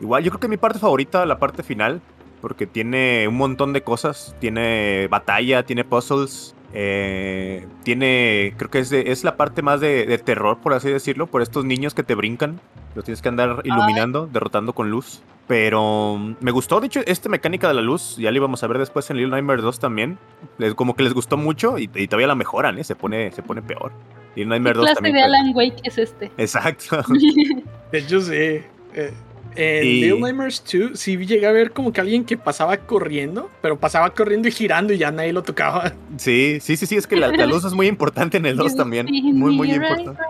[0.00, 2.00] Igual, yo creo que mi parte favorita, la parte final,
[2.40, 4.34] porque tiene un montón de cosas.
[4.40, 6.56] Tiene batalla, tiene puzzles.
[6.74, 10.90] Eh, tiene, creo que es, de- es la parte más de, de terror, por así
[10.90, 12.60] decirlo, por estos niños que te brincan.
[12.94, 15.22] Los tienes que andar iluminando, derrotando con luz.
[15.46, 18.66] Pero mm, me gustó, de hecho, esta mecánica de la luz, ya la íbamos a
[18.66, 20.18] ver después en Little Nightmares 2 también.
[20.58, 22.84] Les, como que les gustó mucho y, y todavía la mejoran, ¿eh?
[22.84, 23.92] Se pone, se pone peor.
[24.36, 25.14] Little ¿Qué Nightmares 2 clase también.
[25.16, 26.30] de pero- Alan Wake es este?
[26.38, 27.02] Exacto.
[27.92, 28.32] De hecho, sí.
[28.32, 29.12] eh,
[29.56, 33.50] en Y- Little Nightmares 2 sí llegué a ver como que alguien que pasaba corriendo,
[33.62, 35.92] pero pasaba corriendo y girando y ya nadie lo tocaba.
[36.16, 38.72] Sí, sí, sí, sí, es que la, la luz es muy importante en el 2
[38.72, 39.06] You también.
[39.06, 40.20] Muy, muy importante.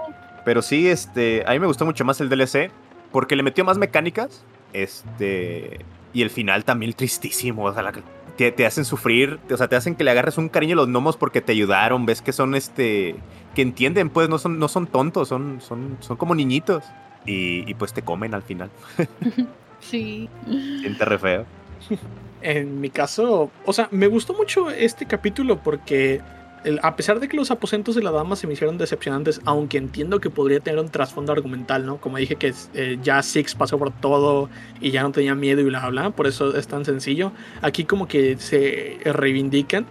[0.45, 2.71] Pero sí, este, a mí me gustó mucho más el DLC
[3.13, 4.45] porque le metió más mecánicas.
[4.73, 5.79] Este,
[6.13, 7.65] y el final también tristísimo.
[7.65, 7.93] O sea, la
[8.37, 10.89] te, te hacen sufrir, o sea, te hacen que le agarres un cariño a los
[10.89, 12.05] gnomos porque te ayudaron.
[12.07, 13.17] Ves que son, este,
[13.55, 16.85] que entienden, pues, no son, no son tontos, son, son, son como niñitos.
[17.27, 18.71] Y, y, pues te comen al final.
[19.81, 20.31] Sí.
[20.81, 21.45] Siente re feo.
[22.41, 26.23] En mi caso, o sea, me gustó mucho este capítulo porque
[26.65, 29.77] el- a pesar de que los aposentos de la dama se me hicieron decepcionantes, aunque
[29.77, 31.99] entiendo que podría tener un trasfondo argumental, ¿no?
[31.99, 34.49] Como dije que eh, ya Six pasó por todo
[34.81, 37.33] y ya no tenía miedo y bla, bla, por eso es tan sencillo.
[37.61, 39.85] Aquí como que se reivindican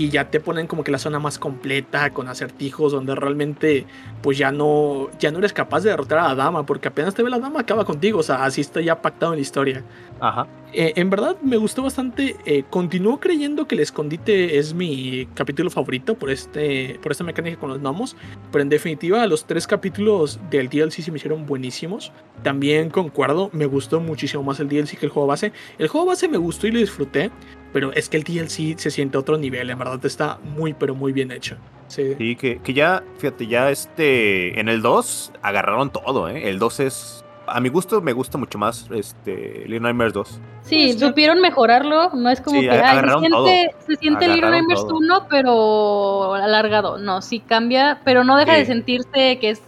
[0.00, 3.84] y ya te ponen como que la zona más completa con acertijos donde realmente
[4.22, 7.22] pues ya no ya no eres capaz de derrotar a la dama porque apenas te
[7.22, 9.84] ve la dama acaba contigo, o sea, así está ya pactado en la historia.
[10.18, 10.46] Ajá.
[10.72, 12.36] Eh, en verdad me gustó bastante.
[12.44, 17.58] eh, continúo creyendo que el escondite es mi capítulo favorito por, este, por esta mecánica
[17.58, 18.16] con los gnomos.
[18.52, 22.12] Pero en definitiva, los tres capítulos del DLC se me hicieron buenísimos.
[22.42, 25.52] También concuerdo, me gustó muchísimo más el DLC que el juego base.
[25.78, 27.30] El juego base me gustó y lo disfruté.
[27.72, 29.70] Pero es que el DLC se siente a otro nivel.
[29.70, 31.56] En verdad está muy, pero muy bien hecho.
[31.88, 32.14] Sí.
[32.18, 36.48] Sí, que, que ya, fíjate, ya este, en el 2 agarraron todo, ¿eh?
[36.48, 40.40] El 2 es, a mi gusto me gusta mucho más, este, Little Nightmares 2.
[40.62, 42.10] Sí, Pues ya- supieron mejorarlo.
[42.14, 44.96] No es como Sí, que ay, se siente, se siente Little Nightmares todo.
[44.98, 46.98] 1, pero alargado.
[46.98, 48.60] No, sí cambia, pero no deja Sí.
[48.60, 49.62] de sentirse que es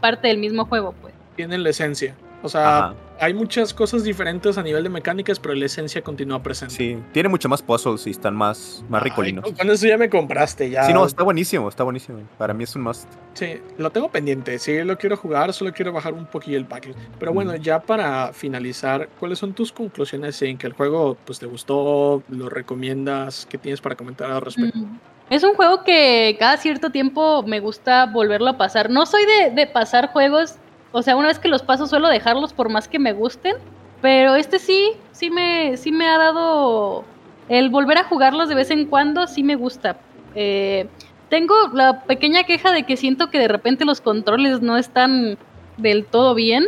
[0.00, 1.14] parte del mismo juego, pues.
[1.36, 2.14] Tienen la esencia.
[2.42, 6.42] O sea, Ajá, hay muchas cosas diferentes a nivel de mecánicas, pero la esencia continúa
[6.42, 6.74] presente.
[6.74, 9.52] sí, tiene mucho más puzzles y están más, más Ay, ricolinos.
[9.52, 10.68] con eso ya me compraste.
[10.70, 10.84] Ya.
[10.84, 12.18] Sí, no, está buenísimo, está buenísimo.
[12.38, 13.08] Para mí es un must.
[13.34, 14.58] Sí, lo tengo pendiente.
[14.58, 16.94] Sí, lo quiero jugar, solo quiero bajar un poquillo el package.
[17.18, 17.56] Pero bueno, Mm.
[17.62, 22.22] ya para finalizar, ¿cuáles son tus conclusiones en que el juego pues te gustó?
[22.28, 23.46] ¿Lo recomiendas?
[23.48, 24.78] ¿Qué tienes para comentar al respecto?
[24.78, 24.98] Mm.
[25.30, 28.90] Es un juego que cada cierto tiempo me gusta volverlo a pasar.
[28.90, 30.56] No soy de, de pasar juegos,
[30.94, 33.56] o sea, una vez que los paso suelo dejarlos por más que me gusten,
[34.00, 37.04] pero este sí, sí me, sí me ha dado
[37.48, 39.96] el volver a jugarlos de vez en cuando, sí me gusta.
[40.36, 40.86] Eh,
[41.30, 45.36] tengo la pequeña queja de que siento que de repente los controles no están
[45.78, 46.64] del todo bien,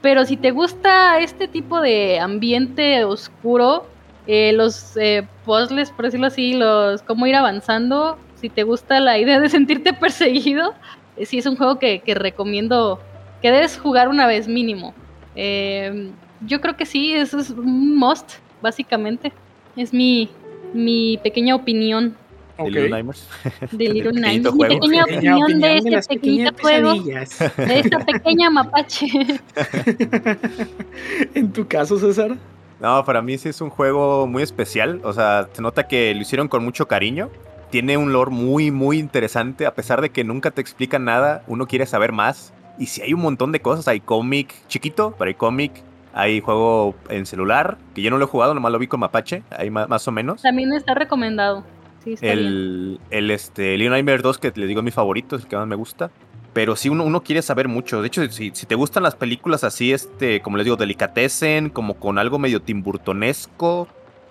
[0.00, 3.84] pero si te gusta este tipo de ambiente oscuro,
[4.28, 8.16] eh, los eh, puzzles, por decirlo así, los cómo ir avanzando.
[8.36, 10.72] Si te gusta la idea de sentirte perseguido,
[11.16, 13.00] eh, sí es un juego que, que recomiendo
[13.42, 14.94] que debes jugar una vez mínimo.
[15.34, 16.10] Eh,
[16.40, 19.32] yo creo que sí, eso es un must, básicamente.
[19.76, 20.30] Es mi,
[20.72, 22.16] mi pequeña opinión
[22.58, 22.68] De Ok.
[22.68, 23.28] Little Nightmares.
[23.72, 24.54] de Little Nightmares.
[24.54, 29.06] Mi pequeña opinión de este pequeñito juego, de esta pequeña mapache.
[31.34, 32.36] en tu caso, César.
[32.80, 35.00] No, para mí sí es un juego muy especial.
[35.04, 37.30] O sea, se nota que lo hicieron con mucho cariño.
[37.70, 39.66] Tiene un lore muy, muy interesante.
[39.66, 42.52] A pesar de que nunca te explican nada, uno quiere saber más.
[42.78, 43.88] Y si hay un montón de cosas.
[43.88, 45.72] Hay cómic chiquito, pero hay cómic.
[46.12, 49.42] Hay juego en celular, que yo no lo he jugado, nomás lo vi con Mapache,
[49.50, 50.40] ahí más o menos.
[50.40, 51.62] También está recomendado.
[52.02, 52.38] Sí, está bien.
[52.38, 55.56] El, el este, Little Nightmares 2, que les digo es mi favorito, es el que
[55.56, 56.10] más me gusta.
[56.54, 58.00] Pero sí, uno, uno quiere saber mucho.
[58.00, 61.96] De hecho, si, si te gustan las películas así, este, como les digo, delicatessen, como
[61.96, 63.86] con algo medio timburtonesco,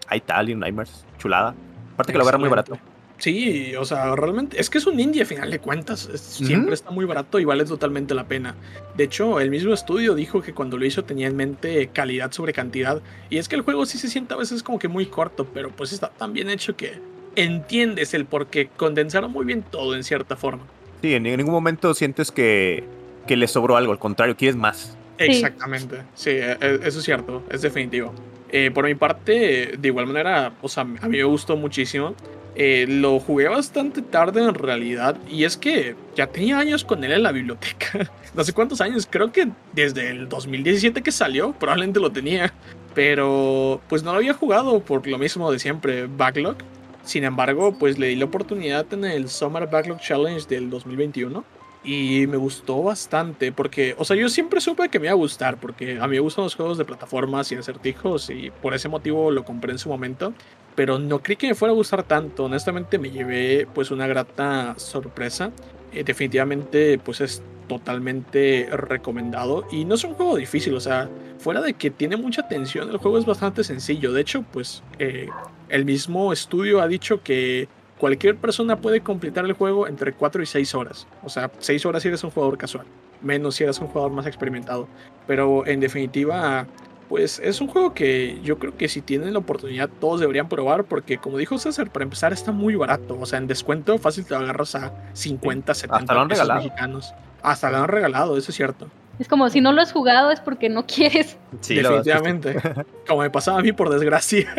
[0.07, 1.53] ahí está, Nightmares, chulada.
[1.93, 2.71] Aparte que lo agarra muy Excelente.
[2.71, 2.94] barato.
[3.17, 6.09] Sí, o sea, realmente es que es un indie a final de cuentas.
[6.13, 6.21] es-.
[6.21, 8.55] Siempre está muy barato y vale totalmente la pena.
[8.95, 12.51] De hecho, el mismo estudio dijo que cuando lo hizo tenía en mente calidad sobre
[12.53, 13.01] cantidad.
[13.29, 15.69] Y es que el juego sí se siente a veces como que muy corto, pero
[15.69, 16.99] pues está tan bien hecho que
[17.35, 20.63] entiendes el por qué condensaron muy bien todo en cierta forma.
[21.01, 22.83] Sí, en, en ningún momento sientes que,
[23.27, 24.97] que le sobró algo, al contrario, quieres más.
[25.17, 28.13] Exactamente, sí, e- e- eso es cierto, es definitivo.
[28.49, 32.15] Eh, por mi parte, de igual manera, o sea, a mí me gustó muchísimo.
[32.57, 37.11] Eh, lo jugué bastante tarde en realidad, y es que ya tenía años con él
[37.11, 38.09] en la biblioteca.
[38.33, 42.53] No sé cuántos años, creo que desde el 2017 que salió, probablemente lo tenía.
[42.93, 46.57] Pero pues no lo había jugado por lo mismo de siempre, Backlog.
[47.05, 51.45] Sin embargo, pues le di la oportunidad en el Summer Backlog Challenge del 2021.
[51.85, 55.57] Y me gustó bastante porque, o sea, yo siempre supe que me iba a gustar
[55.57, 59.31] porque a mí me gustan los juegos de plataformas y acertijos y por ese motivo
[59.31, 60.33] lo compré en su momento.
[60.75, 62.45] Pero no creí que me fuera a gustar tanto.
[62.45, 65.51] Honestamente me llevé pues una grata sorpresa.
[65.93, 71.61] Eh, definitivamente pues es totalmente recomendado y no es un juego difícil, o sea, fuera
[71.61, 74.13] de que tiene mucha tensión, el juego es bastante sencillo.
[74.13, 75.29] De hecho, pues eh,
[75.69, 80.45] el mismo estudio ha dicho que cualquier persona puede completar el juego entre 4 y
[80.45, 81.07] 6 horas.
[81.23, 82.85] O sea, 6 horas si eres un jugador casual,
[83.21, 84.87] menos si eres un jugador más experimentado.
[85.27, 86.67] Pero en definitiva,
[87.15, 90.83] pues es un juego que yo creo que si tienen la oportunidad todos deberían probar
[90.83, 93.17] porque como dijo César, para empezar está muy barato.
[93.17, 96.43] O sea, en descuento fácil te lo agarras a 50, 70 Hasta lo han pesos
[96.43, 96.65] regalado.
[96.65, 97.13] mexicanos.
[97.41, 98.89] Hasta lo han regalado, eso es cierto.
[99.17, 101.37] Es como si no lo has jugado es porque no quieres.
[101.61, 102.57] Sí, Definitivamente.
[103.07, 104.53] Como me pasaba a mí, por desgracia.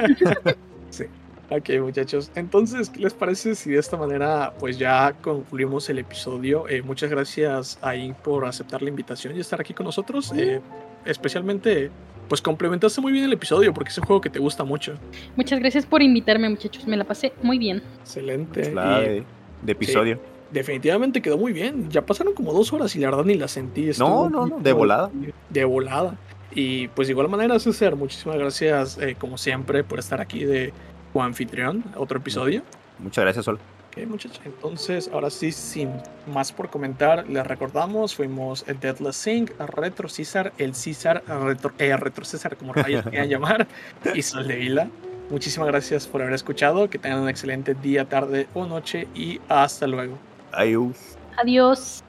[0.89, 1.05] sí.
[1.51, 2.31] Ok, muchachos.
[2.37, 6.67] Entonces, ¿qué les parece si de esta manera, pues ya concluimos el episodio?
[6.71, 10.33] Eh, muchas gracias a Ink por aceptar la invitación y estar aquí con nosotros.
[10.35, 10.63] Eh,
[11.05, 11.91] especialmente,
[12.29, 14.95] pues complementaste muy bien el episodio porque es un juego que te gusta mucho.
[15.37, 16.87] Muchas gracias por invitarme, muchachos.
[16.87, 17.83] Me la pasé muy bien.
[18.01, 18.63] Excelente.
[18.71, 19.25] chulada Y de,
[19.63, 20.21] de episodio.
[20.51, 21.91] definitivamente quedó muy bien.
[21.91, 23.89] Ya pasaron como dos horas y la verdad ni la sentí.
[23.91, 25.11] Estuvo no, no, muy- de volada.
[25.51, 26.17] De volada.
[26.53, 30.73] Y pues de igual manera, César, muchísimas gracias, eh, como siempre, por estar aquí de
[31.13, 32.63] coanfitrión, otro episodio.
[32.99, 33.59] Muchas gracias, Sol.
[33.97, 34.41] Ok, muchachos.
[34.45, 35.91] Entonces, ahora sí, sin
[36.27, 41.97] más por comentar, les recordamos, fuimos el Deadless Sync, Retro César, el César, Retro, eh,
[41.97, 43.67] Retro César, como rayos quieran llamar,
[44.15, 44.91] y Sol de Vila.
[45.31, 49.87] Muchísimas gracias por haber escuchado, que tengan un excelente día, tarde o noche, y hasta
[49.87, 50.19] luego.
[50.53, 51.17] Adiós.
[51.39, 52.05] Adiós.